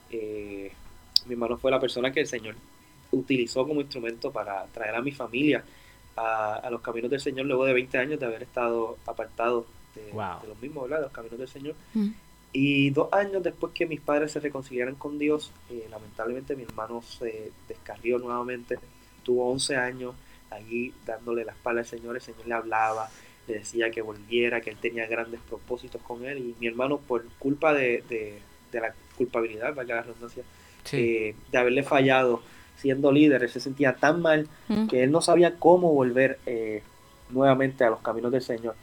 [0.10, 0.72] Eh,
[1.26, 2.56] mi hermano fue la persona que el Señor
[3.12, 5.64] utilizó como instrumento para traer a mi familia
[6.16, 9.66] a, a los caminos del Señor luego de 20 años de haber estado apartado
[9.96, 10.42] de, Wow.
[10.42, 10.98] de los mismos, ¿verdad?
[11.00, 11.76] De los caminos del Señor.
[11.94, 12.10] Mm.
[12.54, 17.02] Y dos años después que mis padres se reconciliaran con Dios, eh, lamentablemente mi hermano
[17.02, 18.78] se descarrió nuevamente.
[19.24, 20.16] Tuvo 11 años
[20.52, 22.15] allí dándole la espalda al Señor.
[22.15, 23.10] El Señor le hablaba,
[23.48, 26.38] le decía que volviera, que él tenía grandes propósitos con él.
[26.38, 28.40] Y mi hermano, por culpa de, de-
[28.72, 30.44] de la culpabilidad, valga la redundancia,
[30.84, 30.98] Sí.
[30.98, 32.41] eh, de haberle fallado
[32.78, 34.88] siendo líder, él se sentía tan mal Mm.
[34.88, 36.82] que él no sabía cómo volver eh,
[37.30, 38.76] nuevamente a los caminos del Señor.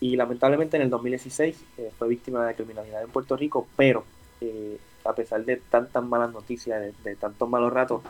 [0.00, 4.04] Y lamentablemente en el 2016 eh, fue víctima de la criminalidad en Puerto Rico, pero
[4.40, 8.02] eh, a pesar de tantas malas noticias, de, de tantos malos ratos,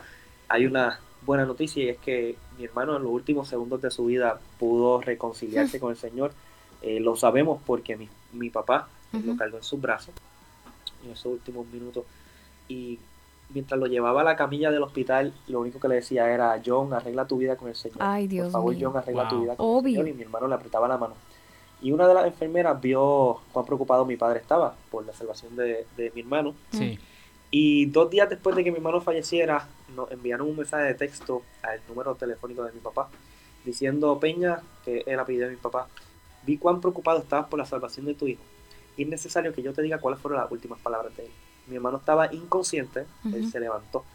[0.49, 4.05] hay una buena noticia y es que mi hermano en los últimos segundos de su
[4.05, 6.31] vida pudo reconciliarse con el Señor.
[6.81, 10.13] Eh, lo sabemos porque mi, mi papá lo cargó en sus brazos
[11.03, 12.05] en esos últimos minutos
[12.67, 12.99] y
[13.49, 16.93] mientras lo llevaba a la camilla del hospital, lo único que le decía era, John,
[16.93, 17.97] arregla tu vida con el Señor.
[18.01, 18.89] Ay, Dios Por favor, mío.
[18.91, 20.01] John, arregla tu vida con Obvio.
[20.01, 20.07] el Señor.
[20.09, 21.15] Y mi hermano le apretaba la mano.
[21.81, 25.85] Y una de las enfermeras vio cuán preocupado mi padre estaba por la salvación de,
[25.95, 26.55] de mi hermano.
[26.71, 26.99] Sí.
[27.49, 31.43] Y dos días después de que mi hermano falleciera, nos enviaron un mensaje de texto
[31.61, 33.09] al número telefónico de mi papá,
[33.63, 35.87] diciendo, Peña, que es el apellido de mi papá,
[36.45, 38.43] vi cuán preocupado estabas por la salvación de tu hijo.
[38.97, 41.31] Y es necesario que yo te diga cuáles fueron las últimas palabras de él.
[41.67, 44.05] Mi hermano estaba inconsciente, él se levantó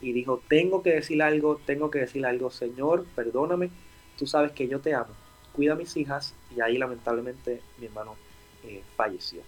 [0.00, 3.70] y dijo, tengo que decir algo, tengo que decir algo, Señor, perdóname,
[4.16, 5.12] tú sabes que yo te amo,
[5.52, 8.16] cuida a mis hijas y ahí lamentablemente mi hermano
[8.64, 9.42] eh, falleció.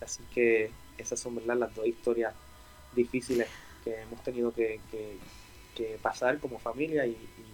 [0.00, 1.56] Así que esas son ¿verdad?
[1.56, 2.34] las dos historias
[2.94, 3.48] difíciles
[3.84, 5.16] que hemos tenido que, que-
[5.74, 7.44] que pasar como familia y, y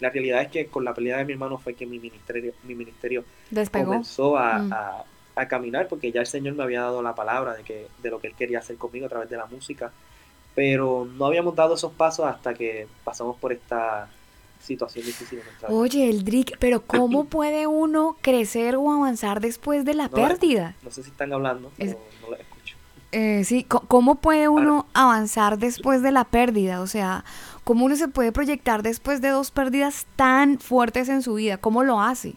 [0.00, 2.74] la realidad es que con la pelea de mi hermano fue que mi ministerio, mi
[2.74, 3.86] ministerio Despegó.
[3.86, 4.72] comenzó a, Mm.
[4.72, 5.04] a-
[5.36, 8.18] a caminar porque ya el Señor me había dado la palabra de que de lo
[8.18, 9.92] que él quería hacer conmigo a través de la música
[10.54, 14.08] pero no habíamos dado esos pasos hasta que pasamos por esta
[14.58, 15.74] situación difícil en.
[15.74, 20.74] Oye, Eldrick, pero ¿cómo puede uno crecer o avanzar después de la No la- pérdida?
[20.82, 22.55] No sé si están hablando, Es- o no la escucho.
[23.12, 26.80] Eh, sí, ¿cómo puede uno avanzar después de la pérdida?
[26.80, 27.24] O sea,
[27.64, 31.58] ¿cómo uno se puede proyectar después de dos pérdidas tan fuertes en su vida?
[31.58, 32.34] ¿Cómo lo hace?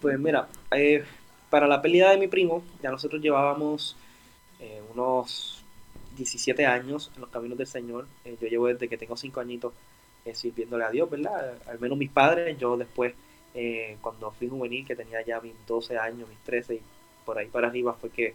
[0.00, 1.04] Pues mira, eh,
[1.50, 3.96] para la pérdida de mi primo, ya nosotros llevábamos
[4.60, 5.64] eh, unos
[6.16, 8.06] 17 años en los caminos del Señor.
[8.24, 9.72] Eh, yo llevo desde que tengo 5 añitos
[10.32, 11.58] sirviéndole a Dios, ¿verdad?
[11.66, 13.14] Al menos mis padres, yo después,
[13.54, 16.82] eh, cuando fui juvenil, que tenía ya mis 12 años, mis 13 y
[17.24, 18.34] por ahí para arriba, fue que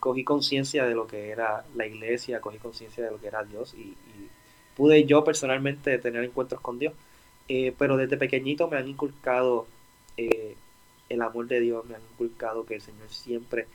[0.00, 3.74] cogí conciencia de lo que era la iglesia, cogí conciencia de lo que era Dios
[3.74, 4.30] y, y
[4.74, 6.94] pude yo personalmente tener encuentros con Dios.
[7.52, 9.66] Eh, pero desde pequeñito me han inculcado
[10.16, 10.54] eh,
[11.08, 13.66] el amor de Dios, me han inculcado que el Señor siempre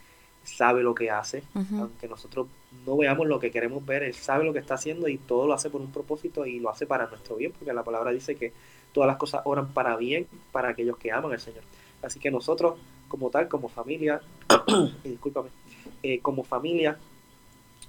[0.45, 2.47] sabe lo que hace, aunque nosotros
[2.85, 5.53] no veamos lo que queremos ver, Él sabe lo que está haciendo y todo lo
[5.53, 8.53] hace por un propósito y lo hace para nuestro bien, porque la palabra dice que
[8.93, 11.63] todas las cosas oran para bien para aquellos que aman al Señor.
[12.01, 12.79] Así que nosotros,
[13.09, 14.21] como tal, como familia,
[15.03, 15.49] y discúlpame,
[16.05, 16.97] eh, como familia,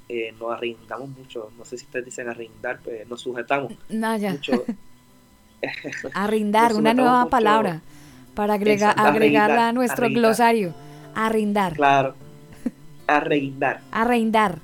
[0.09, 4.31] eh, nos arrendamos mucho, no sé si ustedes dicen arrendar, pues nos sujetamos Naya.
[4.33, 4.65] mucho.
[6.15, 7.83] Arrendar, una nueva mucho- palabra
[8.35, 10.21] para agregar, Exacto, agregarla a nuestro arrendar.
[10.23, 10.75] glosario.
[11.15, 11.73] Arrendar.
[11.75, 12.15] Claro,
[13.07, 13.81] arrendar.
[13.91, 14.59] Arrendar.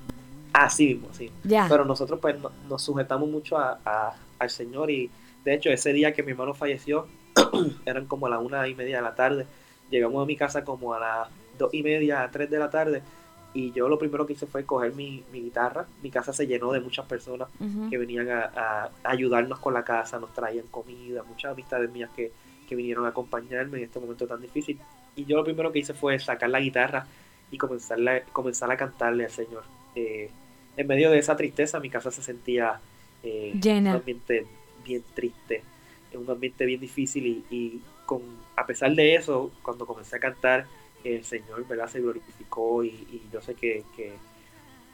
[0.53, 1.31] Así mismo, sí.
[1.45, 1.67] Ya.
[1.69, 5.11] Pero nosotros pues no- nos sujetamos mucho a, a- al Señor y
[5.45, 7.07] de hecho ese día que mi hermano falleció,
[7.87, 9.47] eran como a las una y media de la tarde,
[9.91, 13.03] llegamos a mi casa como a las dos y media, a tres de la tarde
[13.55, 16.73] y yo lo primero que hice fue coger mi, mi guitarra, mi casa se llenó
[16.73, 17.49] de muchas personas
[17.91, 22.33] que venían a, a ayudarnos con la casa, nos traían comida, muchas amistades mías que,
[22.69, 24.79] que vinieron a acompañarme en este momento tan difícil
[25.17, 27.07] y yo lo primero que hice fue sacar la guitarra
[27.51, 27.99] y comenzar,
[28.33, 29.65] comenzar a cantarle al Señor.
[29.95, 30.31] Eh,
[30.77, 32.81] en medio de esa tristeza mi casa se sentía
[33.23, 33.91] eh, Llena.
[33.91, 34.47] un ambiente
[34.85, 35.63] bien triste,
[36.15, 38.23] un ambiente bien difícil y, y con,
[38.57, 40.67] a pesar de eso, cuando comencé a cantar,
[41.05, 41.89] el Señor ¿verdad?
[41.89, 44.13] se glorificó y, y yo sé que, que,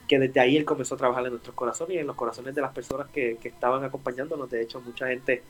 [0.07, 2.61] que desde ahí Él comenzó a trabajar en nuestros corazones y en los corazones de
[2.61, 4.49] las personas que, que estaban acompañándonos.
[4.49, 5.43] De hecho, mucha gente,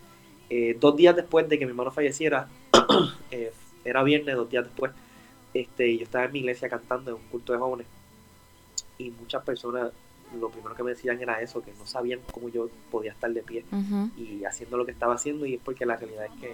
[0.49, 2.47] eh, dos días después de que mi hermano falleciera,
[3.31, 3.51] eh,
[3.85, 4.91] era viernes, dos días después,
[5.53, 7.87] este, yo estaba en mi iglesia cantando en un culto de jóvenes
[8.97, 9.91] y muchas personas
[10.39, 13.41] lo primero que me decían era eso, que no sabían cómo yo podía estar de
[13.41, 13.65] pie
[14.15, 16.53] y haciendo lo que estaba haciendo y es porque la realidad es que,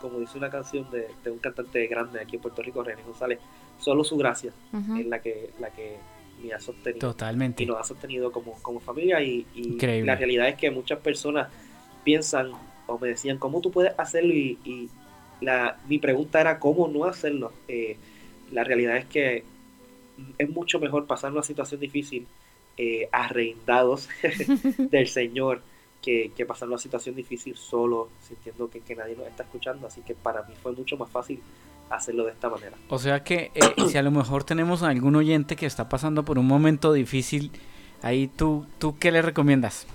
[0.00, 3.38] como dice una canción de, de un cantante grande aquí en Puerto Rico, René González,
[3.78, 4.96] solo su gracia Ujú.
[4.96, 5.96] es la que, la que
[6.42, 7.12] me ha sostenido.
[7.12, 7.62] Totalmente.
[7.62, 9.46] Y nos ha sostenido como, como familia y,
[10.04, 11.48] la realidad es que muchas personas
[12.04, 12.52] piensan
[12.86, 14.32] o me decían, ¿cómo tú puedes hacerlo?
[14.32, 14.88] Y, y
[15.40, 17.52] la, mi pregunta era, ¿cómo no hacerlo?
[17.68, 17.96] Eh,
[18.52, 19.44] la realidad es que
[20.38, 22.26] es mucho mejor pasar una situación difícil
[22.76, 24.08] eh, arrendados
[24.78, 25.62] del Señor
[26.06, 29.88] que, que pasar una situación difícil solo, sintiendo que, que nadie nos está escuchando.
[29.88, 31.42] Así que para mí fue mucho más fácil
[31.90, 32.76] hacerlo de esta manera.
[32.88, 36.24] O sea que eh, si a lo mejor tenemos a algún oyente que está pasando
[36.24, 37.50] por un momento difícil,
[38.02, 39.88] ahí tú, ¿tú qué le recomiendas?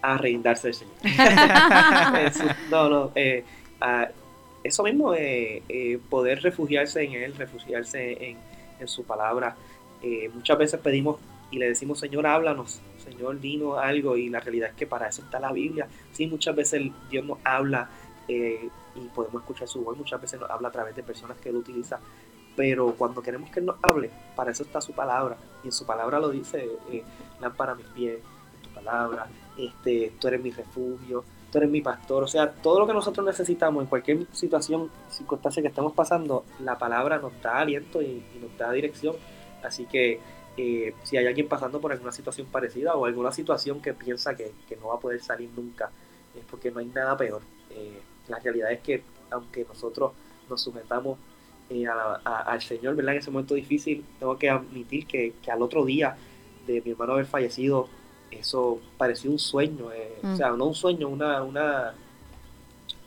[0.00, 0.94] arrendarse del Señor.
[2.24, 3.44] Eso, no, no, eh,
[3.80, 4.08] ah,
[4.62, 8.36] eso mismo, eh, eh, poder refugiarse en Él, refugiarse en,
[8.78, 9.56] en su palabra.
[10.02, 11.18] Eh, muchas veces pedimos
[11.50, 15.22] y le decimos, Señor, háblanos, Señor, dinos algo, y la realidad es que para eso
[15.22, 15.88] está la Biblia.
[16.12, 17.88] Sí, muchas veces Dios nos habla
[18.26, 21.48] eh, y podemos escuchar su voz, muchas veces nos habla a través de personas que
[21.48, 21.98] Él utiliza,
[22.54, 25.86] pero cuando queremos que Él nos hable, para eso está su palabra, y en su
[25.86, 27.02] palabra lo dice, eh,
[27.40, 28.18] lámpara a mis pies,
[28.62, 29.26] tu palabra,
[29.56, 33.24] este, tú eres mi refugio, tú eres mi pastor, o sea, todo lo que nosotros
[33.24, 38.38] necesitamos en cualquier situación, circunstancia que estemos pasando, la palabra nos da aliento y, y
[38.42, 39.16] nos da dirección,
[39.62, 40.20] así que
[40.58, 44.52] eh, si hay alguien pasando por alguna situación parecida o alguna situación que piensa que,
[44.68, 45.90] que no va a poder salir nunca,
[46.36, 47.40] es porque no hay nada peor.
[47.70, 50.12] Eh, la realidad es que aunque nosotros
[50.50, 51.18] nos sujetamos
[51.70, 53.12] eh, a- a- al Señor, ¿verdad?
[53.14, 56.16] En ese momento difícil, tengo que admitir que, que al otro día
[56.66, 57.88] de mi hermano haber fallecido,
[58.30, 60.32] eso pareció un sueño, eh, Mm.
[60.32, 61.94] o sea, no un sueño, una, una,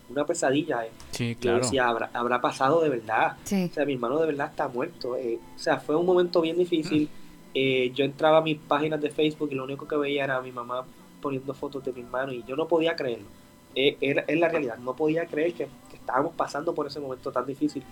[0.09, 0.85] una pesadilla.
[0.85, 0.91] eh.
[1.11, 1.57] Sí, Yo claro.
[1.59, 3.37] decía, ¿habrá, habrá pasado de verdad.
[3.43, 3.67] Sí.
[3.71, 5.15] O sea, mi hermano de verdad está muerto.
[5.15, 5.39] eh.
[5.55, 7.09] O sea, fue un momento bien difícil.
[7.53, 10.41] Eh, yo entraba a mis páginas de Facebook y lo único que veía era a
[10.41, 10.85] mi mamá
[11.21, 13.27] poniendo fotos de mi hermano y yo no podía creerlo.
[13.75, 17.45] Eh, es la realidad, no podía creer que, que estábamos pasando por ese momento tan
[17.45, 17.83] difícil.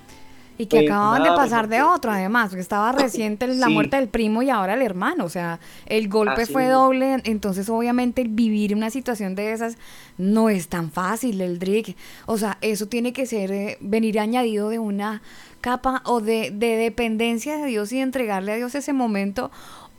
[0.59, 3.73] Y que Pues, acababan de nada pasar de otro, además, porque estaba reciente la Sí.
[3.73, 5.23] muerte del primo y ahora el hermano.
[5.23, 6.79] O sea, el golpe Así fue mismo.
[6.79, 7.21] doble.
[7.23, 9.77] Entonces, obviamente, vivir una situación de esas
[10.17, 11.95] no es tan fácil, el Drick.
[12.25, 15.21] O sea, eso tiene que ser, eh, venir añadido de una
[15.61, 19.51] capa o de, de dependencia de Dios y entregarle a Dios ese momento.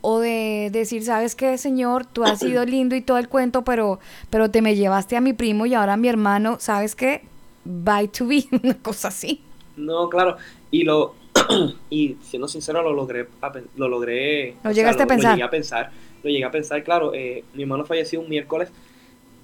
[0.03, 2.05] O de decir, ¿sabes qué, Señor?
[2.05, 5.33] Tú has sido lindo y todo el cuento, pero, pero te me llevaste a mi
[5.33, 6.57] primo y ahora a mi hermano.
[6.59, 7.23] ¿Sabes qué?
[7.65, 8.45] Bye to be.
[8.63, 9.41] Una cosa así.
[9.77, 10.37] No, claro,
[10.69, 11.15] y lo
[11.89, 13.27] y siendo sincero lo logré
[13.75, 15.31] lo logré Lo o sea, llegaste a pensar.
[15.31, 15.91] Lo llegué a pensar,
[16.23, 18.71] lo llegué a pensar, claro, eh, mi hermano falleció un miércoles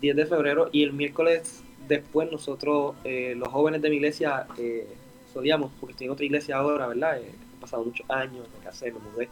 [0.01, 4.87] 10 de febrero y el miércoles después nosotros eh, los jóvenes de mi iglesia eh,
[5.33, 7.19] solíamos, porque estoy en otra iglesia ahora, ¿verdad?
[7.19, 9.29] Eh, he pasado muchos años, me casé, me mudé,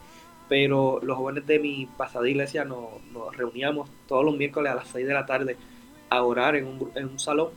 [0.47, 4.88] pero los jóvenes de mi pasada iglesia nos, nos reuníamos todos los miércoles a las
[4.89, 5.57] 6 de la tarde
[6.09, 7.49] a orar en un, en un salón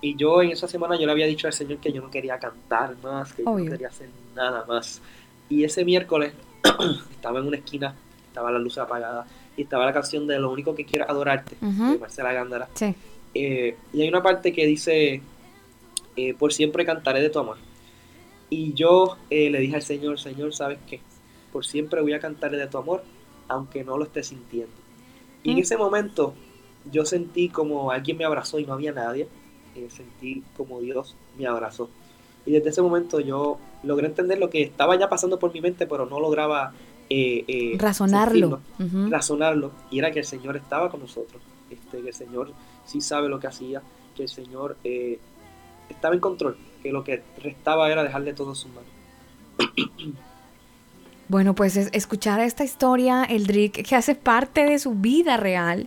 [0.00, 2.38] y yo en esa semana yo le había dicho al Señor que yo no quería
[2.38, 5.00] cantar más, que yo no quería hacer nada más.
[5.48, 6.32] Y ese miércoles
[7.10, 7.94] estaba en una esquina,
[8.28, 11.92] estaba la luz apagada y estaba la canción de Lo único que quiero adorarte, Ujú.
[11.92, 12.68] de Marcela Gándara.
[12.74, 12.94] Sí.
[13.34, 15.20] Eh, y hay una parte que dice,
[16.16, 17.56] eh, por siempre cantaré de tu amor.
[18.48, 21.00] Y yo eh, le dije al Señor, Señor, ¿sabes qué?
[21.52, 23.04] Por siempre voy a cantarle de tu amor,
[23.48, 24.72] aunque no lo esté sintiendo.
[25.42, 25.60] Y en Mm.
[25.60, 26.34] ese momento
[26.90, 29.28] yo sentí como alguien me abrazó y no había nadie.
[29.76, 31.88] Eh, sentí como Dios me abrazó.
[32.46, 35.86] Y desde ese momento yo logré entender lo que estaba ya pasando por mi mente,
[35.86, 36.72] pero no lograba
[37.08, 38.60] eh, eh, Razonarlo.
[38.78, 39.10] sentirlo, Ujú.
[39.10, 39.72] razonarlo.
[39.90, 42.52] Y era que el Señor estaba con nosotros, este, que el Señor
[42.86, 43.82] sí sabe lo que hacía,
[44.16, 45.18] que el Señor eh,
[45.88, 48.90] estaba en control, que lo que restaba era dejarle todo en sus manos.
[51.28, 55.86] Bueno, pues es- escuchar esta historia, el Drick, que hace parte de su vida real,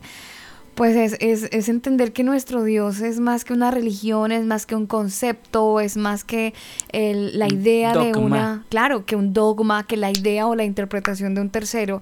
[0.75, 4.65] pues es, es, es entender que nuestro Dios es más que una religión, es más
[4.65, 6.53] que un concepto, es más que
[6.91, 11.35] el- la idea de una, claro, que un dogma, que la idea o la interpretación
[11.35, 11.99] de un tercero,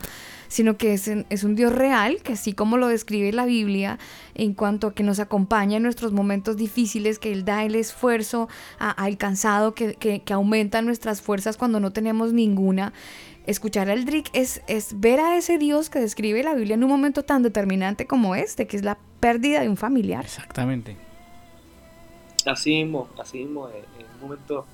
[0.47, 3.99] sino que es, es un Dios real, que así como lo describe la Biblia,
[4.35, 8.49] en cuanto a que nos acompaña en nuestros momentos difíciles, que Él da el esfuerzo
[8.79, 12.91] a- al cansado, que, que, que aumenta nuestras fuerzas cuando no tenemos ninguna.
[13.51, 16.89] Escuchar al Drick es, es ver a ese Dios que describe la Biblia en un
[16.89, 20.23] momento tan determinante como este, que es la pérdida de un familiar.
[20.23, 20.95] Exactamente.
[22.45, 24.65] Así mismo, así mismo, eh, en un momento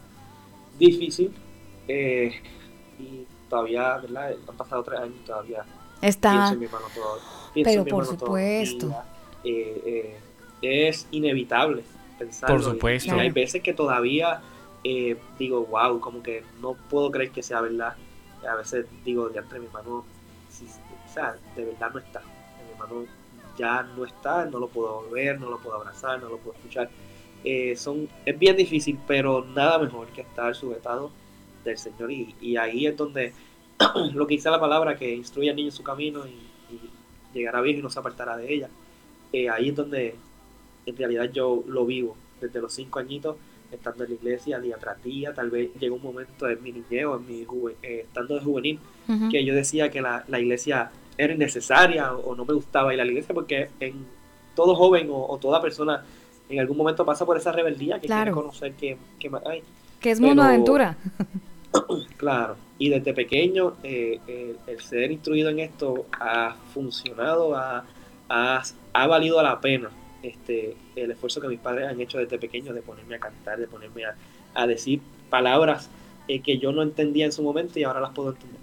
[0.80, 1.34] difícil,
[1.88, 2.34] eh,
[3.00, 4.32] y todavía, ¿verdad?
[4.48, 5.66] Han pasado tres años y todavía
[6.02, 7.20] Está- pienso en mi hermano todo.
[7.54, 8.88] Pero en mi por hermano supuesto.
[8.88, 9.00] días.
[9.44, 10.18] Eh,
[10.62, 11.84] eh, es inevitable
[12.18, 12.56] pensarlo.
[12.58, 13.16] Por y- supuesto.
[13.16, 14.42] Y, hay veces que todavía
[14.84, 17.96] eh, digo, wow, como que no puedo creer que sea verdad.
[18.48, 19.68] A veces digo, de entre mi
[20.50, 22.22] sí, o sea, de verdad no está.
[22.22, 23.06] Mi hermano
[23.58, 26.90] ya no está, no lo puedo ver, no lo puedo abrazar, no lo puedo escuchar.
[27.44, 31.12] Eh, son, es bien difícil, pero nada mejor que estar sujetado
[31.64, 32.12] del Señor.
[32.12, 33.34] Y, ahí es donde
[34.14, 36.32] lo que dice la palabra, que instruye al niño en su camino y,
[36.74, 36.90] y
[37.34, 38.70] llegará viejo y no se apartará de ella.
[39.34, 40.16] Eh, ahí es donde
[40.86, 43.36] en realidad yo lo vivo, desde los cinco añitos,
[43.72, 45.34] estando en la iglesia día tras día.
[45.34, 48.42] Tal vez llegó un momento en mi niñez o en mi juve- eh, estando de
[48.42, 48.80] juvenil,
[49.32, 53.02] que yo decía que la, la iglesia era innecesaria o, o no me gustaba ir
[53.02, 54.06] a la iglesia porque en
[54.56, 56.04] todo joven o, o toda persona
[56.50, 58.32] en algún momento pasa por esa rebeldía que Claro.
[58.32, 59.30] quiere conocer que, que.
[60.00, 60.96] Que es mundo aventura.
[62.18, 67.84] Claro, y desde pequeño eh, el, el ser instruido en esto ha funcionado, ha,
[68.30, 68.64] ha,
[68.94, 69.90] ha valido la pena
[70.28, 73.68] este, el esfuerzo que mis padres han hecho desde pequeño de ponerme a cantar, de
[73.68, 74.16] ponerme a,
[74.54, 75.90] a decir palabras
[76.28, 78.60] eh, que yo no entendía en su momento y ahora las puedo entender.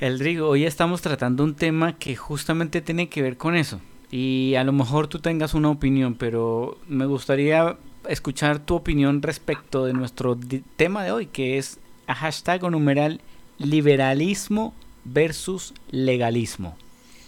[0.00, 3.80] Eldrigo, hoy estamos tratando un tema que justamente tiene que ver con eso.
[4.10, 7.76] Y a lo mejor tú tengas una opinión, pero me gustaría
[8.08, 10.38] escuchar tu opinión respecto de nuestro
[10.76, 13.20] tema de hoy, que es a hashtag o numeral
[13.58, 14.74] liberalismo
[15.04, 16.76] versus legalismo.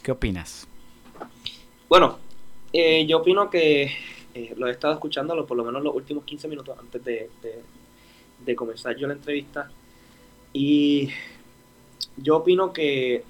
[0.02, 0.66] ¿Qué opinas?
[1.88, 2.18] Bueno,
[2.72, 3.90] eh, yo opino que
[4.34, 7.30] eh, lo he estado escuchando lo- por lo menos los últimos 15 minutos antes de,
[7.42, 7.62] de-
[8.44, 9.70] de comenzar yo la entrevista.
[10.52, 11.08] Y
[12.16, 13.22] yo opino que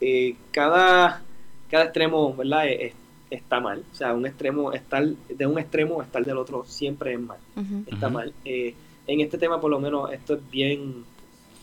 [0.00, 1.22] eh, cada,
[1.70, 2.68] cada extremo, ¿verdad?
[2.68, 2.94] Es- es-
[3.30, 3.82] está mal.
[3.92, 7.38] O sea, un extremo, estar de un extremo, estar del otro siempre es mal.
[7.86, 8.32] Está mal.
[8.44, 8.74] Eh,
[9.06, 11.04] en este tema, por lo menos, esto es bien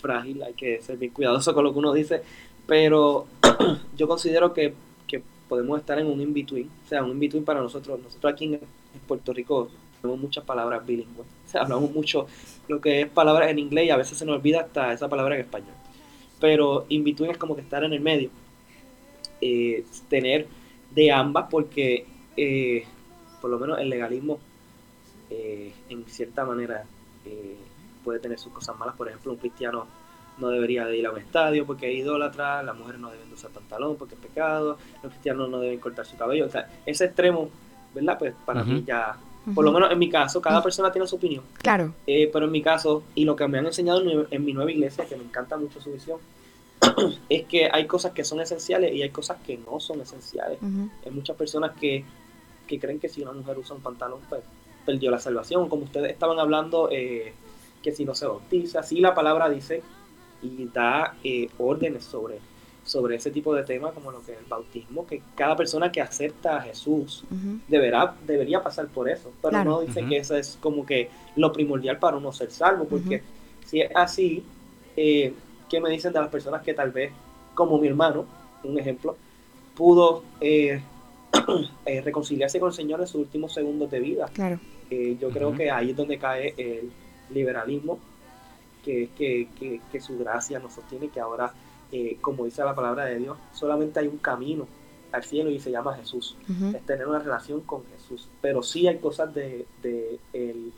[0.01, 2.21] frágil, hay que ser bien cuidadoso con lo que uno dice,
[2.67, 3.27] pero
[3.97, 4.73] yo considero que
[5.47, 7.99] podemos estar en un in-between, o sea, un in-between para nosotros.
[7.99, 8.59] Nosotros aquí en,
[9.07, 9.69] Puerto Rico
[10.01, 12.27] tenemos muchas palabras bilingües, o sea, hablamos mucho
[12.67, 15.35] lo que es palabras en inglés y a veces se nos olvida hasta esa palabra
[15.35, 15.73] en español.
[16.39, 18.29] pero in between es como que estar en el medio.
[19.41, 20.47] Eh, tener
[20.95, 22.05] de ambas porque
[22.37, 22.85] eh,
[23.41, 24.39] por lo menos el legalismo
[25.29, 26.85] eh, en cierta manera
[28.03, 28.95] puede tener sus cosas malas.
[28.95, 29.87] Por ejemplo, un cristiano
[30.37, 33.35] no debería de ir a un estadio porque es idólatra, las mujeres no deben de
[33.35, 36.45] usar pantalón porque es pecado, los cristianos no deben cortar su cabello.
[36.45, 37.49] O sea, ese extremo,
[37.93, 38.17] ¿verdad?
[38.17, 38.85] Pues para mí Ujú.
[38.85, 39.15] ya,
[39.53, 41.43] por lo menos en mi caso, cada persona tiene su opinión.
[41.61, 41.93] Claro.
[42.07, 44.53] Eh, pero en mi caso, y lo que me han enseñado en mi, en mi
[44.53, 46.19] nueva iglesia, que me encanta mucho su visión,
[47.29, 50.59] es que hay cosas que son esenciales y hay cosas que no son esenciales.
[51.05, 52.03] Hay muchas personas que,
[52.67, 54.41] que creen que si una mujer usa un pantalón, pues
[54.85, 55.69] perdió la salvación.
[55.69, 57.33] Como ustedes estaban hablando, eh,
[57.81, 59.81] que si no se bautiza, sí la palabra dice
[60.43, 62.39] y da eh, órdenes sobre,
[62.83, 66.01] sobre ese tipo de temas, como lo que es el bautismo, que cada persona que
[66.01, 67.23] acepta a Jesús
[67.67, 69.71] deberá, debería pasar por eso, pero Claro.
[69.71, 73.21] no dice que eso es como que lo primordial para uno ser salvo, porque
[73.65, 74.43] si es así,
[74.97, 75.33] eh,
[75.69, 77.11] ¿qué me dicen de las personas que tal vez,
[77.55, 78.25] como mi hermano,
[78.63, 79.15] un ejemplo,
[79.75, 80.81] pudo eh,
[81.85, 84.29] eh, reconciliarse con el Señor en sus últimos segundos de vida?
[84.33, 84.59] Claro.
[84.89, 86.91] Eh, yo creo que ahí es donde cae el
[87.33, 87.97] liberalismo,
[88.83, 91.53] que es que, que, que su gracia nos sostiene, que ahora,
[91.91, 94.67] eh, como dice la palabra de Dios, solamente hay un camino
[95.11, 96.35] al cielo y se llama Jesús
[96.75, 98.29] es tener una relación con Jesús.
[98.41, 100.73] Pero sí hay cosas de, de el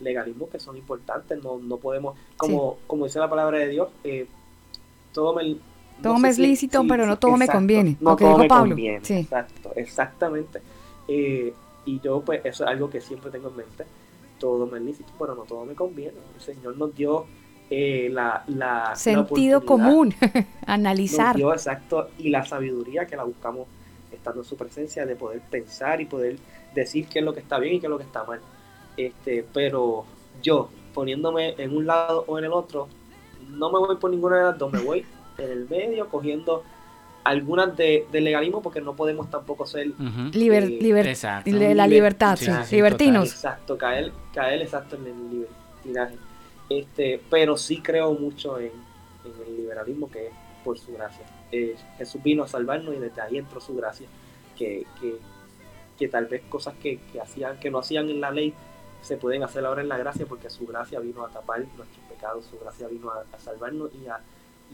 [0.00, 1.42] legalismo que son importantes.
[1.42, 4.26] No, no podemos, como, como dice la palabra de Dios, eh,
[5.14, 5.56] todo me,
[6.02, 8.70] Todo me es lícito, sí, pero no todo me conviene, No todo dijo me Pablo.
[8.72, 9.14] conviene, Sí.
[9.14, 10.60] Exacto, exactamente.
[11.08, 11.54] Eh,
[11.86, 13.84] y yo, pues, eso es algo que siempre tengo en mente.
[14.38, 16.12] Todo me es lícito, pero no todo me conviene.
[16.34, 17.24] El Señor nos dio
[17.70, 20.14] eh, la, la Sentido común,
[20.66, 21.36] analizar.
[21.36, 23.66] dio exacto y la sabiduría que la buscamos
[24.12, 26.36] estando en su presencia de poder pensar y poder
[26.74, 28.40] decir qué es lo que está bien y qué es lo que está mal
[28.96, 30.04] este pero
[30.42, 32.88] yo poniéndome en un lado o en el otro
[33.50, 35.04] no me voy por ninguna de las dos me voy
[35.38, 36.62] en el medio cogiendo
[37.24, 40.30] algunas de, de legalismo porque no podemos tampoco ser Ujú.
[40.32, 41.50] Liber- eh, liber- Exacto.
[41.50, 43.30] de la liber- libertad, sí, sí, sí, libertinos.
[43.30, 46.16] Exacto, caer, caer exacto en el libertinaje.
[46.68, 48.72] Este, pero sí creo mucho en,
[49.24, 50.32] en el liberalismo que es
[50.64, 51.24] por su gracia.
[51.50, 54.06] Eh, Jesús vino a salvarnos y desde ahí entró su gracia.
[54.56, 55.16] Que, que,
[55.96, 58.54] que tal vez cosas que, que hacían, que no hacían en la ley
[59.02, 62.46] se pueden hacer ahora en la gracia porque su gracia vino a tapar nuestros pecados,
[62.46, 64.20] su gracia vino a, salvarnos y a,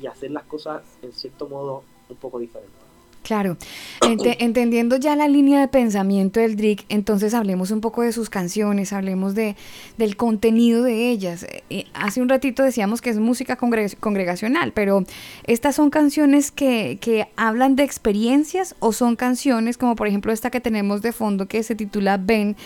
[0.01, 2.84] y hacer las cosas en cierto modo un poco diferentes.
[3.25, 3.57] Claro.
[4.03, 8.29] Ente- entendiendo ya la línea de pensamiento del Drick, entonces hablemos un poco de sus
[8.31, 9.57] canciones, hablemos de,
[9.99, 11.47] del contenido de ellas.
[11.71, 15.05] Eh, hace un ratito decíamos que es música congre- congregacional, pero
[15.47, 20.51] ¿estas son canciones que, que hablan de experiencias o son canciones como por ejemplo esta
[20.51, 22.57] que tenemos de fondo que se titula Ben?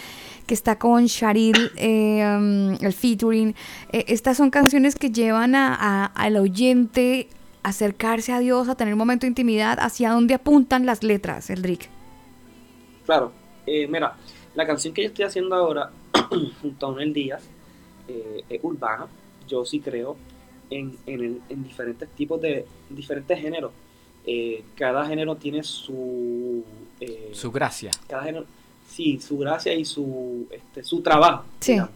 [0.46, 3.54] que está con Sharil, eh, um, el featuring.
[3.92, 7.28] Eh, estas son canciones que llevan a- a- al oyente
[7.68, 11.88] acercarse a Dios, a tener un momento de intimidad, hacia dónde apuntan las letras, Eldrick.
[13.06, 13.32] Claro,
[13.66, 14.16] eh, mira,
[14.54, 15.90] la canción que yo estoy haciendo ahora
[16.62, 17.42] junto a Onel Díaz
[18.08, 19.06] eh, es urbana.
[19.46, 20.16] Yo sí creo
[20.70, 23.72] en, en, el- en diferentes tipos de diferentes géneros.
[24.26, 26.62] Eh, cada género tiene su
[27.00, 27.90] eh, Su gracia.
[28.06, 28.44] cada género,
[28.86, 31.44] sí, su gracia y su este, su trabajo.
[31.60, 31.72] Sí.
[31.72, 31.92] digamos.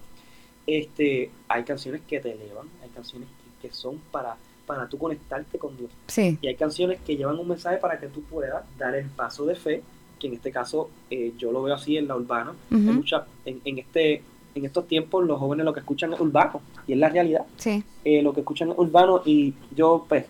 [0.66, 3.28] Este, hay canciones que te elevan, hay canciones
[3.60, 4.36] que, que son para
[4.74, 5.90] para tú conectarte con Dios.
[6.06, 6.38] Sí.
[6.40, 9.54] Y hay canciones que llevan un mensaje para que tú puedas dar el paso de
[9.54, 9.82] fe,
[10.18, 12.52] que en este caso eh, yo lo veo así en la urbana.
[12.70, 12.78] Ujú.
[12.80, 14.22] mucha- en, en este,
[14.54, 17.44] en estos tiempos los jóvenes lo que escuchan es urbano, y es la realidad.
[17.58, 17.82] Sí.
[18.04, 20.24] Eh, lo que escuchan es urbano y yo pues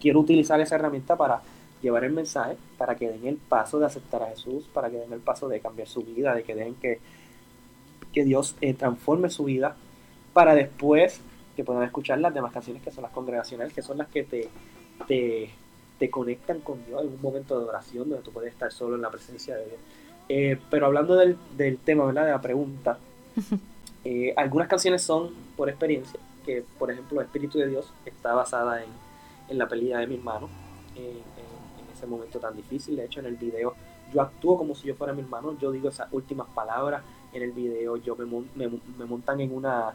[0.00, 1.42] quiero utilizar esa herramienta para
[1.82, 5.12] llevar el mensaje, para que den el paso de aceptar a Jesús, para que den
[5.12, 6.98] el paso de cambiar su vida, de que dejen que,
[8.12, 9.74] que Dios eh, transforme su vida,
[10.32, 11.20] para después
[11.56, 14.48] que puedan escuchar las demás canciones que son las congregacionales, que son las que te,
[15.06, 15.50] te,
[15.98, 19.02] te conectan con Dios en un momento de oración donde tú puedes estar solo en
[19.02, 19.78] la presencia de Dios.
[20.28, 22.24] Eh, pero hablando del, del tema, ¿verdad?
[22.26, 22.98] De la pregunta,
[24.04, 28.88] eh, algunas canciones son por experiencia, que por ejemplo Espíritu de Dios está basada en,
[29.48, 30.48] en la pelea de mi hermano,
[30.96, 31.12] en, en-
[31.86, 32.96] en ese momento tan difícil.
[32.96, 33.74] De hecho, en el video
[34.12, 37.02] yo actúo como si yo fuera mi hermano, yo digo esas últimas palabras
[37.32, 38.68] en el video, yo me, me,
[38.98, 39.92] me montan en una,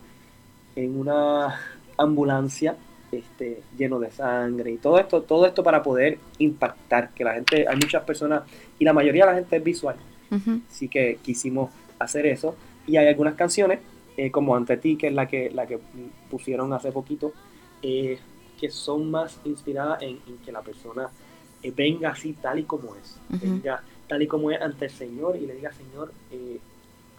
[0.78, 1.60] en una
[1.98, 2.78] ambulancia
[3.12, 7.68] este, lleno de sangre y todo esto, todo esto para poder impactar, que la gente,
[7.68, 8.44] hay muchas personas,
[8.78, 9.96] y la mayoría de la gente es visual.
[10.70, 12.56] Así que quisimos hacer eso.
[12.86, 13.80] Y hay algunas canciones,
[14.18, 15.80] eh, como Ante ti, que es la que, la que
[16.30, 17.34] pusieron hace poquito,
[17.82, 18.20] eh,
[18.60, 21.10] que son más inspiradas en, en que la persona
[21.64, 23.20] eh, venga así tal y como es.
[23.30, 26.12] Venga tal y como es ante el Señor y le diga, Señor,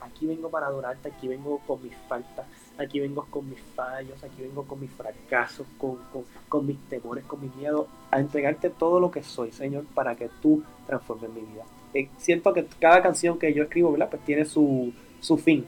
[0.01, 2.47] aquí vengo para adorarte, aquí vengo con mis faltas,
[2.79, 7.25] aquí vengo con mis fallos, aquí vengo con mis fracasos, con, con, con mis temores,
[7.25, 11.41] con mis miedos, a entregarte todo lo que soy, Señor, para que tú transformes mi
[11.41, 11.65] vida.
[11.95, 14.09] Eh, siento que cada canción que yo escribo, ¿verdad?
[14.11, 15.67] Pues tiene su, su fin.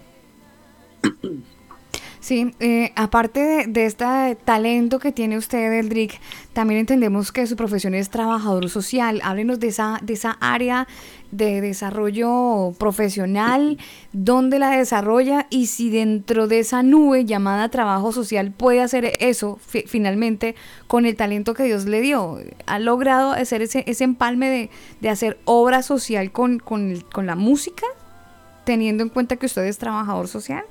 [2.21, 6.21] Sí, eh, aparte de, de este talento que tiene usted, Eldrick,
[6.53, 9.23] también entendemos que su profesión es trabajador social.
[9.25, 10.87] Háblenos de esa, de esa área
[11.31, 13.79] de desarrollo profesional,
[14.13, 19.59] dónde la desarrolla y si dentro de esa nube llamada trabajo social puede hacer eso
[19.65, 20.57] fi- finalmente
[20.89, 22.39] con el talento que Dios le dio.
[22.67, 24.71] ¿Ha logrado hacer ese, ese empalme de,
[25.01, 27.87] de hacer obra social con, con, con la música,
[28.65, 30.65] teniendo en cuenta que usted es trabajador social?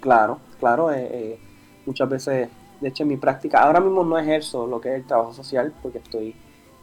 [0.00, 0.92] Claro, claro.
[0.92, 1.38] eh, eh,
[1.86, 2.48] muchas veces,
[2.80, 5.72] de hecho, en mi práctica, ahora mismo no ejerzo lo que es el trabajo social
[5.82, 6.34] porque estoy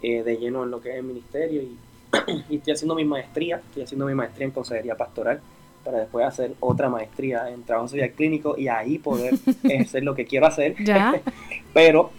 [0.02, 1.78] eh, de lleno en lo que es el ministerio y,
[2.50, 3.58] y estoy haciendo mi maestría.
[3.58, 5.42] Estoy haciendo mi maestría en consejería pastoral
[5.84, 9.34] para después hacer otra maestría en trabajo social clínico y ahí poder
[9.64, 10.76] ejercer lo que quiero hacer.
[10.84, 11.20] Ya.
[11.74, 12.12] pero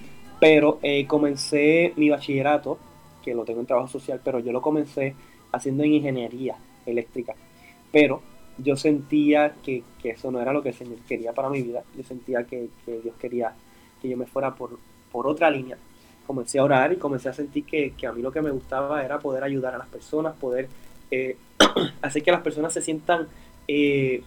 [0.43, 2.77] pero eh, comencé mi bachillerato,
[3.23, 5.15] que lo tengo en trabajo social, pero yo lo comencé
[5.53, 7.37] haciendo en ingeniería eléctrica.
[7.93, 8.23] Pero
[8.59, 11.83] yo sentía que, que eso no era lo que el Señor quería para mi vida.
[11.97, 13.53] Yo sentía que, que Dios quería
[14.01, 14.79] que yo me fuera por,
[15.11, 15.77] por otra línea.
[16.27, 19.05] Comencé a orar y comencé a sentir que, que a mí lo que me gustaba
[19.05, 20.69] era poder ayudar a las personas, poder
[21.11, 21.37] eh,
[22.03, 23.27] hacer que las personas se sientan,
[23.69, 24.23] eh,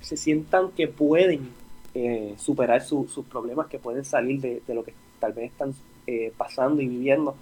[0.00, 1.50] se sientan que pueden
[1.94, 5.72] eh, superar su- sus problemas, que pueden salir de, de lo que tal vez están
[6.06, 7.36] eh, pasando y viviendo.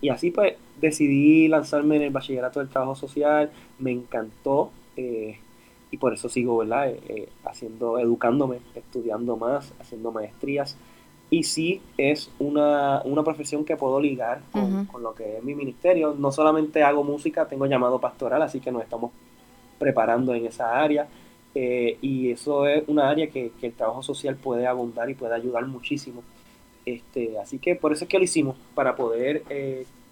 [0.00, 5.38] Y así pues decidí lanzarme en el bachillerato del trabajo social, me encantó eh,
[5.90, 6.88] y por eso sigo, ¿verdad?
[6.90, 10.76] Eh, eh, haciendo, educándome, estudiando más, haciendo maestrías.
[11.30, 15.54] Y sí es una, una profesión que puedo ligar con, con lo que es mi
[15.54, 16.14] ministerio.
[16.18, 19.12] No solamente hago música, tengo llamado pastoral, así que nos estamos
[19.78, 21.08] preparando en esa área.
[21.54, 25.34] eh, y eso es una área que, que el trabajo social puede abundar y puede
[25.34, 26.22] ayudar muchísimo.
[26.84, 29.44] Este, así que por eso es que lo hicimos, para poder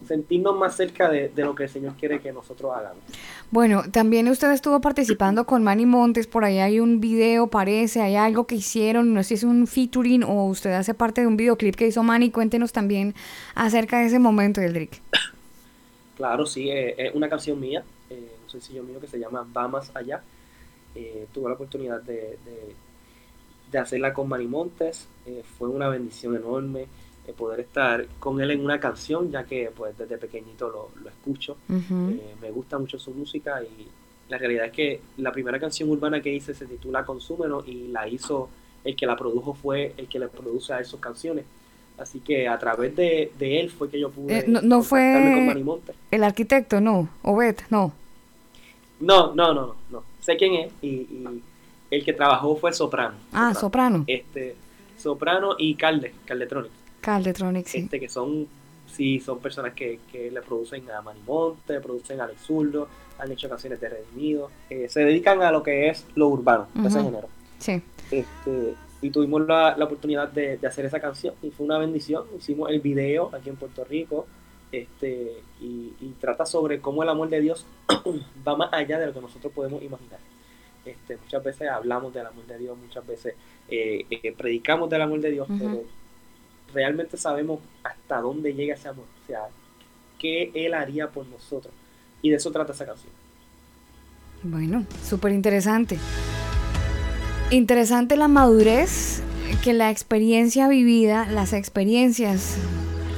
[0.07, 3.03] sentirnos más cerca de, de lo que el Señor quiere que nosotros hagamos.
[3.51, 8.17] Bueno, también usted estuvo participando con Manny Montes, por ahí hay un video, parece, hay
[8.17, 11.37] algo que hicieron, no sé si es un featuring o usted hace parte de un
[11.37, 13.15] videoclip que hizo Manny, cuéntenos también
[13.55, 15.01] acerca de ese momento, Eldrick.
[16.17, 19.69] Claro, sí, eh, es una canción mía, eh, un sencillo mío que se llama Va
[19.69, 20.21] Más Allá.
[20.95, 22.13] Eh, tuve la oportunidad de,
[22.45, 22.75] de-
[23.73, 26.87] de hacerla con Manny Montes, eh, fue una bendición enorme
[27.31, 31.09] eh, poder estar con él en una canción, ya que pues desde pequeñito lo, lo
[31.09, 31.57] escucho.
[31.71, 33.87] Eh, me gusta mucho su música y
[34.29, 38.07] la realidad es que la primera canción urbana que hice se titula Consúmelo y la
[38.09, 38.49] hizo,
[38.85, 41.45] el que la produjo fue el que le produce a sus canciones.
[41.99, 44.85] Así que a través de, de él fue que yo pude Eh, no, no con
[44.85, 45.95] fue Manny Montes.
[46.11, 47.93] el arquitecto, no, Obed, no.
[49.01, 50.03] No, no, no, no, no.
[50.21, 51.43] Sé quién es y, y
[51.91, 53.17] el que trabajó fue Soprano.
[53.33, 54.55] Ah, Soprano, Este,
[54.97, 56.13] Soprano y Calde,
[57.01, 57.67] Caldetronic.
[57.67, 57.79] Sí.
[57.79, 58.47] Este, que son,
[58.87, 63.31] sí, son personas que, que le producen a Manny Monte, producen a Alex Zurdo, han
[63.33, 64.51] hecho canciones de Redimido.
[64.69, 67.29] eh, se dedican a lo que es lo urbano, de ese género.
[67.59, 67.83] Sí.
[68.11, 72.25] Este, y tuvimos la, la oportunidad de, de hacer esa canción y fue una bendición.
[72.37, 74.27] Hicimos el video aquí en Puerto Rico
[74.73, 77.67] este, y, y trata sobre cómo el amor de Dios
[78.47, 80.19] va más allá de lo que nosotros podemos imaginar.
[80.85, 83.35] Este, muchas veces hablamos del amor de Dios, muchas veces
[83.69, 85.83] eh, eh, predicamos del amor de Dios, pero
[86.73, 89.41] realmente sabemos hasta dónde llega ese amor, o sea,
[90.19, 91.73] qué Él haría por nosotros.
[92.23, 93.13] Y de eso trata esa canción.
[94.43, 95.99] Bueno, súper interesante.
[97.51, 99.23] Interesante la madurez
[99.65, 102.57] que la experiencia vivida, las experiencias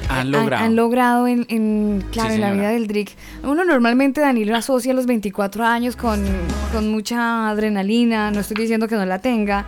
[0.08, 0.64] Han logrado.
[0.64, 3.10] han logrado en, en, claro, Sí, en la vida del Drick.
[3.42, 6.24] Uno normalmente, Danilo, asocia los 24 años con,
[6.72, 9.66] con mucha adrenalina, no estoy diciendo que no la tenga,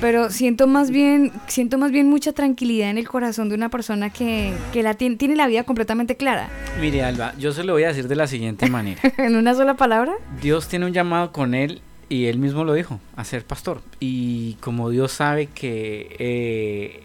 [0.00, 4.10] pero siento más bien, siento más bien mucha tranquilidad en el corazón de una persona
[4.10, 6.48] que, que la tiene, tiene la vida completamente clara.
[6.80, 9.00] Mire, Alba, yo se lo voy a decir de la siguiente manera.
[9.18, 10.14] en una sola palabra.
[10.40, 13.82] Dios tiene un llamado con él y él mismo lo dijo, a ser pastor.
[14.00, 17.04] Y como Dios sabe que eh,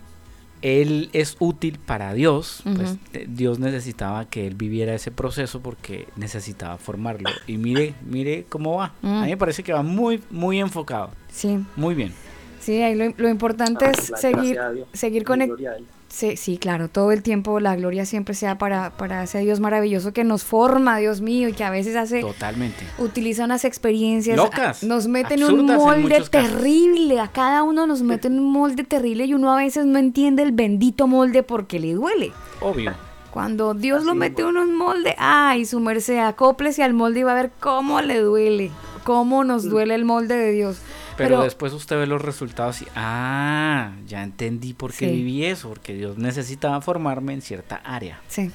[0.62, 6.08] él es útil para Dios, pues eh, Dios necesitaba que él viviera ese proceso porque
[6.16, 7.30] necesitaba formarlo.
[7.46, 8.94] Y mire, mire cómo va.
[9.04, 9.08] Mm.
[9.08, 11.12] A mí me parece que va muy, muy enfocado.
[11.32, 11.60] Sí.
[11.76, 12.14] Muy bien.
[12.66, 14.60] Sí, ahí lo, lo importante Ah, es la seguir,
[14.92, 15.86] seguir Él.
[16.10, 20.14] Sí, sí, claro, todo el tiempo la gloria siempre sea para, para ese Dios maravilloso
[20.14, 22.84] que nos forma, Dios mío, y que a veces hace, Totalmente.
[22.98, 28.02] utiliza unas experiencias, Locas, nos mete en un en molde terrible, a cada uno nos
[28.02, 31.80] mete en un molde terrible y uno a veces no entiende el bendito molde porque
[31.80, 32.32] le duele.
[32.62, 32.94] Obvio.
[33.30, 37.34] Cuando Dios lo mete en un molde, ay, su merced, acóplese al molde y va
[37.34, 38.72] a ver cómo le duele.
[39.04, 40.78] cómo nos duele el molde de Dios.
[41.18, 45.12] Pero, después usted ve los resultados y, ah, ya entendí por qué Sí.
[45.16, 48.22] viví eso, porque Dios necesitaba formarme en cierta área.
[48.28, 48.52] Sí.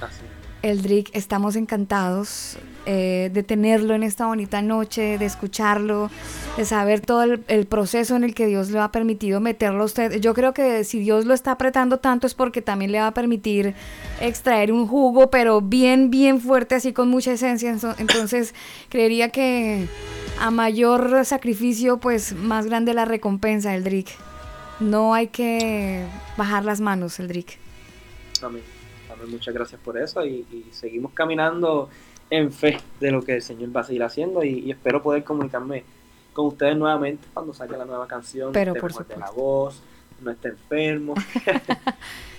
[0.00, 0.22] Así.
[0.62, 6.10] Eldrick, estamos encantados eh, de tenerlo en esta bonita noche, de escucharlo,
[6.58, 10.20] de saber todo el, proceso en el que Dios le ha permitido meterlo a usted.
[10.20, 13.14] Yo creo que si Dios lo está apretando tanto es porque también le va a
[13.14, 13.74] permitir
[14.20, 17.74] extraer un jugo, pero bien, bien fuerte, así con mucha esencia.
[17.96, 18.54] Entonces,
[18.90, 19.88] creería que
[20.38, 24.10] a mayor sacrificio, pues más grande la recompensa, Eldrick.
[24.78, 26.04] No hay que
[26.36, 27.58] bajar las manos, Eldrick.
[28.42, 28.62] Amén.
[29.28, 31.88] Muchas gracias por eso y seguimos caminando
[32.30, 35.24] en fe de lo que el Señor va a seguir haciendo y, y espero poder
[35.24, 35.84] comunicarme
[36.32, 38.52] con ustedes nuevamente cuando salga la nueva canción.
[38.52, 39.34] Pero por de la supuesto.
[39.36, 39.82] voz,
[40.20, 41.14] no esté enfermo.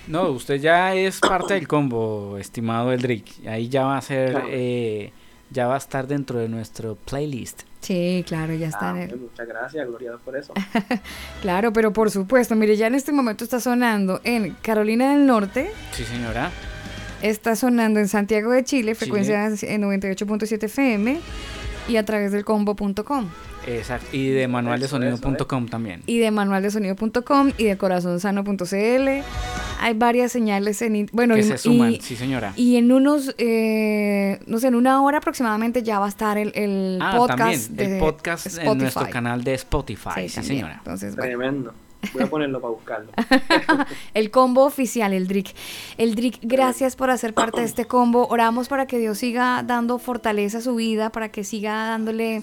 [0.08, 3.44] No, usted ya es parte del combo, estimado Eldrick.
[3.48, 4.46] Ahí ya va a ser, Claro.
[4.50, 5.12] eh,
[5.50, 7.62] ya va a estar dentro de nuestro playlist.
[7.80, 9.18] Sí, claro, ya está Amén.
[9.20, 10.52] Muchas gracias, gloria por eso.
[11.42, 15.72] Claro, pero por supuesto, mire, ya en este momento está sonando en Carolina del Norte,
[15.90, 16.52] Sí, señora.
[17.22, 21.18] Está sonando en Santiago de Chile, frecuencia en 98.7 FM
[21.88, 23.28] y a través del combo.com
[23.68, 24.06] Exacto.
[24.12, 26.02] Y de manualdesonido.com también.
[26.06, 29.08] y de manualdesonido.com y de corazonsano.cl.
[29.80, 32.52] Hay varias señales en bueno Que y- se suman, y, sí, señora.
[32.56, 36.52] y en unos eh, no sé, en una hora aproximadamente ya va a estar el,
[36.54, 40.76] el Ah, podcast también, de el podcast en nuestro canal de Spotify, Sí, señora.
[40.78, 41.28] Entonces, bueno.
[41.38, 41.74] Tremendo.
[42.12, 43.12] Voy a ponerlo para buscarlo.
[44.14, 45.54] El combo oficial, el Drick.
[45.98, 48.26] El Drick, gracias por hacer parte de este combo.
[48.28, 52.42] Oramos para que Dios siga dando fortaleza a su vida, para que siga dándole,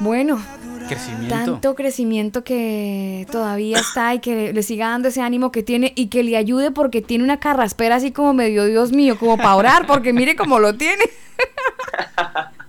[0.00, 0.40] bueno,
[0.88, 1.34] Crecimiento.
[1.34, 6.06] tanto crecimiento que todavía está y que le siga dando ese ánimo que tiene y
[6.06, 9.86] que le ayude porque tiene una carraspera así como medio, Dios mío, como para orar,
[9.86, 11.04] porque mire cómo lo tiene.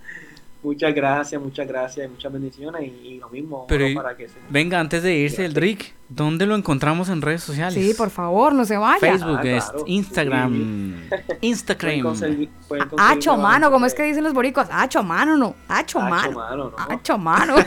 [0.63, 4.15] Muchas gracias, muchas gracias y muchas bendiciones y, y lo mismo Pero oro y- para
[4.15, 7.83] que se venga, antes de irse, Eldrick, ¿dónde lo encontramos en redes sociales?
[7.83, 8.99] Sí, por favor, no se vaya.
[8.99, 9.83] Facebook, Ah, claro.
[9.88, 10.51] Instagram,
[11.09, 11.99] Pueden Instagram.
[12.01, 14.67] conseguir- pueden conseguirlo Hacho mano, el ¿cómo es que dicen los boricos?
[14.69, 15.55] Hacho mano, no.
[15.67, 16.31] Hacho mano.
[16.38, 16.73] mano,
[17.17, 17.55] mano.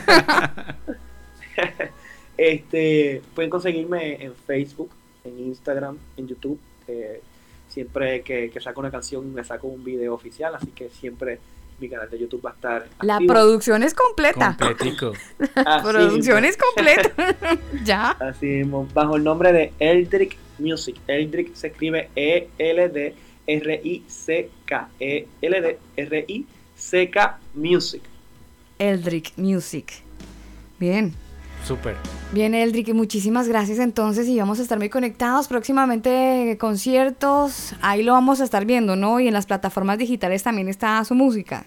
[2.37, 4.89] Este, pueden conseguirme en Facebook,
[5.23, 6.59] en Instagram, en YouTube.
[6.87, 7.21] eh,
[7.69, 11.39] siempre que, que saco una canción me saco un video oficial, así que siempre
[11.79, 13.33] mi canal de YouTube va a estar La activo.
[13.33, 14.55] producción es completa.
[14.59, 15.13] Completico.
[15.55, 16.49] La Así producción mismo.
[16.49, 17.59] es completa.
[17.83, 18.09] ya.
[18.11, 20.95] Así mismo, bajo el nombre de Eldrick Music.
[21.07, 22.49] Eldrick se escribe E
[23.45, 24.89] E-L-D-R-I-C-K.
[25.97, 28.01] E-L-D-R-I-C-K Music.
[28.79, 30.01] Eldrick Music.
[30.79, 31.13] Bien.
[31.65, 31.95] Súper.
[32.31, 37.73] Bien, Eldrick, y muchísimas gracias entonces y vamos a estar muy conectados próximamente eh, conciertos,
[37.81, 39.19] ahí lo vamos a estar viendo, ¿no?
[39.19, 41.65] Y en las plataformas digitales también está su música.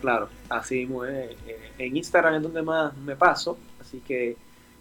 [0.00, 1.04] Claro, así mismo.
[1.04, 1.36] Eh,
[1.78, 4.36] en Instagram es donde más me paso, así que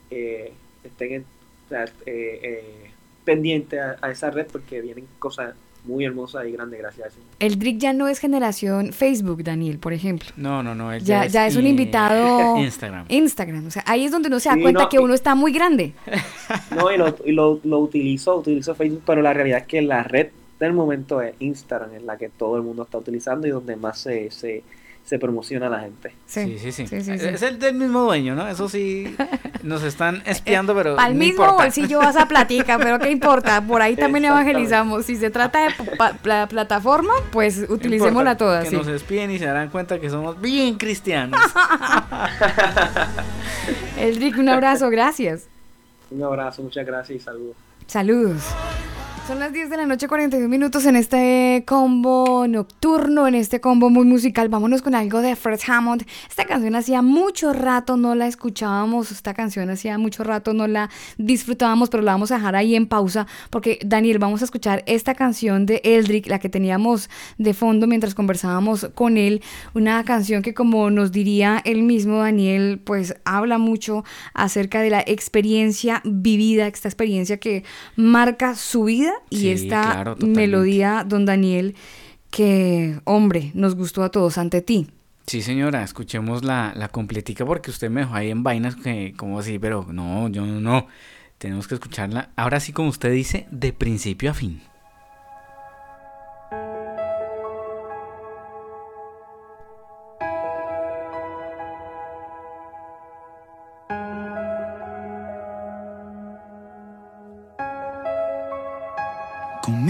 [0.09, 0.51] eh,
[0.83, 1.25] estén en-
[1.69, 2.91] eh, eh,
[3.23, 5.53] pendientes a, a esa red porque vienen cosas
[5.87, 7.17] muy hermosas y grandes, gracias a eso.
[7.39, 10.29] Eldrick ya no es generación Facebook, Daniel, por ejemplo.
[10.37, 10.91] No, no, no.
[10.91, 13.05] él Ya, ya es un eh, invitado Instagram.
[13.09, 15.35] Instagram, o sea, ahí es donde uno se da Sí, cuenta no, que uno está
[15.35, 15.93] muy grande.
[16.75, 20.03] No, y lo, y lo, lo utilizo, utilizo Facebook, pero la realidad es que la
[20.03, 23.75] red del momento es Instagram, es la que todo el mundo está utilizando y donde
[23.75, 24.63] más se, se,
[25.07, 26.13] se promociona a la gente.
[26.25, 26.85] Sí, sí, sí.
[26.85, 27.27] sí, sí, Es- sí.
[27.29, 28.45] Es el del mismo dueño, ¿no?
[28.47, 29.15] Eso sí,
[29.63, 31.63] nos están espiando, pero Al no mismo importa.
[31.63, 33.61] bolsillo vas a platica, pero ¿qué importa?
[33.61, 35.05] Por ahí también evangelizamos.
[35.05, 38.63] Si se trata de pa- la plataforma, pues utilicémosla importa, toda.
[38.63, 38.75] Que sí.
[38.75, 41.39] nos espíen y se darán cuenta que somos bien cristianos.
[43.97, 45.47] Eldrick, un abrazo, gracias.
[46.11, 47.55] Un abrazo, muchas gracias y saludos.
[47.87, 48.43] Saludos.
[49.27, 53.89] Son las 10 de la noche, 41 minutos en este combo nocturno, en este combo
[53.89, 54.47] muy musical.
[54.47, 56.05] Vámonos con algo de Fred Hammond.
[56.29, 60.89] Esta canción hacía mucho rato no la escuchábamos, esta canción hacía mucho rato no la
[61.17, 65.13] disfrutábamos, pero la vamos a dejar ahí en pausa porque, Daniel, vamos a escuchar esta
[65.13, 69.41] canción de Eldrick, la que teníamos de fondo mientras conversábamos con él.
[69.73, 75.03] Una canción que, como nos diría él mismo, Daniel, pues habla mucho acerca de la
[75.05, 77.65] experiencia vivida, esta experiencia que
[77.97, 81.75] marca su vida y Sí, esta claro, melodía, don Daniel,
[82.29, 84.87] que, hombre, nos gustó a todos ante ti.
[85.25, 89.39] Sí, señora, escuchemos la, la completica porque usted me dejó ahí en vainas que, como
[89.39, 90.87] así, pero no, yo no, no.
[91.37, 94.61] Tenemos que escucharla, ahora sí, como usted dice, de principio a fin.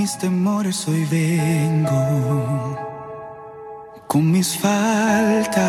[0.07, 2.77] mis temores hoy vengo,
[4.07, 5.59] con mis faltas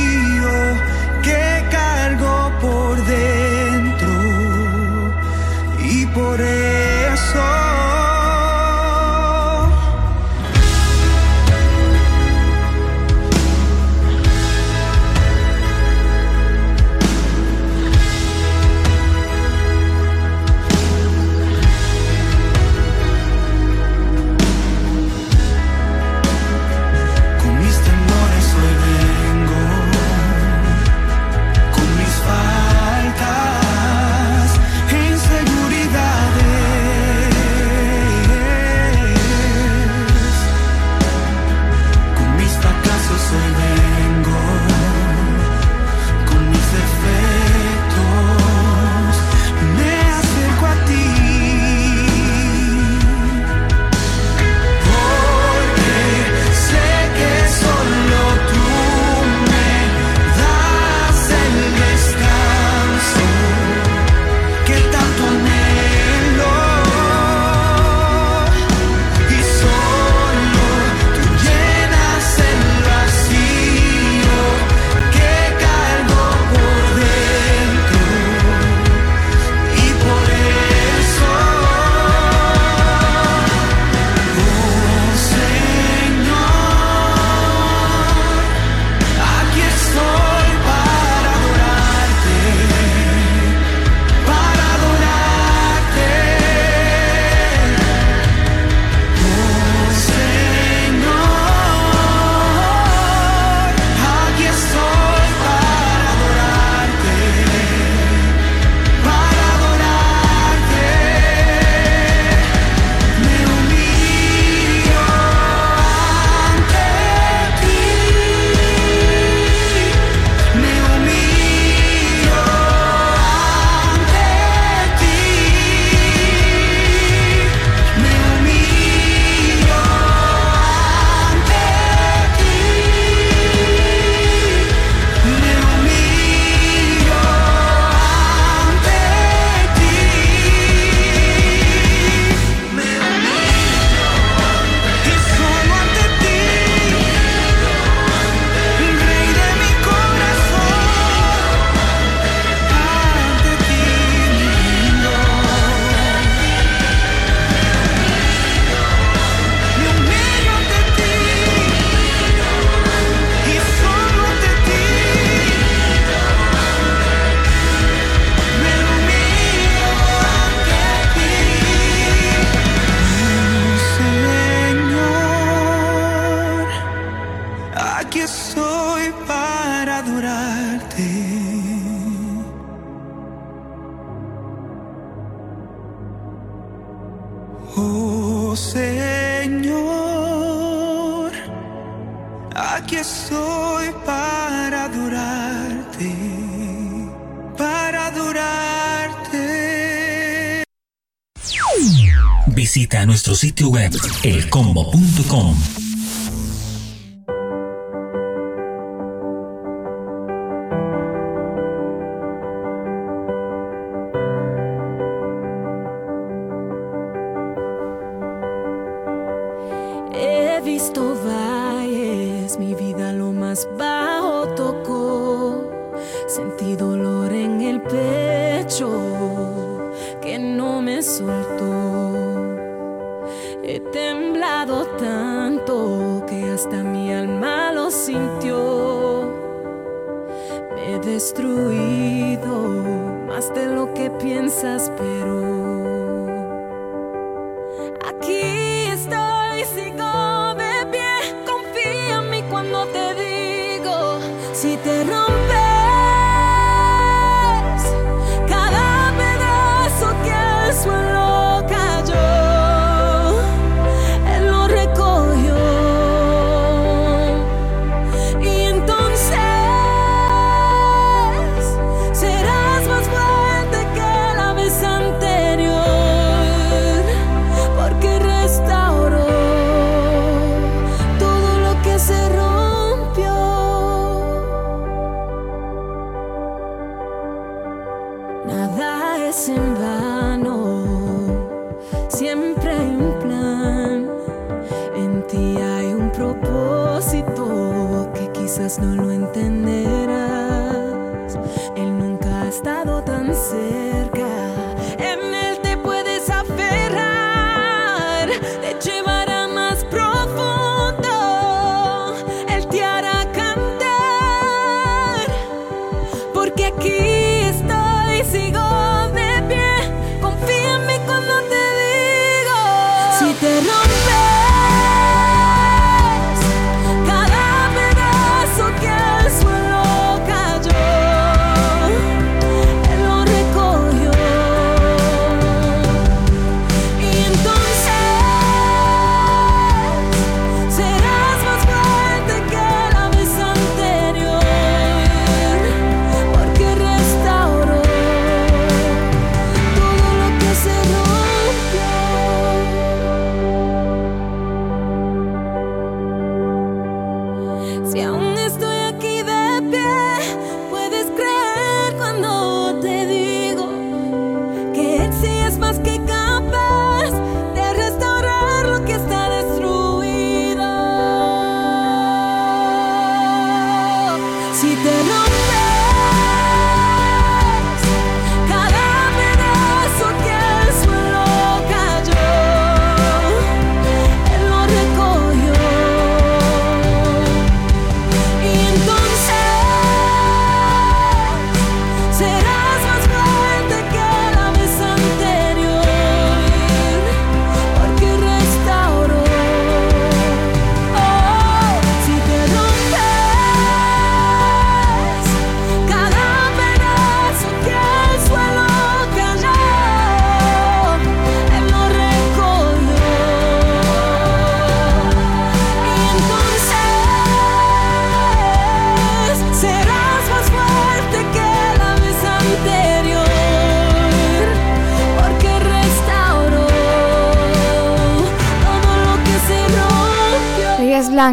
[203.78, 203.94] web
[204.24, 205.77] elcombo.com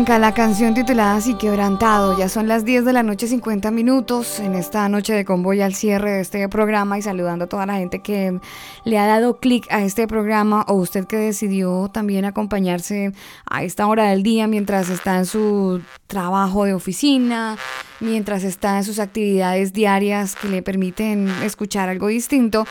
[0.05, 2.19] Blanca, la canción titulada Así quebrantado.
[2.19, 5.75] Ya son las 10 de la noche, 50 minutos en esta noche de convoy al
[5.75, 8.39] cierre de este programa y saludando a toda la gente que
[8.85, 13.13] le ha dado clic a este programa o usted que decidió también acompañarse
[13.49, 17.57] a esta hora del día mientras está en su trabajo de oficina,
[18.01, 22.67] mientras está en sus actividades diarias que le permiten escuchar algo distinto.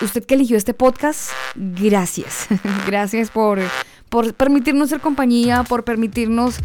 [0.00, 2.48] Usted que eligió este podcast, gracias.
[2.88, 3.60] gracias por
[4.12, 6.58] por permitirnos ser compañía, por permitirnos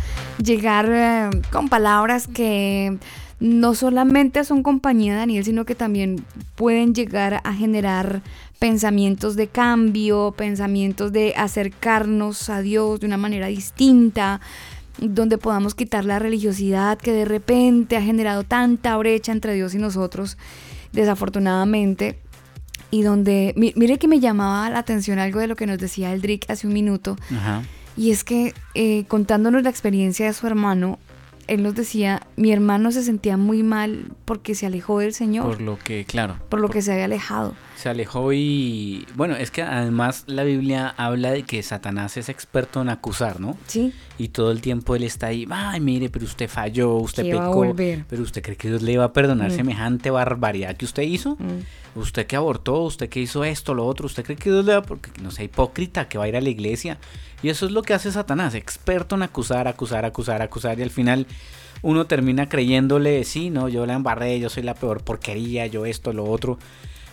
[0.44, 2.98] llegar eh, con palabras que
[3.40, 6.26] no solamente son compañía, Daniel, sino que también
[6.56, 8.22] pueden llegar a generar
[8.60, 14.41] pensamientos de cambio, pensamientos de acercarnos a Dios de una manera distinta,
[14.99, 19.78] donde podamos quitar la religiosidad que de repente ha generado tanta brecha entre Dios y
[19.78, 20.38] nosotros,
[20.91, 22.19] desafortunadamente
[22.91, 26.14] y donde, mi- mire que me llamaba la atención algo de lo que nos decía
[26.14, 27.64] Eldrick hace un minuto, Ajá.
[27.97, 30.99] y es que eh, contándonos la experiencia de su hermano,
[31.47, 35.55] él nos decía, mi hermano se sentía muy mal porque se alejó del Señor, Por
[35.55, 37.55] por, lo que, claro, lo que se había alejado.
[37.77, 39.07] se alejó y...
[39.15, 43.55] Bueno, es que además la Biblia habla de que Satanás es experto en acusar, ¿no?
[43.65, 43.93] Sí.
[44.18, 47.45] Y todo el tiempo él está ahí, ay, mire, pero usted falló, usted Que va
[47.45, 47.73] a pecó,
[48.09, 49.55] pero usted cree que Dios le va a perdonar Mm.
[49.55, 51.35] semejante barbaridad que usted hizo.
[51.39, 51.61] Mm.
[51.98, 54.82] Usted que abortó, usted que hizo esto, lo otro, usted cree que Dios le va,
[54.82, 56.98] porque no sea hipócrita, que va a ir a la iglesia.
[57.41, 60.80] Y eso es lo que hace Satanás, experto en acusar, acusar, acusar, acusar.
[60.80, 61.28] Y al final
[61.82, 66.14] uno termina creyéndole, sí, no, yo la embarré, yo soy la peor porquería, yo esto,
[66.14, 66.57] lo otro.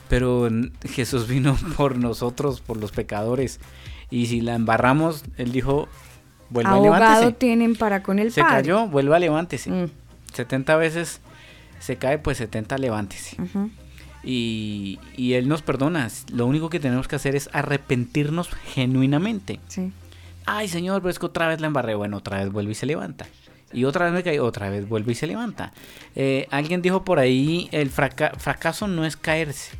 [0.09, 3.61] Pero mm, Jesús vino por nosotros, por los pecadores.
[4.11, 5.89] Y si la embarramos, Él dijo,
[6.51, 7.32] vuelva, Abogado levántese.
[7.32, 8.56] tienen para con el Se Padre.
[8.56, 9.70] cayó, vuelva, levántese.
[9.70, 9.90] Mm.
[10.32, 11.20] 70 veces
[11.78, 13.36] se cae, pues 70 levántese.
[14.24, 16.09] Y, y Él nos perdona.
[16.32, 19.60] Lo único que tenemos que hacer es arrepentirnos genuinamente.
[19.68, 19.92] Sí.
[20.46, 21.94] Ay, Señor, pero es que otra vez la embarré.
[21.94, 23.26] Bueno, otra vez vuelve y se levanta.
[23.72, 25.72] Y otra vez me caí, otra vez vuelve y se levanta.
[26.14, 29.76] Eh, alguien dijo por ahí, el fraca- fracaso no es caerse.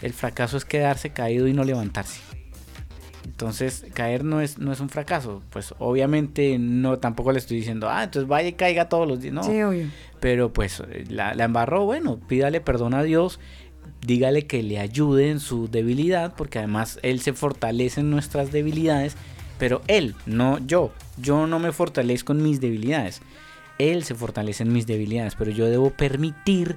[0.00, 2.20] El fracaso es quedarse caído y no levantarse.
[3.40, 5.42] Entonces, caer no es, no es un fracaso.
[5.48, 9.32] Pues obviamente no tampoco le estoy diciendo, ah, entonces vaya y caiga todos los días.
[9.32, 9.42] No.
[9.42, 9.86] Sí, obvio.
[10.20, 13.40] Pero pues la, la embarró, bueno, pídale perdón a Dios,
[14.02, 19.16] dígale que le ayude en su debilidad, porque además Él se fortalece en nuestras debilidades,
[19.58, 20.92] pero Él, no yo.
[21.16, 23.22] Yo no me fortalezco en mis debilidades.
[23.78, 26.76] Él se fortalece en mis debilidades, pero yo debo permitir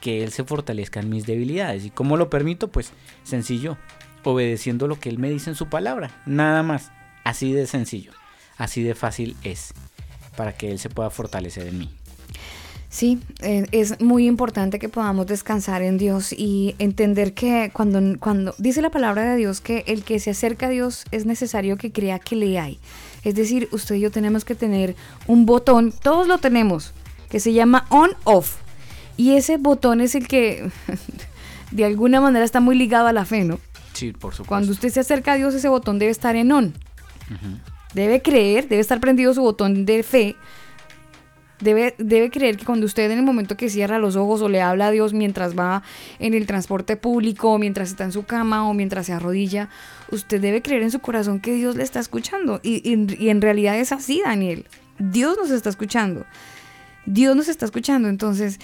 [0.00, 1.84] que Él se fortalezca en mis debilidades.
[1.84, 2.66] ¿Y cómo lo permito?
[2.66, 2.90] Pues
[3.22, 3.76] sencillo,
[4.24, 6.10] obedeciendo lo que Él me dice en su palabra.
[6.26, 6.90] Nada más.
[7.24, 8.12] Así de sencillo.
[8.56, 9.74] Así de fácil es.
[10.36, 11.90] Para que Él se pueda fortalecer en mí.
[12.92, 18.54] Sí, eh, es muy importante que podamos descansar en Dios y entender que cuando, cuando
[18.58, 21.90] dice la palabra de Dios que el que se acerca a Dios es necesario que
[21.90, 22.78] crea que le hay.
[23.24, 24.94] Es decir, usted y yo tenemos que tener
[25.26, 26.92] un botón, todos lo tenemos,
[27.30, 28.56] que se llama on-off.
[29.16, 30.70] Y ese botón es el que
[31.70, 33.58] de alguna manera está muy ligado a la fe, ¿no?
[33.92, 34.44] Sí, por supuesto.
[34.48, 36.72] Cuando usted se acerca a Dios, ese botón debe estar en on.
[37.94, 40.36] Debe creer, debe estar prendido su botón de fe.
[41.60, 44.60] Debe, debe creer que cuando usted en el momento que cierra los ojos o le
[44.60, 45.84] habla a Dios mientras va
[46.18, 49.68] en el transporte público, o mientras está en su cama o mientras se arrodilla,
[50.10, 52.58] usted debe creer en su corazón que Dios le está escuchando.
[52.64, 54.66] Y, y- y en realidad es así, Daniel.
[54.98, 56.24] Dios nos está escuchando.
[57.06, 58.08] Dios nos está escuchando.
[58.08, 58.58] Entonces,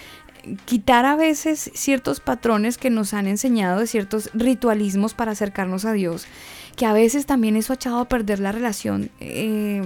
[0.65, 5.93] quitar a veces ciertos patrones que nos han enseñado de ciertos ritualismos para acercarnos a
[5.93, 6.27] Dios,
[6.77, 9.83] que a veces también eso ha echado a perder la relación eh,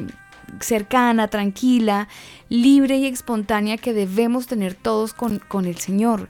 [0.61, 2.09] cercana, tranquila,
[2.49, 6.29] libre y espontánea que debemos tener todos con, con el Señor.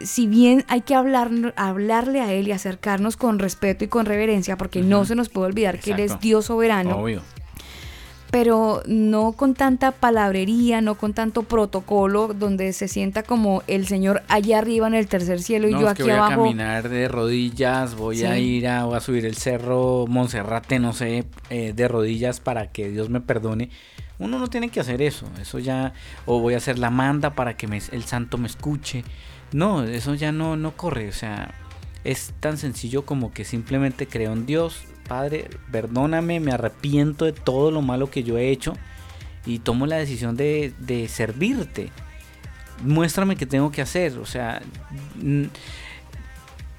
[0.00, 4.56] Si bien hay que hablar, hablarle a Él y acercarnos con respeto y con reverencia,
[4.56, 6.20] porque no se nos puede olvidar que Él es.
[6.20, 7.22] Dios soberano Obvio.
[8.30, 14.22] Pero no con tanta palabrería, no con tanto protocolo, donde se sienta como el Señor
[14.28, 16.32] allá arriba en el tercer cielo y No, yo es que aquí voy abajo.
[16.32, 20.92] a caminar de rodillas, voy a ir a, voy a subir el cerro Monserrate, no
[20.92, 23.70] sé, eh, de rodillas para que Dios me perdone.
[24.18, 25.92] Uno no tiene que hacer eso, eso ya,
[26.26, 29.04] o voy a hacer la manda para que me- el santo me escuche.
[29.52, 31.54] No, eso ya no, no corre, o sea,
[32.04, 37.70] es tan sencillo como que simplemente creo en Dios, Padre, perdóname, me arrepiento de todo
[37.70, 38.74] lo malo que yo he hecho
[39.46, 41.90] y tomo la decisión de, de servirte.
[42.84, 44.62] Muéstrame qué tengo que hacer, o sea,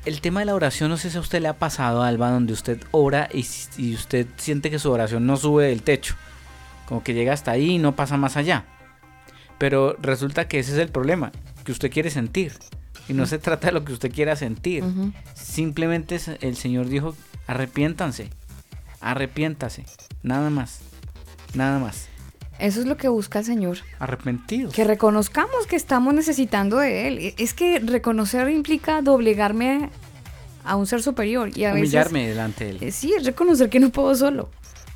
[0.06, 2.54] el tema de la oración, no sé si a usted le ha pasado, Alba, donde
[2.54, 3.42] usted ora y,
[3.94, 6.16] usted siente que su oración no sube del techo.
[6.88, 8.66] Como que llega hasta ahí y no pasa más allá.
[9.58, 11.32] Pero resulta que ese es el problema,
[11.64, 12.54] que usted quiere sentir.
[13.08, 14.84] Y no se trata de lo que usted quiera sentir.
[15.34, 17.16] Simplemente el Señor dijo,
[17.50, 18.30] arrepiéntanse.
[19.02, 19.86] Arrepiéntase.
[20.22, 20.80] Nada más.
[21.56, 22.08] Nada más.
[22.60, 23.78] Eso es lo que busca el Señor.
[24.00, 24.74] Arrepentidos.
[24.74, 27.34] Que reconozcamos que estamos necesitando de Él.
[27.38, 29.90] Es que reconocer implica doblegarme
[30.66, 31.50] a un ser superior.
[31.58, 32.78] Y a veces, Humillarme delante de él.
[32.82, 34.50] Eh, Sí, es reconocer que no puedo solo.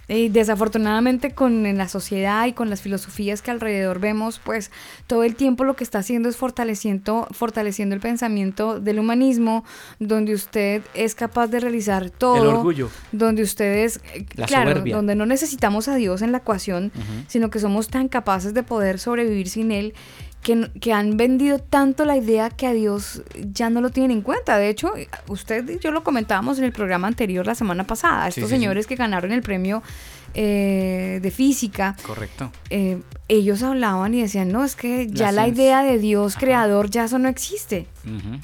[0.07, 4.69] Y desafortunadamente con en la sociedad y con las filosofías que alrededor vemos, pues
[5.07, 9.63] todo el tiempo lo que está haciendo es fortaleciendo, fortaleciendo el pensamiento del humanismo,
[9.99, 12.35] donde usted es capaz de realizar todo.
[12.43, 12.89] El orgullo.
[13.13, 14.95] Donde ustedes, eh, La claro, soberbia.
[14.95, 16.91] donde no necesitamos a Dios en la ecuación,
[17.27, 19.93] sino que somos tan capaces de poder sobrevivir sin Él,
[20.43, 24.57] que, han vendido tanto la idea que a Dios ya no lo tienen en cuenta.
[24.57, 24.93] De hecho,
[25.27, 28.55] usted y yo lo comentábamos en el programa anterior la semana pasada, estos sí, sí.
[28.55, 29.81] señores que ganaron el premio
[30.33, 31.95] eh, de física.
[32.05, 32.51] Correcto.
[32.69, 37.05] eh, ellos hablaban y decían, no, es que ya la, idea de Dios creador ya
[37.05, 37.87] eso no existe.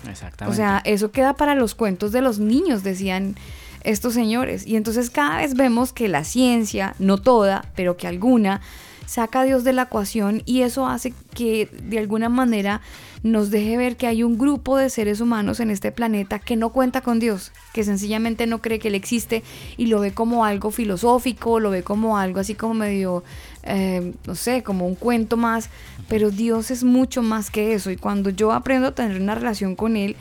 [0.09, 0.45] Exactamente.
[0.45, 3.35] O sea, eso queda para los cuentos de los niños, decían
[3.83, 4.65] estos señores.
[4.65, 8.61] Y entonces cada vez vemos que la ciencia, no toda, pero que alguna,
[9.09, 12.79] saca a Dios de la ecuación y eso hace que de alguna manera
[13.23, 16.69] nos deje ver que hay un grupo de seres humanos en este planeta que no
[16.69, 19.41] cuenta con Dios, que sencillamente no cree que Él existe
[19.77, 23.23] y lo ve como algo filosófico, lo ve como algo así como medio,
[23.63, 25.71] eh, no sé, como un cuento más,
[26.07, 29.75] pero Dios es mucho más que eso y cuando yo aprendo a tener una relación
[29.75, 30.17] con Él,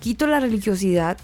[0.00, 1.16] quito la religiosidad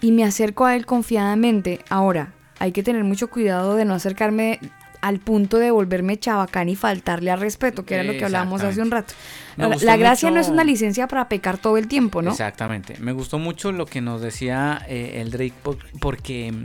[0.00, 1.78] y me acerco a Él confiadamente.
[1.88, 4.58] Ahora, hay que tener mucho cuidado de no acercarme
[5.00, 8.82] al punto de volverme chabacán y faltarle al respeto, que era lo que hablábamos hace
[8.82, 9.14] un rato.
[9.56, 12.30] Me La, gracia no es una licencia para pecar todo el tiempo, ¿no?
[12.30, 12.96] Exactamente.
[13.00, 16.62] Me gustó mucho lo que nos decía eh, el Drake por- porque mm,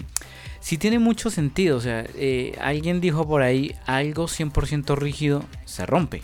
[0.59, 1.77] sí tiene mucho sentido.
[1.77, 6.21] O sea, eh, alguien dijo por ahí, algo 100% rígido se rompe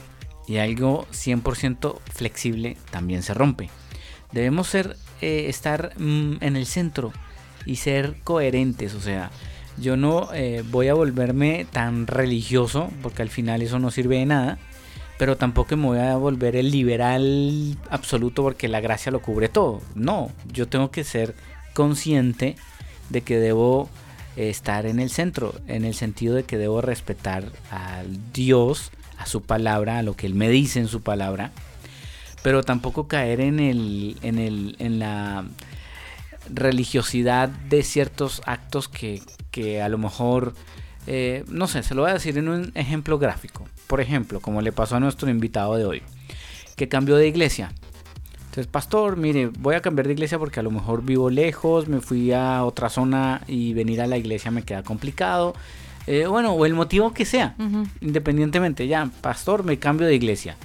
[0.47, 3.69] y algo 100% flexible también se rompe.
[4.33, 7.11] Debemos ser, eh, estar mm, en el centro
[7.65, 8.95] y ser coherentes.
[8.95, 9.29] O sea,
[9.81, 14.25] yo no eh, voy a volverme tan religioso porque al final eso no sirve de
[14.25, 14.59] nada.
[15.17, 19.81] pero tampoco me voy a volver el liberal absoluto porque la gracia lo cubre todo.
[19.93, 21.35] No, yo tengo que ser
[21.73, 22.55] consciente
[23.09, 23.89] de que debo
[24.35, 29.41] estar en el centro, en el sentido de que debo respetar al Dios, a su
[29.41, 31.51] palabra, a lo que Él me dice en su palabra,
[32.41, 35.45] pero tampoco caer en, el, en, el, en la
[36.49, 39.21] religiosidad de ciertos actos que,
[39.51, 40.53] que a lo mejor,
[41.07, 43.67] eh, no sé, se lo voy a decir en un ejemplo gráfico.
[43.87, 46.01] Por ejemplo, como le pasó a nuestro invitado de hoy,
[46.75, 47.71] que cambió de iglesia.
[48.39, 52.01] Entonces, pastor, mire, voy a cambiar de iglesia porque a lo mejor vivo lejos, me
[52.01, 55.53] fui a otra zona y venir a la iglesia me queda complicado.
[56.07, 57.55] Eh, bueno, o el motivo que sea,
[58.01, 60.57] independientemente, ya, pastor, me cambio de iglesia.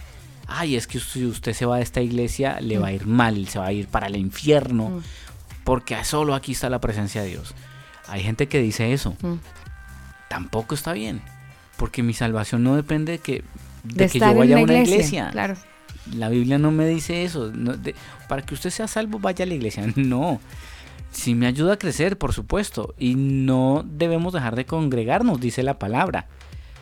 [0.49, 3.47] Ay, es que si usted se va de esta iglesia, le va a ir mal,
[3.49, 5.01] se va a ir para el infierno, Mm.
[5.65, 7.55] porque solo aquí está la presencia de Dios.
[8.09, 9.17] Hay gente que dice eso.
[9.23, 9.35] Mm.
[10.29, 11.21] Tampoco está bien,
[11.77, 13.45] porque mi salvación no depende de que,
[13.85, 15.31] de De que yo vaya a una iglesia, iglesia.
[15.31, 15.57] claro.
[16.15, 17.51] La Biblia no me dice eso.
[17.53, 17.95] no, de-
[18.29, 19.85] para que usted sea salvo, vaya a la iglesia.
[19.97, 20.41] No.
[21.13, 22.95] Sí me ayuda a crecer, por supuesto.
[22.99, 26.27] Y no debemos dejar de congregarnos, dice la palabra.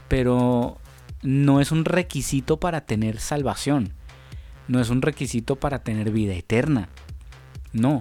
[0.09, 0.79] Pero
[1.23, 3.93] no es un requisito para tener salvación.
[4.67, 6.89] No es un requisito para tener vida eterna.
[7.73, 8.01] No.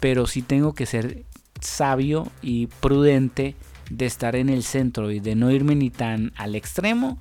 [0.00, 1.24] Pero sí tengo que ser
[1.60, 3.54] sabio y prudente
[3.90, 7.18] de estar en el centro y de no irme ni tan al extremo.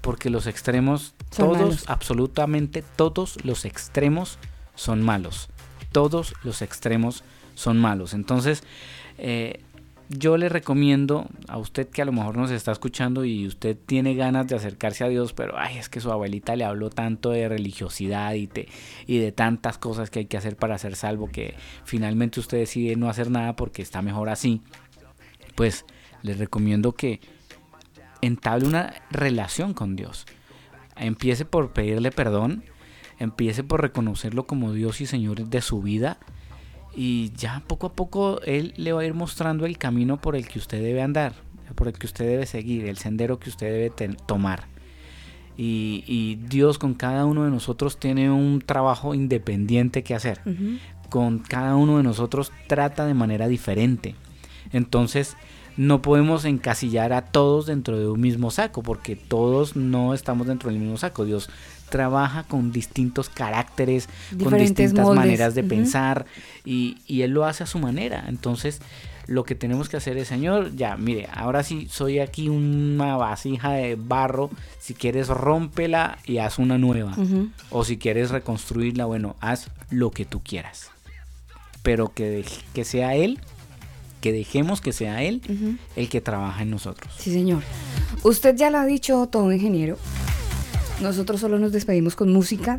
[0.00, 1.84] Porque los extremos, Son todos, malos.
[1.86, 4.38] absolutamente todos los extremos
[4.74, 5.48] son malos.
[5.92, 7.24] Todos los extremos
[7.54, 8.12] son malos.
[8.12, 8.64] Entonces,
[9.16, 9.62] eh,
[10.08, 14.14] yo le recomiendo a usted que a lo mejor nos está escuchando y usted tiene
[14.14, 17.48] ganas de acercarse a Dios, pero ay, es que su abuelita le habló tanto de
[17.48, 18.68] religiosidad y, te-
[19.06, 21.54] y de tantas cosas que hay que hacer para ser salvo que
[21.84, 24.60] finalmente usted decide no hacer nada porque está mejor así.
[25.54, 25.84] Pues
[26.22, 27.20] les recomiendo que
[28.20, 30.26] entable una relación con Dios.
[30.96, 32.64] Empiece por pedirle perdón,
[33.18, 36.18] empiece por reconocerlo como Dios y Señor de su vida
[36.96, 40.48] y ya poco a poco Él le va a ir mostrando el camino por el
[40.48, 41.34] que usted debe andar,
[41.74, 44.66] por el que usted debe seguir, el sendero que usted debe tomar.
[45.56, 50.40] Y, y Dios con cada uno de nosotros tiene un trabajo independiente que hacer.
[51.10, 54.16] Con cada uno de nosotros trata de manera diferente.
[54.72, 55.36] Entonces
[55.76, 60.70] no podemos encasillar a todos dentro de un mismo saco, porque todos no estamos dentro
[60.70, 61.24] del mismo saco.
[61.24, 61.50] Dios
[61.88, 64.08] trabaja con distintos caracteres,
[64.42, 65.24] con distintas moldes.
[65.24, 66.26] maneras de pensar
[66.64, 68.24] y, y Él lo hace a su manera.
[68.28, 68.80] Entonces
[69.26, 73.72] lo que tenemos que hacer es, Señor, ya, mire, ahora sí soy aquí una vasija
[73.72, 77.16] de barro, si quieres rómpela y haz una nueva.
[77.70, 80.90] O si quieres reconstruirla, bueno, haz lo que tú quieras.
[81.82, 83.40] Pero que sea Él,
[84.24, 85.76] que dejemos que sea Él Ujú.
[85.96, 87.12] el que trabaja en nosotros.
[87.18, 87.62] Sí, señor.
[88.22, 89.98] Usted ya lo ha dicho todo, ingeniero.
[91.02, 92.78] Nosotros solo nos despedimos con música.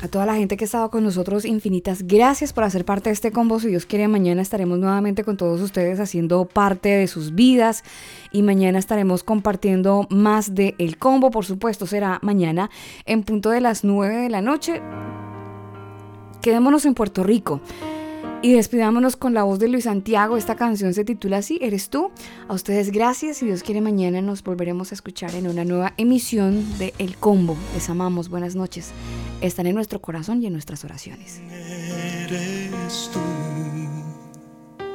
[0.00, 3.14] A toda la gente que ha estado con nosotros, infinitas gracias por hacer parte de
[3.14, 3.58] este combo.
[3.58, 7.82] Si Dios quiere, mañana estaremos nuevamente con todos ustedes haciendo parte de sus vidas.
[8.30, 11.32] Y mañana estaremos compartiendo más de El Combo.
[11.32, 12.70] Por supuesto, será mañana
[13.06, 14.80] en punto de las 9 de la noche.
[16.42, 17.60] Quedémonos en Puerto Rico.
[18.44, 20.36] Y despidámonos con la voz de Luis Santiago.
[20.36, 22.10] Esta canción se titula así, Eres tú.
[22.46, 23.38] A ustedes gracias.
[23.38, 27.56] Si Dios quiere, mañana nos volveremos a escuchar en una nueva emisión de El Combo.
[27.72, 28.28] Les amamos.
[28.28, 28.90] Buenas noches.
[29.40, 31.40] Están en nuestro corazón y en nuestras oraciones.
[31.50, 33.20] eres tú.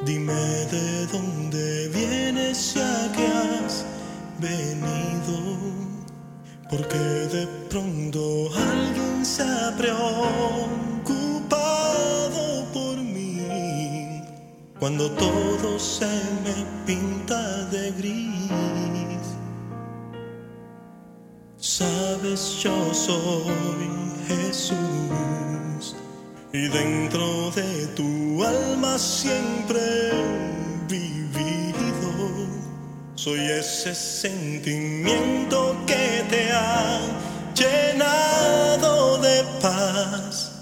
[0.06, 3.84] Dime de dónde vienes ya que has
[4.38, 5.58] venido.
[6.70, 10.30] Porque de pronto alguien se ha preocupado
[12.72, 12.99] por.
[14.80, 18.40] Cuando todo se me pinta de gris.
[21.58, 23.90] Sabes, yo soy
[24.26, 25.94] Jesús.
[26.54, 32.48] Y dentro de tu alma siempre he vivido.
[33.16, 37.00] Soy ese sentimiento que te ha
[37.54, 40.52] llenado de paz.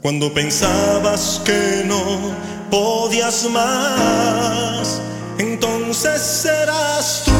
[0.00, 5.00] Cuando pensabas que no podías más,
[5.38, 7.32] entonces serás tú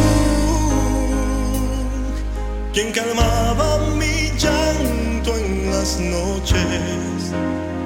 [2.72, 7.32] quien calmaba mi llanto en las noches.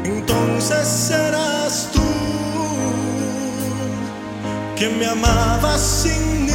[0.05, 2.01] Entonces serás tú
[4.77, 6.50] quien me amaba sin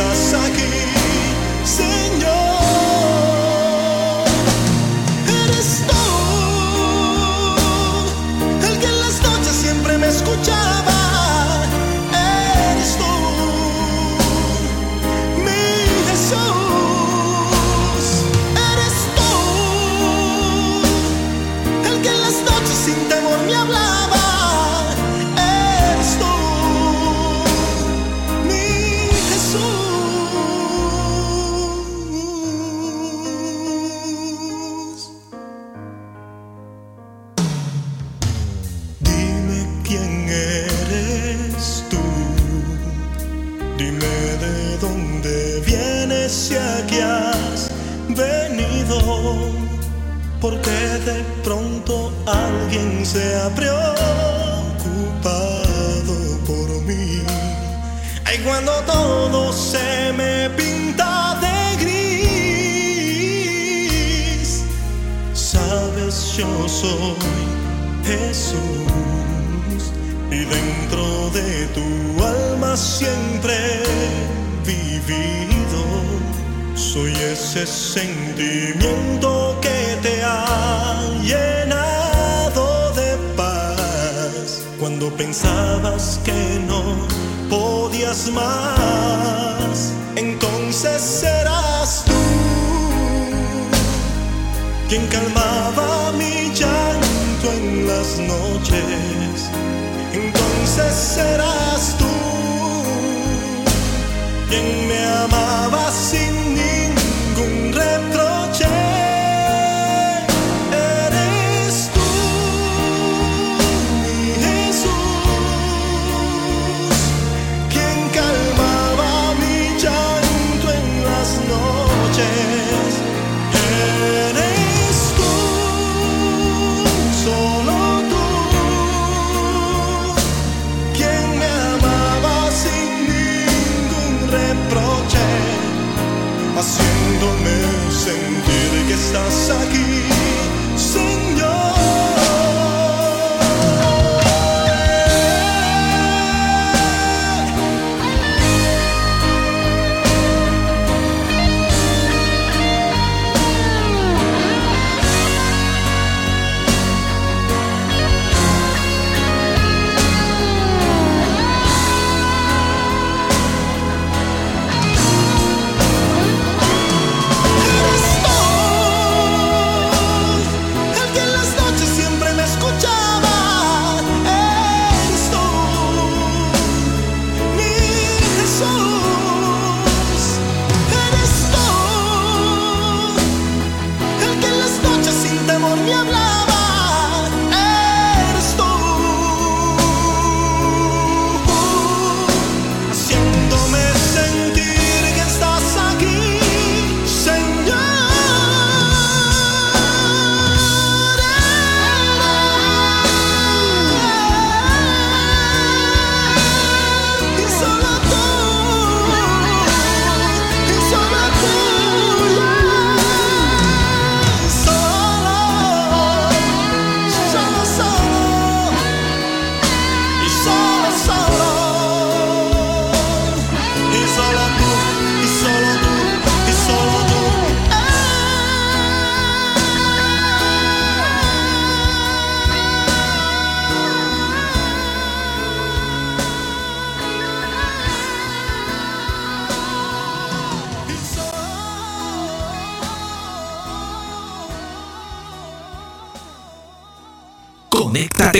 [0.00, 0.69] sentir que
[50.40, 53.76] Porque de pronto alguien se ha preocupado
[56.46, 57.22] por mí.
[58.24, 62.72] Ay, cuando todo se me pinta de gris,
[65.34, 67.16] sabes, yo soy
[68.06, 69.92] Jesús
[70.30, 71.84] y dentro de tu
[72.24, 73.82] alma siempre
[74.64, 75.84] vivido.
[76.74, 86.82] Soy ese sentimiento que te ha llenado de paz cuando pensabas que no
[87.48, 89.92] podías más.
[90.16, 92.12] Entonces serás tú
[94.88, 99.50] quien calmaba mi llanto en las noches.
[100.12, 102.06] Entonces serás tú
[104.48, 106.39] quien me amaba sin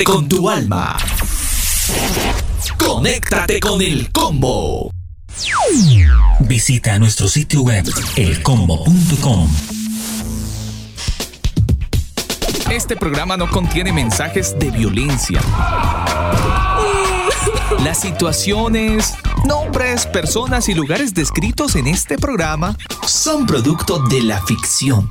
[0.00, 0.96] Conéctate con tu alma.
[2.78, 4.90] Conéctate con el combo.
[6.40, 7.84] Visita nuestro sitio web
[8.16, 9.50] elcombo.com.
[12.70, 15.42] Este programa no contiene mensajes de violencia.
[17.84, 19.14] Las situaciones,
[19.44, 22.74] nombres, personas y lugares descritos en este programa
[23.06, 25.10] son producto de la ficción.